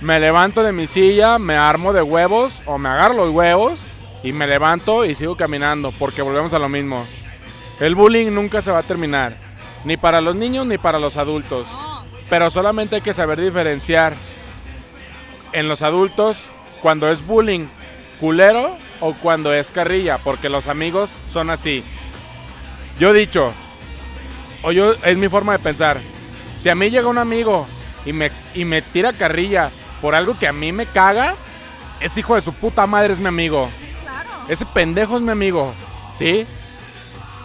me 0.00 0.18
levanto 0.20 0.62
de 0.62 0.72
mi 0.72 0.86
silla, 0.86 1.38
me 1.38 1.56
armo 1.56 1.92
de 1.92 2.02
huevos 2.02 2.54
o 2.66 2.78
me 2.78 2.88
agarro 2.88 3.14
los 3.26 3.30
huevos 3.30 3.80
y 4.22 4.32
me 4.32 4.46
levanto 4.46 5.04
y 5.04 5.14
sigo 5.14 5.36
caminando 5.36 5.92
porque 5.98 6.22
volvemos 6.22 6.54
a 6.54 6.58
lo 6.58 6.68
mismo. 6.68 7.04
El 7.80 7.94
bullying 7.94 8.32
nunca 8.32 8.60
se 8.60 8.72
va 8.72 8.78
a 8.78 8.82
terminar, 8.82 9.36
ni 9.84 9.96
para 9.96 10.20
los 10.20 10.34
niños 10.34 10.66
ni 10.66 10.78
para 10.78 10.98
los 10.98 11.16
adultos. 11.16 11.66
Pero 12.28 12.50
solamente 12.50 12.96
hay 12.96 13.02
que 13.02 13.14
saber 13.14 13.40
diferenciar 13.40 14.14
en 15.52 15.68
los 15.68 15.82
adultos 15.82 16.38
cuando 16.82 17.10
es 17.10 17.24
bullying 17.24 17.66
culero 18.20 18.76
o 19.00 19.14
cuando 19.14 19.52
es 19.54 19.70
carrilla, 19.70 20.18
porque 20.18 20.48
los 20.48 20.66
amigos 20.66 21.10
son 21.32 21.50
así. 21.50 21.84
Yo 22.98 23.10
he 23.10 23.18
dicho, 23.18 23.52
o 24.62 24.72
yo 24.72 24.94
es 25.04 25.16
mi 25.16 25.28
forma 25.28 25.52
de 25.52 25.60
pensar, 25.60 26.00
si 26.56 26.68
a 26.68 26.74
mí 26.74 26.90
llega 26.90 27.06
un 27.06 27.18
amigo 27.18 27.66
y 28.04 28.12
me, 28.12 28.32
y 28.54 28.64
me 28.64 28.82
tira 28.82 29.12
carrilla 29.12 29.70
por 30.02 30.16
algo 30.16 30.36
que 30.36 30.48
a 30.48 30.52
mí 30.52 30.72
me 30.72 30.86
caga, 30.86 31.36
ese 32.00 32.20
hijo 32.20 32.34
de 32.34 32.40
su 32.40 32.52
puta 32.52 32.86
madre 32.86 33.12
es 33.12 33.20
mi 33.20 33.28
amigo. 33.28 33.68
claro. 34.02 34.30
Ese 34.48 34.66
pendejo 34.66 35.16
es 35.16 35.22
mi 35.22 35.30
amigo, 35.30 35.72
¿sí? 36.16 36.46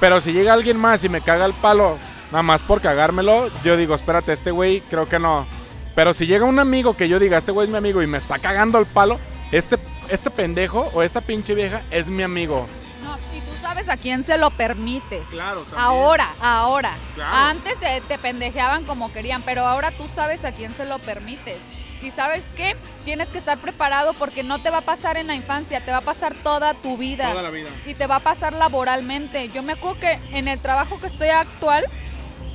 Pero 0.04 0.20
si 0.20 0.34
llega 0.34 0.52
alguien 0.52 0.76
más 0.76 1.02
y 1.06 1.08
me 1.08 1.22
caga 1.22 1.46
el 1.46 1.54
palo, 1.54 1.98
nada 2.30 2.44
más 2.44 2.62
por 2.62 2.82
cagármelo, 2.82 3.50
yo 3.64 3.78
digo, 3.78 3.96
espérate, 3.96 4.34
este 4.34 4.52
güey 4.52 4.82
creo 4.82 5.08
que 5.08 5.18
no. 5.18 5.48
Pero 5.96 6.14
si 6.14 6.28
llega 6.28 6.44
un 6.44 6.60
amigo 6.60 6.98
que 6.98 7.08
yo 7.08 7.20
diga, 7.20 7.38
este 7.38 7.54
güey 7.54 7.68
es 7.68 7.72
mi 7.72 7.78
amigo 7.78 8.04
y 8.04 8.08
me 8.08 8.18
está 8.18 8.38
cagando 8.38 8.80
el 8.80 8.86
palo, 8.86 9.18
este, 9.54 9.78
este 10.10 10.30
pendejo 10.30 10.92
o 10.94 11.04
esta 11.04 11.22
pinche 11.22 11.56
vieja 11.56 11.84
es 11.90 12.08
mi 12.08 12.22
amigo. 12.22 12.68
No, 13.02 13.16
y 13.34 13.40
tú 13.40 13.56
sabes 13.62 13.88
a 13.88 13.96
quién 13.96 14.26
se 14.26 14.38
lo 14.38 14.52
permites. 14.52 15.24
Claro, 15.30 15.62
también. 15.62 15.82
Ahora, 15.82 16.28
ahora. 16.42 16.92
Claro. 17.16 17.38
Antes 17.38 17.80
te, 17.80 18.02
te 18.02 18.18
pendejeaban 18.18 18.84
como 18.84 19.10
querían, 19.14 19.42
pero 19.44 19.66
ahora 19.66 19.92
tú 19.92 20.04
sabes 20.14 20.44
a 20.44 20.52
quién 20.52 20.76
se 20.76 20.84
lo 20.84 21.00
permites. 21.00 21.60
Y 22.04 22.12
sabes 22.12 22.46
qué? 22.56 22.76
Tienes 23.06 23.30
que 23.30 23.38
estar 23.38 23.58
preparado 23.58 24.14
porque 24.14 24.44
no 24.44 24.62
te 24.62 24.70
va 24.70 24.80
a 24.80 24.82
pasar 24.82 25.18
en 25.18 25.28
la 25.28 25.36
infancia, 25.36 25.82
te 25.82 25.92
va 25.92 25.98
a 25.98 26.02
pasar 26.02 26.34
toda 26.36 26.74
tu 26.74 26.98
vida. 26.98 27.32
Toda 27.32 27.44
la 27.44 27.50
vida. 27.50 27.70
Y 27.86 27.94
te 27.94 28.08
va 28.08 28.18
a 28.18 28.20
pasar 28.20 28.54
laboralmente. 28.54 29.50
Yo 29.50 29.64
me 29.64 29.74
acuerdo 29.74 30.00
que 30.00 30.20
en 30.32 30.48
el 30.48 30.60
trabajo 30.60 31.00
que 31.00 31.08
estoy 31.08 31.30
actual, 31.30 31.86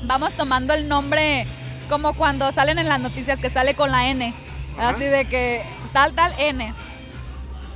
vamos 0.03 0.32
tomando 0.34 0.74
el 0.74 0.88
nombre 0.88 1.46
como 1.88 2.12
cuando 2.14 2.53
salen 2.53 2.78
en 2.78 2.88
las 2.88 3.01
noticias 3.01 3.40
que 3.40 3.51
sale 3.51 3.74
con 3.74 3.90
la 3.90 4.09
N. 4.09 4.34
Ajá. 4.76 4.90
Así 4.90 5.05
de 5.05 5.24
que 5.24 5.62
tal, 5.92 6.12
tal 6.12 6.32
N. 6.38 6.74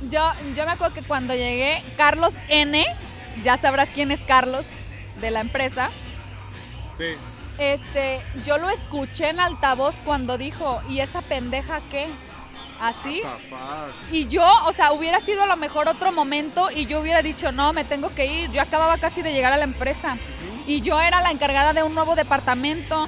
Yo, 0.09 0.31
yo 0.55 0.65
me 0.65 0.71
acuerdo 0.71 0.93
que 0.93 1.01
cuando 1.01 1.33
llegué, 1.33 1.81
Carlos 1.97 2.33
N, 2.49 2.85
ya 3.43 3.57
sabrás 3.57 3.89
quién 3.93 4.11
es 4.11 4.19
Carlos 4.21 4.65
de 5.19 5.31
la 5.31 5.39
empresa, 5.39 5.89
Sí. 6.97 7.15
Este, 7.57 8.21
yo 8.45 8.57
lo 8.57 8.69
escuché 8.69 9.29
en 9.29 9.39
altavoz 9.39 9.95
cuando 10.05 10.37
dijo, 10.37 10.81
¿y 10.89 10.99
esa 10.99 11.21
pendeja 11.21 11.79
qué? 11.91 12.07
Así. 12.79 13.21
Y 14.11 14.27
yo, 14.27 14.45
o 14.65 14.73
sea, 14.73 14.91
hubiera 14.91 15.19
sido 15.21 15.43
a 15.43 15.47
lo 15.47 15.55
mejor 15.55 15.87
otro 15.87 16.11
momento 16.11 16.69
y 16.71 16.85
yo 16.85 16.99
hubiera 16.99 17.21
dicho, 17.21 17.51
no, 17.51 17.71
me 17.71 17.85
tengo 17.85 18.13
que 18.13 18.25
ir. 18.25 18.51
Yo 18.51 18.61
acababa 18.61 18.97
casi 18.97 19.21
de 19.21 19.31
llegar 19.31 19.53
a 19.53 19.57
la 19.57 19.63
empresa. 19.63 20.17
Y 20.67 20.81
yo 20.81 20.99
era 20.99 21.21
la 21.21 21.31
encargada 21.31 21.73
de 21.73 21.83
un 21.83 21.93
nuevo 21.95 22.15
departamento, 22.15 23.07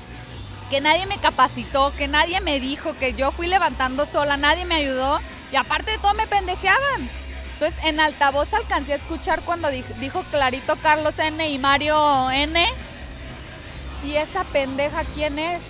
que 0.70 0.82
nadie 0.82 1.06
me 1.08 1.18
capacitó, 1.18 1.94
que 1.98 2.08
nadie 2.08 2.40
me 2.42 2.60
dijo, 2.60 2.94
que 2.98 3.14
yo 3.14 3.32
fui 3.32 3.48
levantando 3.48 4.06
sola, 4.06 4.38
nadie 4.38 4.66
me 4.66 4.76
ayudó. 4.76 5.20
Y 5.52 5.56
aparte 5.58 5.92
de 5.92 5.98
todo 5.98 6.14
me 6.14 6.28
pendejeaban. 6.28 7.10
Entonces, 7.54 7.84
en 7.86 8.00
altavoz 8.00 8.54
alcancé 8.54 8.94
a 8.94 8.98
escuchar 8.98 9.42
cuando 9.42 9.70
di- 9.70 9.84
dijo 10.00 10.24
clarito 10.32 10.76
Carlos 10.82 11.18
N 11.20 11.50
y 11.50 11.58
Mario 11.58 12.30
N. 12.32 12.66
¿Y 14.04 14.16
esa 14.16 14.44
pendeja 14.46 15.04
quién 15.16 15.40
es? 15.40 15.62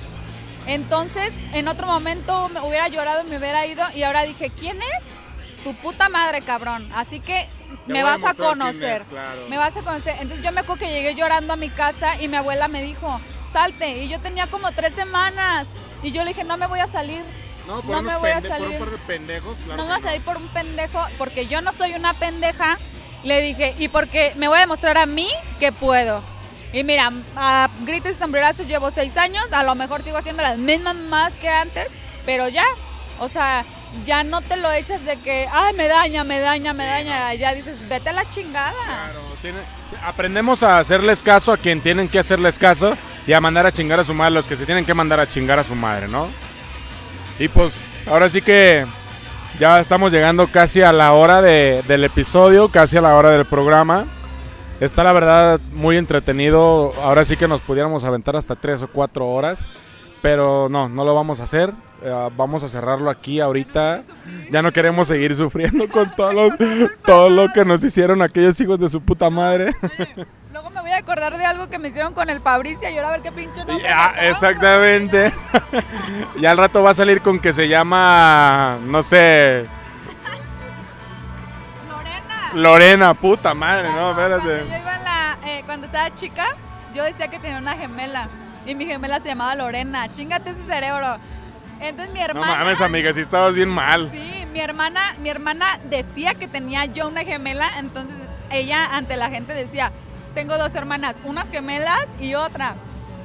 Entonces, 0.68 1.32
en 1.54 1.68
otro 1.68 1.86
momento 1.88 2.50
me 2.50 2.60
hubiera 2.62 2.88
llorado 2.88 3.22
y 3.26 3.30
me 3.30 3.38
hubiera 3.38 3.66
ido. 3.66 3.84
Y 3.94 4.04
ahora 4.04 4.24
dije, 4.24 4.50
¿quién 4.50 4.82
es? 4.82 5.64
Tu 5.64 5.74
puta 5.76 6.10
madre, 6.10 6.42
cabrón. 6.42 6.88
Así 6.96 7.20
que 7.20 7.48
Te 7.88 7.94
me 7.94 8.02
voy 8.04 8.12
a 8.12 8.18
vas 8.18 8.24
a 8.26 8.34
conocer. 8.34 9.02
es, 9.02 9.08
claro. 9.08 9.42
Me 9.50 9.58
vas 9.58 9.76
a 9.78 9.82
conocer. 9.82 10.16
Entonces 10.20 10.44
yo 10.44 10.52
me 10.52 10.62
acuerdo 10.62 10.86
que 10.86 10.92
llegué 10.92 11.16
llorando 11.16 11.54
a 11.54 11.56
mi 11.56 11.70
casa 11.70 12.20
y 12.22 12.28
mi 12.28 12.38
abuela 12.38 12.68
me 12.68 12.82
dijo, 12.82 13.20
salte. 13.54 14.04
Y 14.04 14.10
yo 14.10 14.20
tenía 14.20 14.48
como 14.48 14.72
tres 14.72 14.94
semanas. 14.96 15.68
Y 16.04 16.12
yo 16.12 16.24
le 16.24 16.30
dije, 16.30 16.44
no 16.44 16.58
me 16.58 16.68
voy 16.68 16.80
a 16.80 16.88
salir. 16.88 17.22
No, 17.68 17.82
No 17.82 18.02
me 18.04 18.16
voy 18.18 18.30
a 18.32 18.42
salir. 18.42 18.78
de 18.80 18.98
pendejos, 19.08 19.58
claro 19.66 19.78
No 19.78 19.84
me 19.86 19.90
vas 19.90 20.02
a 20.02 20.08
salir 20.08 20.22
por 20.22 20.38
un 20.38 20.48
pendejo, 20.50 21.04
porque 21.18 21.48
yo 21.48 21.62
no 21.62 21.74
soy 21.74 21.94
una 21.94 22.14
pendeja. 22.14 22.78
Le 23.24 23.42
dije, 23.42 23.74
y 23.80 23.88
porque 23.88 24.34
me 24.36 24.48
voy 24.48 24.58
a 24.58 24.62
demostrar 24.62 25.00
a 25.00 25.08
mí 25.08 25.28
que 25.60 25.72
puedo. 25.72 26.22
Y 26.76 26.84
mira, 26.84 27.10
a 27.38 27.70
gritos 27.86 28.12
y 28.12 28.16
sombrerazos 28.16 28.68
llevo 28.68 28.92
seis 28.92 29.16
años, 29.16 29.46
a 29.54 29.64
lo 29.64 29.76
mejor 29.76 30.04
sigo 30.04 30.18
haciendo 30.18 30.44
las 30.44 30.58
mismas 30.58 30.94
más 30.96 31.32
que 31.34 31.48
antes, 31.48 31.88
pero 32.26 32.50
ya, 32.50 32.66
o 33.20 33.30
sea, 33.30 33.64
ya 34.06 34.26
no 34.26 34.42
te 34.42 34.58
lo 34.58 34.70
echas 34.74 35.06
de 35.06 35.16
que, 35.16 35.48
ay, 35.50 35.74
me 35.74 35.88
daña, 35.88 36.26
me 36.26 36.40
daña, 36.42 36.74
me 36.74 36.86
daña. 36.86 37.34
Ya 37.36 37.54
dices, 37.54 37.76
vete 37.88 38.10
a 38.10 38.12
la 38.12 38.30
chingada. 38.30 38.74
Claro, 38.74 39.22
tiene- 39.42 39.60
aprendemos 40.06 40.64
a 40.64 40.78
hacerles 40.80 41.24
caso 41.24 41.54
a 41.54 41.58
quien 41.58 41.80
tienen 41.80 42.10
que 42.10 42.20
hacerles 42.20 42.58
caso 42.60 42.98
y 43.26 43.32
a 43.32 43.40
mandar 43.40 43.66
a 43.66 43.72
chingar 43.72 44.02
a 44.02 44.04
su 44.04 44.14
madre 44.14 44.32
los 44.34 44.46
que 44.46 44.58
se 44.58 44.66
tienen 44.66 44.84
que 44.84 44.94
mandar 44.94 45.22
a 45.22 45.30
chingar 45.30 45.58
a 45.60 45.64
su 45.64 45.76
madre, 45.76 46.10
¿no? 46.10 46.28
Y 47.40 47.48
pues 47.48 47.74
ahora 48.06 48.28
sí 48.28 48.42
que 48.42 48.86
ya 49.62 49.80
estamos 49.80 50.12
llegando 50.12 50.48
casi 50.48 50.82
a 50.82 50.92
la 50.92 51.14
hora 51.14 51.42
de- 51.42 51.82
del 51.88 52.04
episodio, 52.04 52.68
casi 52.68 52.98
a 52.98 53.02
la 53.02 53.16
hora 53.16 53.30
del 53.30 53.46
programa. 53.46 54.04
Está 54.80 55.04
la 55.04 55.14
verdad 55.14 55.60
muy 55.74 55.98
entretenido. 55.98 56.94
Ahora 57.02 57.24
sí 57.24 57.38
que 57.38 57.48
nos 57.48 57.62
pudiéramos 57.62 58.04
aventar 58.04 58.36
hasta 58.36 58.56
tres 58.56 58.82
o 58.82 58.88
cuatro 58.88 59.28
horas. 59.28 59.66
Pero 60.22 60.68
no, 60.70 60.90
no 60.90 61.06
lo 61.06 61.14
vamos 61.14 61.40
a 61.40 61.44
hacer. 61.44 61.72
Eh, 62.02 62.30
vamos 62.36 62.64
a 62.64 62.70
cerrarlo 62.70 63.10
aquí 63.10 63.40
ahorita. 63.40 64.04
Ya 64.52 64.62
no 64.62 64.74
queremos 64.74 65.08
seguir 65.08 65.36
sufriendo 65.36 65.88
con 65.88 66.14
todo 66.16 66.34
lo, 66.34 66.50
todo 67.06 67.30
lo 67.30 67.54
que 67.54 67.64
nos 67.64 67.84
hicieron 67.84 68.22
aquellos 68.22 68.60
hijos 68.60 68.80
de 68.80 68.90
su 68.90 69.02
puta 69.02 69.30
madre. 69.30 69.76
Luego 70.52 70.70
me 70.70 70.82
voy 70.82 70.92
a 70.92 70.98
acordar 70.98 71.38
de 71.38 71.46
algo 71.46 71.70
que 71.70 71.78
me 71.78 71.90
hicieron 71.90 72.14
con 72.14 72.30
el 72.30 72.40
Fabricio 72.40 72.90
y 72.90 72.96
ahora 72.96 73.10
a 73.10 73.12
ver 73.12 73.22
qué 73.22 73.32
pinche 73.32 73.60
nombre 73.66 73.84
Ya, 73.84 74.16
exactamente. 74.22 75.34
ya 76.40 76.52
al 76.52 76.58
rato 76.58 76.82
va 76.82 76.92
a 76.92 76.94
salir 76.94 77.22
con 77.22 77.40
que 77.40 77.52
se 77.52 77.68
llama, 77.68 78.78
no 78.86 79.04
sé, 79.04 79.66
Lorena. 82.56 83.14
Puta 83.14 83.54
madre, 83.54 83.90
no, 83.90 84.14
Cuando- 84.14 84.22
espérate. 84.22 84.44
Cuando 84.66 84.72
yo 84.74 84.78
iba 84.82 84.96
en 84.96 85.04
la, 85.04 85.86
estaba 85.86 86.14
chica, 86.16 86.46
yo 86.94 87.04
decía 87.04 87.28
que 87.28 87.40
tenía 87.40 87.58
una 87.58 87.76
gemela. 87.76 88.28
Y 88.66 88.74
mi 88.76 88.86
gemela 88.86 89.20
se 89.20 89.30
llamaba 89.30 89.54
Lorena. 89.56 90.08
Chingate 90.14 90.50
ese 90.52 90.64
cerebro. 90.66 91.18
Entonces 91.80 92.14
mi 92.14 92.20
No 92.20 92.26
hermana. 92.26 92.56
mames, 92.56 92.82
amiga, 92.82 93.14
si 93.14 93.20
estabas 93.20 93.54
bien 93.54 93.70
mal. 93.70 94.10
Sí, 94.10 94.46
mi 94.52 94.60
hermana, 94.60 95.16
mi 95.20 95.30
hermana 95.30 95.78
decía 95.90 96.34
que 96.34 96.48
tenía 96.48 96.86
yo 96.86 97.08
una 97.08 97.24
gemela, 97.24 97.78
entonces 97.78 98.16
ella 98.50 98.86
ante 98.96 99.18
la 99.18 99.30
gente 99.30 99.54
decía, 99.54 99.92
tengo 100.34 100.58
dos 100.58 100.74
hermanas, 100.74 101.18
unas 101.26 101.50
gemelas 101.50 102.06
y 102.20 102.36
otra. 102.36 102.76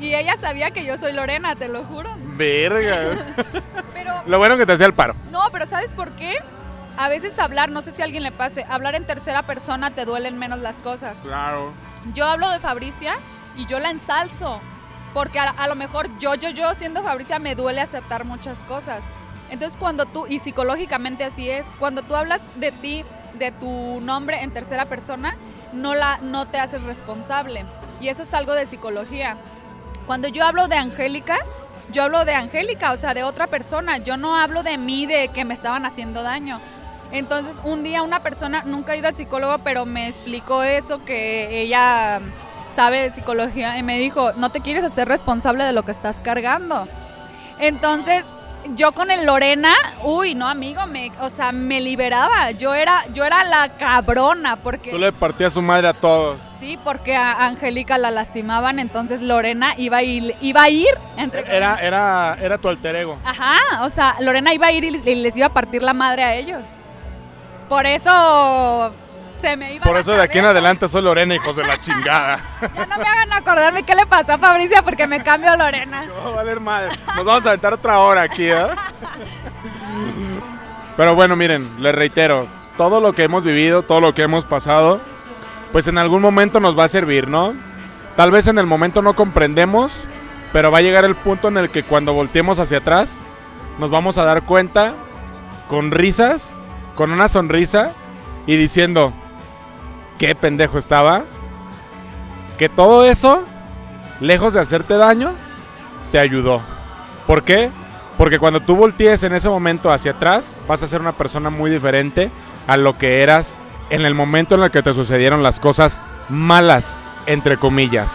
Y 0.01 0.15
ella 0.15 0.35
sabía 0.41 0.71
que 0.73 0.85
yo 0.85 0.99
soy 0.99 1.13
Lorena, 1.13 1.55
te 1.55 1.69
lo 1.69 1.85
juro. 1.85 2.11
Verga. 2.37 2.97
Pero 3.95 4.15
Lo 4.27 4.39
bueno 4.39 4.57
que 4.57 4.67
te 4.67 4.73
hacía 4.73 4.87
el 4.87 4.95
paro. 4.95 5.15
no, 5.31 5.43
pero 5.53 5.67
¿sabes 5.67 5.95
por 5.95 6.11
qué? 6.13 6.37
A 7.01 7.09
veces 7.09 7.39
hablar, 7.39 7.71
no 7.71 7.81
sé 7.81 7.93
si 7.93 8.03
a 8.03 8.05
alguien 8.05 8.23
le 8.23 8.31
pase, 8.31 8.67
hablar 8.69 8.95
en 8.95 9.07
tercera 9.07 9.45
persona 9.45 9.95
te 9.95 10.05
duelen 10.05 10.39
menos 10.39 10.59
las 10.59 10.83
cosas. 10.83 11.17
Claro. 11.23 11.73
Yo 12.13 12.27
hablo 12.27 12.51
de 12.51 12.59
Fabricia 12.59 13.15
y 13.57 13.65
yo 13.65 13.79
la 13.79 13.91
ensalzo. 13.91 14.61
Porque 15.15 15.39
a, 15.39 15.49
a 15.49 15.67
lo 15.67 15.77
mejor 15.77 16.11
yo, 16.19 16.35
yo, 16.35 16.51
yo 16.51 16.75
siendo 16.75 17.03
Fabricia 17.03 17.39
me 17.39 17.55
duele 17.55 17.81
aceptar 17.81 18.27
muchas 18.27 18.63
cosas. 18.65 19.01
Entonces 19.49 19.79
cuando 19.79 20.05
tú, 20.05 20.27
y 20.27 20.41
psicológicamente 20.41 21.25
así 21.25 21.49
es, 21.49 21.65
cuando 21.79 22.03
tú 22.03 22.15
hablas 22.17 22.43
de 22.61 22.71
ti, 22.71 23.03
de 23.39 23.51
tu 23.51 24.03
nombre 24.03 24.43
en 24.43 24.51
tercera 24.51 24.85
persona, 24.85 25.39
no, 25.73 25.95
la, 25.95 26.19
no 26.19 26.49
te 26.49 26.59
haces 26.59 26.83
responsable. 26.83 27.65
Y 28.03 28.09
eso 28.09 28.25
es 28.25 28.35
algo 28.35 28.53
de 28.53 28.67
psicología. 28.67 29.39
Cuando 30.07 30.29
yo 30.29 30.45
hablo 30.45 30.69
de 30.69 30.77
Angélica, 30.77 31.39
yo 31.93 32.03
hablo 32.03 32.27
de 32.27 32.35
Angélica, 32.35 32.93
o 32.93 32.99
sea, 32.99 33.15
de 33.15 33.25
otra 33.25 33.47
persona. 33.47 33.97
Yo 33.97 34.19
no 34.19 34.37
hablo 34.37 34.63
de 34.63 34.77
mí, 34.77 35.07
de 35.07 35.29
que 35.29 35.47
me 35.47 35.55
estaban 35.55 35.87
haciendo 35.87 36.23
daño. 36.23 36.61
Entonces, 37.13 37.57
un 37.65 37.83
día 37.83 38.03
una 38.03 38.21
persona, 38.21 38.63
nunca 38.65 38.95
he 38.95 38.99
ido 38.99 39.09
al 39.09 39.17
psicólogo, 39.17 39.59
pero 39.59 39.85
me 39.85 40.09
explicó 40.09 40.63
eso, 40.63 41.03
que 41.05 41.61
ella 41.61 42.21
sabe 42.75 43.03
de 43.03 43.11
psicología, 43.11 43.77
y 43.79 43.83
me 43.83 43.99
dijo, 43.99 44.33
no 44.35 44.51
te 44.51 44.61
quieres 44.61 44.85
hacer 44.85 45.09
responsable 45.09 45.65
de 45.65 45.73
lo 45.73 45.83
que 45.83 45.91
estás 45.91 46.21
cargando. 46.23 46.87
Entonces, 47.59 48.25
yo 48.77 48.93
con 48.93 49.11
el 49.11 49.27
Lorena, 49.27 49.75
uy, 50.03 50.35
no, 50.35 50.49
amigo, 50.49 50.87
me, 50.87 51.11
o 51.21 51.29
sea, 51.31 51.51
me 51.53 51.81
liberaba. 51.81 52.53
Yo 52.53 52.75
era, 52.75 53.05
yo 53.13 53.25
era 53.25 53.45
la 53.45 53.71
cabrona, 53.71 54.57
porque... 54.57 54.91
Tú 54.91 54.99
le 54.99 55.13
partías 55.13 55.53
su 55.53 55.63
madre 55.63 55.89
a 55.89 55.93
todos. 55.93 56.41
Sí, 56.59 56.79
porque 56.85 57.17
a 57.17 57.47
Angélica 57.47 57.99
la 57.99 58.11
lastimaban, 58.11 58.79
entonces 58.79 59.23
Lorena 59.23 59.75
iba 59.79 59.99
a 59.99 60.03
ir, 60.03 60.37
iba 60.41 60.63
a 60.63 60.69
ir 60.69 60.91
entre 61.17 61.41
Era, 61.41 61.79
era, 61.83 62.37
era 62.41 62.59
tu 62.59 62.69
alter 62.69 62.97
ego. 62.97 63.19
Ajá, 63.25 63.83
o 63.83 63.91
sea, 63.91 64.17
Lorena 64.21 64.53
iba 64.53 64.67
a 64.67 64.73
ir 64.73 64.85
y 64.85 65.11
y 65.11 65.15
les 65.17 65.37
iba 65.37 65.47
a 65.47 65.53
partir 65.53 65.83
la 65.83 65.95
madre 65.95 66.23
a 66.23 66.35
ellos. 66.35 66.63
Por 67.71 67.87
eso 67.87 68.91
se 69.39 69.57
me 69.57 69.75
iba 69.75 69.85
Por 69.85 69.97
eso 69.97 70.11
de 70.13 70.23
aquí 70.23 70.39
en 70.41 70.45
adelante 70.45 70.89
soy 70.89 71.03
Lorena, 71.03 71.37
hijos 71.37 71.55
de 71.55 71.65
la 71.65 71.79
chingada. 71.79 72.41
Ya 72.61 72.85
no 72.85 72.99
me 72.99 73.05
hagan 73.05 73.33
acordarme 73.33 73.85
qué 73.85 73.95
le 73.95 74.07
pasó 74.07 74.33
a 74.33 74.39
Fabricia 74.39 74.83
porque 74.83 75.07
me 75.07 75.23
cambio 75.23 75.53
a 75.53 75.57
Lorena. 75.57 76.05
No 76.25 76.33
valer 76.33 76.59
madre. 76.59 76.91
Nos 77.15 77.25
vamos 77.25 77.47
a 77.47 77.51
aventar 77.51 77.73
otra 77.73 78.01
hora 78.01 78.23
aquí, 78.23 78.47
¿eh? 78.47 78.67
Pero 80.97 81.15
bueno, 81.15 81.37
miren, 81.37 81.71
les 81.81 81.95
reitero, 81.95 82.49
todo 82.77 83.01
lo 83.01 83.13
que 83.13 83.23
hemos 83.23 83.45
vivido, 83.45 83.83
todo 83.83 84.01
lo 84.01 84.15
que 84.15 84.23
hemos 84.23 84.45
pasado, 84.45 85.01
pues 85.71 85.87
en 85.87 85.97
algún 85.97 86.23
momento 86.23 86.59
nos 86.59 86.77
va 86.77 86.85
a 86.85 86.89
servir, 86.89 87.29
¿no? 87.29 87.55
Tal 88.17 88.33
vez 88.33 88.49
en 88.49 88.59
el 88.59 88.67
momento 88.67 89.01
no 89.01 89.15
comprendemos, 89.15 89.93
pero 90.53 90.73
va 90.73 90.79
a 90.79 90.83
llegar 90.83 91.05
el 91.05 91.15
punto 91.15 91.47
en 91.47 91.57
el 91.57 91.71
que 91.71 91.85
cuando 91.85 92.15
volteemos 92.15 92.59
hacia 92.59 92.79
atrás, 92.79 93.21
nos 93.79 93.91
vamos 93.91 94.19
a 94.19 94.25
dar 94.25 94.43
cuenta 94.43 94.95
con 95.69 95.93
risas, 95.93 96.60
con 97.01 97.13
una 97.13 97.29
sonrisa 97.29 97.93
y 98.47 98.59
diciendo, 98.59 99.15
qué 100.19 100.35
pendejo 100.35 100.77
estaba, 100.77 101.25
que 102.59 102.69
todo 102.69 103.07
eso, 103.07 103.43
lejos 104.21 104.53
de 104.53 104.61
hacerte 104.61 104.99
daño, 104.99 105.33
te 106.13 106.19
ayudó. 106.19 106.61
¿Por 107.27 107.43
qué? 107.43 107.71
Porque 108.19 108.39
cuando 108.39 108.61
tú 108.61 108.77
voltees 108.77 109.23
en 109.23 109.33
ese 109.33 109.49
momento 109.49 109.91
hacia 109.91 110.11
atrás, 110.11 110.59
vas 110.69 110.83
a 110.83 110.87
ser 110.87 111.01
una 111.01 111.13
persona 111.13 111.49
muy 111.49 111.71
diferente 111.71 112.31
a 112.67 112.77
lo 112.77 112.99
que 112.99 113.23
eras 113.23 113.57
en 113.89 114.03
el 114.03 114.15
momento 114.15 114.57
en 114.57 114.63
el 114.65 114.71
que 114.71 114.83
te 114.83 114.93
sucedieron 114.93 115.43
las 115.43 115.59
cosas 115.59 116.03
malas, 116.29 116.99
entre 117.25 117.57
comillas. 117.57 118.15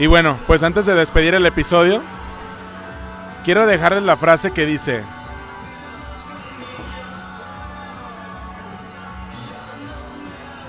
Y 0.00 0.08
bueno, 0.08 0.38
pues 0.48 0.64
antes 0.64 0.86
de 0.86 0.96
despedir 0.96 1.34
el 1.34 1.46
episodio, 1.46 2.02
quiero 3.44 3.64
dejarles 3.64 4.02
la 4.02 4.16
frase 4.16 4.50
que 4.50 4.66
dice, 4.66 5.04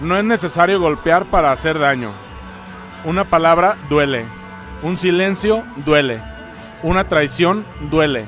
no 0.02 0.18
es 0.18 0.24
necesario 0.24 0.80
golpear 0.80 1.26
para 1.26 1.52
hacer 1.52 1.80
daño. 1.80 2.12
Una 3.04 3.26
palabra 3.26 3.78
duele. 3.90 4.26
Un 4.84 4.98
silencio 4.98 5.64
duele. 5.78 6.22
Una 6.84 7.08
traición 7.08 7.66
duele. 7.90 8.26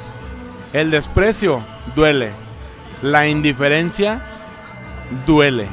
El 0.73 0.91
desprecio 0.91 1.61
duele. 1.95 2.31
La 3.01 3.27
indiferencia 3.27 4.21
duele. 5.25 5.67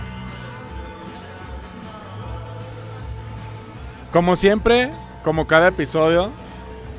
Como 4.12 4.36
siempre, 4.36 4.90
como 5.22 5.46
cada 5.46 5.68
episodio, 5.68 6.30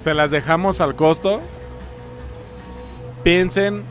se 0.02 0.14
las 0.14 0.32
dejamos 0.32 0.82
al 0.82 0.96
costo. 0.96 1.42
Piensen, 3.24 3.84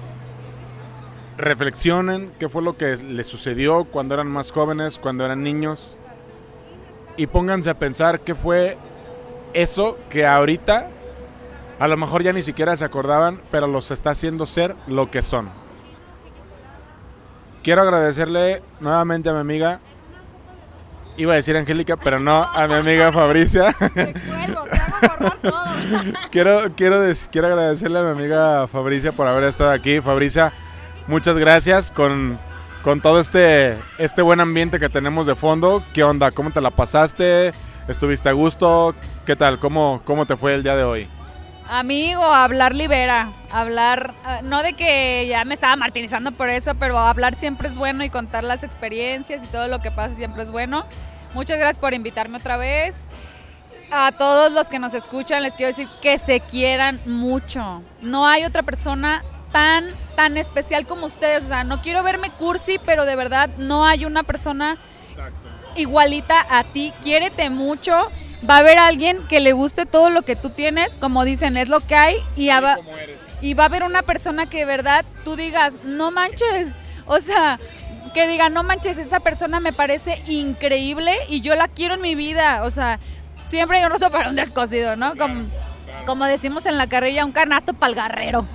reflexionen 1.36 2.32
qué 2.38 2.48
fue 2.48 2.62
lo 2.62 2.76
que 2.76 2.96
les 2.96 3.26
sucedió 3.26 3.84
cuando 3.84 4.14
eran 4.14 4.28
más 4.28 4.52
jóvenes, 4.52 4.98
cuando 4.98 5.24
eran 5.24 5.42
niños. 5.42 5.96
Y 7.16 7.26
pónganse 7.26 7.70
a 7.70 7.78
pensar 7.78 8.20
qué 8.20 8.34
fue 8.34 8.76
eso 9.54 9.98
que 10.10 10.26
ahorita 10.26 10.88
a 11.78 11.88
lo 11.88 11.96
mejor 11.96 12.22
ya 12.22 12.32
ni 12.32 12.42
siquiera 12.42 12.76
se 12.76 12.84
acordaban, 12.84 13.40
pero 13.50 13.66
los 13.66 13.90
está 13.90 14.10
haciendo 14.10 14.46
ser 14.46 14.74
lo 14.86 15.10
que 15.10 15.22
son. 15.22 15.50
Quiero 17.62 17.82
agradecerle 17.82 18.62
nuevamente 18.80 19.28
a 19.28 19.32
mi 19.32 19.40
amiga, 19.40 19.80
iba 21.16 21.32
a 21.32 21.36
decir 21.36 21.56
Angélica, 21.56 21.96
pero 21.96 22.18
no, 22.18 22.44
a 22.44 22.66
mi 22.66 22.74
amiga 22.74 23.12
Fabricia. 23.12 23.72
Te 23.94 24.12
cuelgo, 24.12 24.64
te 24.64 24.76
hago 24.78 25.30
todo. 25.42 25.64
quiero, 26.30 26.60
quiero, 26.76 27.02
quiero 27.30 27.46
agradecerle 27.48 27.98
a 27.98 28.02
mi 28.02 28.10
amiga 28.10 28.68
Fabricia 28.68 29.12
por 29.12 29.26
haber 29.26 29.44
estado 29.44 29.70
aquí. 29.70 30.00
Fabricia, 30.00 30.52
muchas 31.06 31.36
gracias 31.36 31.90
con, 31.90 32.38
con 32.82 33.00
todo 33.00 33.20
este, 33.20 33.78
este 33.98 34.22
buen 34.22 34.40
ambiente 34.40 34.78
que 34.78 34.88
tenemos 34.88 35.26
de 35.26 35.34
fondo. 35.34 35.82
¿Qué 35.92 36.02
onda? 36.02 36.30
¿Cómo 36.30 36.50
te 36.50 36.60
la 36.60 36.70
pasaste? 36.70 37.52
¿Estuviste 37.88 38.28
a 38.28 38.32
gusto? 38.32 38.94
¿Qué 39.24 39.36
tal? 39.36 39.58
¿Cómo, 39.58 40.02
cómo 40.04 40.26
te 40.26 40.36
fue 40.36 40.54
el 40.54 40.62
día 40.62 40.76
de 40.76 40.84
hoy? 40.84 41.08
Amigo, 41.68 42.22
hablar 42.22 42.76
libera, 42.76 43.32
hablar, 43.50 44.14
eh, 44.28 44.40
no 44.44 44.62
de 44.62 44.74
que 44.74 45.26
ya 45.28 45.44
me 45.44 45.54
estaba 45.54 45.74
martirizando 45.74 46.30
por 46.30 46.48
eso, 46.48 46.76
pero 46.76 46.96
hablar 46.96 47.36
siempre 47.36 47.68
es 47.68 47.76
bueno 47.76 48.04
y 48.04 48.10
contar 48.10 48.44
las 48.44 48.62
experiencias 48.62 49.42
y 49.42 49.48
todo 49.48 49.66
lo 49.66 49.80
que 49.80 49.90
pasa 49.90 50.14
siempre 50.14 50.44
es 50.44 50.50
bueno. 50.50 50.86
Muchas 51.34 51.58
gracias 51.58 51.80
por 51.80 51.92
invitarme 51.92 52.38
otra 52.38 52.56
vez. 52.56 52.94
A 53.90 54.12
todos 54.12 54.52
los 54.52 54.68
que 54.68 54.78
nos 54.78 54.94
escuchan 54.94 55.42
les 55.42 55.54
quiero 55.54 55.68
decir 55.68 55.88
que 56.02 56.18
se 56.18 56.40
quieran 56.40 57.00
mucho. 57.04 57.82
No 58.00 58.26
hay 58.26 58.44
otra 58.44 58.62
persona 58.62 59.24
tan, 59.52 59.86
tan 60.14 60.36
especial 60.36 60.86
como 60.86 61.06
ustedes. 61.06 61.44
O 61.44 61.48
sea, 61.48 61.64
no 61.64 61.80
quiero 61.80 62.02
verme 62.02 62.30
cursi, 62.30 62.78
pero 62.84 63.04
de 63.04 63.16
verdad 63.16 63.50
no 63.58 63.86
hay 63.86 64.04
una 64.04 64.22
persona 64.22 64.76
igualita 65.76 66.46
a 66.50 66.64
ti. 66.64 66.92
Quiérete 67.02 67.50
mucho. 67.50 68.06
Va 68.48 68.56
a 68.56 68.58
haber 68.58 68.78
alguien 68.78 69.26
que 69.28 69.40
le 69.40 69.52
guste 69.52 69.86
todo 69.86 70.10
lo 70.10 70.22
que 70.22 70.36
tú 70.36 70.50
tienes, 70.50 70.92
como 71.00 71.24
dicen, 71.24 71.56
es 71.56 71.68
lo 71.68 71.80
que 71.80 71.94
hay. 71.94 72.16
Y, 72.36 72.48
va, 72.48 72.78
y 73.40 73.54
va 73.54 73.64
a 73.64 73.66
haber 73.66 73.82
una 73.82 74.02
persona 74.02 74.46
que 74.46 74.58
de 74.58 74.64
verdad 74.66 75.04
tú 75.24 75.36
digas, 75.36 75.72
no 75.84 76.10
manches. 76.10 76.68
O 77.06 77.20
sea, 77.20 77.58
que 78.14 78.26
diga, 78.26 78.48
no 78.48 78.62
manches, 78.62 78.98
esa 78.98 79.20
persona 79.20 79.60
me 79.60 79.72
parece 79.72 80.22
increíble 80.26 81.14
y 81.28 81.40
yo 81.40 81.54
la 81.54 81.68
quiero 81.68 81.94
en 81.94 82.02
mi 82.02 82.14
vida. 82.14 82.62
O 82.64 82.70
sea, 82.70 82.98
siempre 83.46 83.78
hay 83.78 83.84
un 83.84 83.90
roto 83.90 84.10
para 84.10 84.28
un 84.28 84.36
descosido, 84.36 84.96
¿no? 84.96 85.16
Como, 85.16 85.44
como 86.06 86.24
decimos 86.24 86.64
en 86.66 86.78
la 86.78 86.86
carrilla, 86.86 87.24
un 87.24 87.32
canasto 87.32 87.74
para 87.74 87.90
el 87.90 87.96
guerrero. 87.96 88.46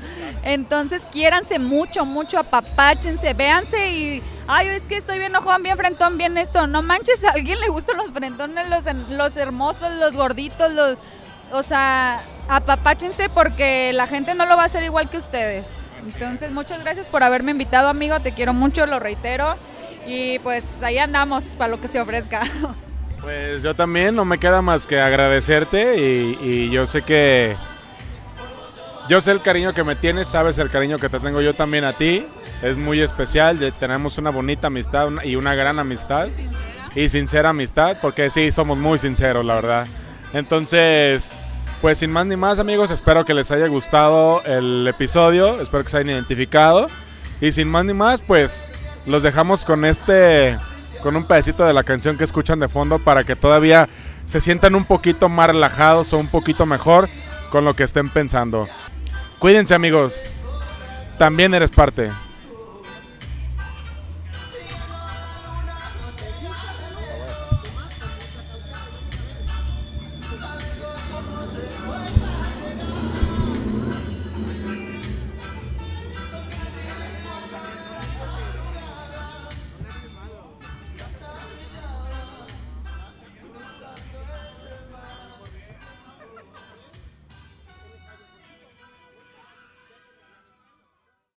Entonces, 0.43 1.03
quiéranse 1.11 1.59
mucho, 1.59 2.05
mucho, 2.05 2.39
apapáchense, 2.39 3.33
véanse 3.33 3.89
y, 3.91 4.23
ay, 4.47 4.67
es 4.67 4.81
que 4.83 4.97
estoy 4.97 5.19
bien 5.19 5.35
ojón, 5.35 5.61
bien 5.61 5.77
frentón, 5.77 6.17
bien 6.17 6.37
esto. 6.37 6.65
No 6.65 6.81
manches, 6.81 7.23
a 7.23 7.31
alguien 7.31 7.59
le 7.59 7.67
gustan 7.67 7.97
los 7.97 8.09
frentones, 8.11 8.67
los, 8.69 8.83
los 9.09 9.37
hermosos, 9.37 9.91
los 9.99 10.13
gorditos, 10.13 10.71
los... 10.71 10.97
O 11.51 11.63
sea, 11.63 12.21
apapáchense 12.47 13.27
porque 13.27 13.91
la 13.93 14.07
gente 14.07 14.33
no 14.33 14.45
lo 14.45 14.55
va 14.55 14.63
a 14.63 14.65
hacer 14.67 14.83
igual 14.83 15.09
que 15.09 15.17
ustedes. 15.17 15.67
Entonces, 16.03 16.51
muchas 16.51 16.79
gracias 16.79 17.07
por 17.07 17.23
haberme 17.23 17.51
invitado, 17.51 17.89
amigo. 17.89 18.19
Te 18.21 18.31
quiero 18.31 18.53
mucho, 18.53 18.85
lo 18.85 18.99
reitero. 18.99 19.55
Y 20.07 20.39
pues 20.39 20.63
ahí 20.81 20.97
andamos 20.97 21.43
para 21.57 21.69
lo 21.69 21.81
que 21.81 21.87
se 21.87 21.99
ofrezca. 21.99 22.41
Pues 23.21 23.61
yo 23.61 23.75
también, 23.75 24.15
no 24.15 24.25
me 24.25 24.39
queda 24.39 24.61
más 24.61 24.87
que 24.87 24.99
agradecerte 24.99 25.97
y, 25.97 26.37
y 26.41 26.69
yo 26.69 26.87
sé 26.87 27.01
que... 27.03 27.55
Yo 29.09 29.19
sé 29.19 29.31
el 29.31 29.41
cariño 29.41 29.73
que 29.73 29.83
me 29.83 29.95
tienes, 29.95 30.27
sabes 30.27 30.57
el 30.57 30.69
cariño 30.69 30.97
que 30.97 31.09
te 31.09 31.19
tengo 31.19 31.41
yo 31.41 31.53
también 31.53 31.83
a 31.83 31.93
ti. 31.93 32.25
Es 32.61 32.77
muy 32.77 33.01
especial, 33.01 33.73
tenemos 33.79 34.17
una 34.17 34.29
bonita 34.29 34.67
amistad 34.67 35.09
y 35.23 35.35
una 35.35 35.55
gran 35.55 35.79
amistad. 35.79 36.29
y 36.95 37.09
sincera 37.09 37.49
amistad, 37.49 37.97
porque 38.01 38.29
sí, 38.29 38.51
somos 38.51 38.77
muy 38.77 38.99
sinceros, 38.99 39.45
la 39.45 39.55
verdad. 39.55 39.87
Entonces, 40.33 41.33
pues 41.81 41.99
sin 41.99 42.11
más 42.11 42.25
ni 42.25 42.35
más 42.35 42.59
amigos, 42.59 42.91
espero 42.91 43.25
que 43.25 43.33
les 43.33 43.51
haya 43.51 43.67
gustado 43.67 44.43
el 44.45 44.87
episodio, 44.87 45.61
espero 45.61 45.83
que 45.83 45.89
se 45.89 45.97
hayan 45.97 46.11
identificado. 46.11 46.87
Y 47.39 47.51
sin 47.51 47.67
más 47.69 47.85
ni 47.85 47.93
más, 47.93 48.21
pues 48.21 48.71
los 49.05 49.23
dejamos 49.23 49.65
con 49.65 49.83
este, 49.85 50.57
con 51.01 51.15
un 51.15 51.25
pedacito 51.25 51.65
de 51.65 51.73
la 51.73 51.83
canción 51.83 52.17
que 52.17 52.23
escuchan 52.23 52.59
de 52.59 52.69
fondo 52.69 52.99
para 52.99 53.23
que 53.23 53.35
todavía 53.35 53.89
se 54.25 54.41
sientan 54.41 54.75
un 54.75 54.85
poquito 54.85 55.29
más 55.29 55.47
relajados 55.47 56.13
o 56.13 56.17
un 56.17 56.27
poquito 56.27 56.65
mejor 56.65 57.09
con 57.49 57.65
lo 57.65 57.75
que 57.75 57.83
estén 57.83 58.09
pensando. 58.09 58.67
Cuídense 59.39 59.73
amigos, 59.73 60.23
también 61.17 61.53
eres 61.53 61.71
parte. 61.71 62.11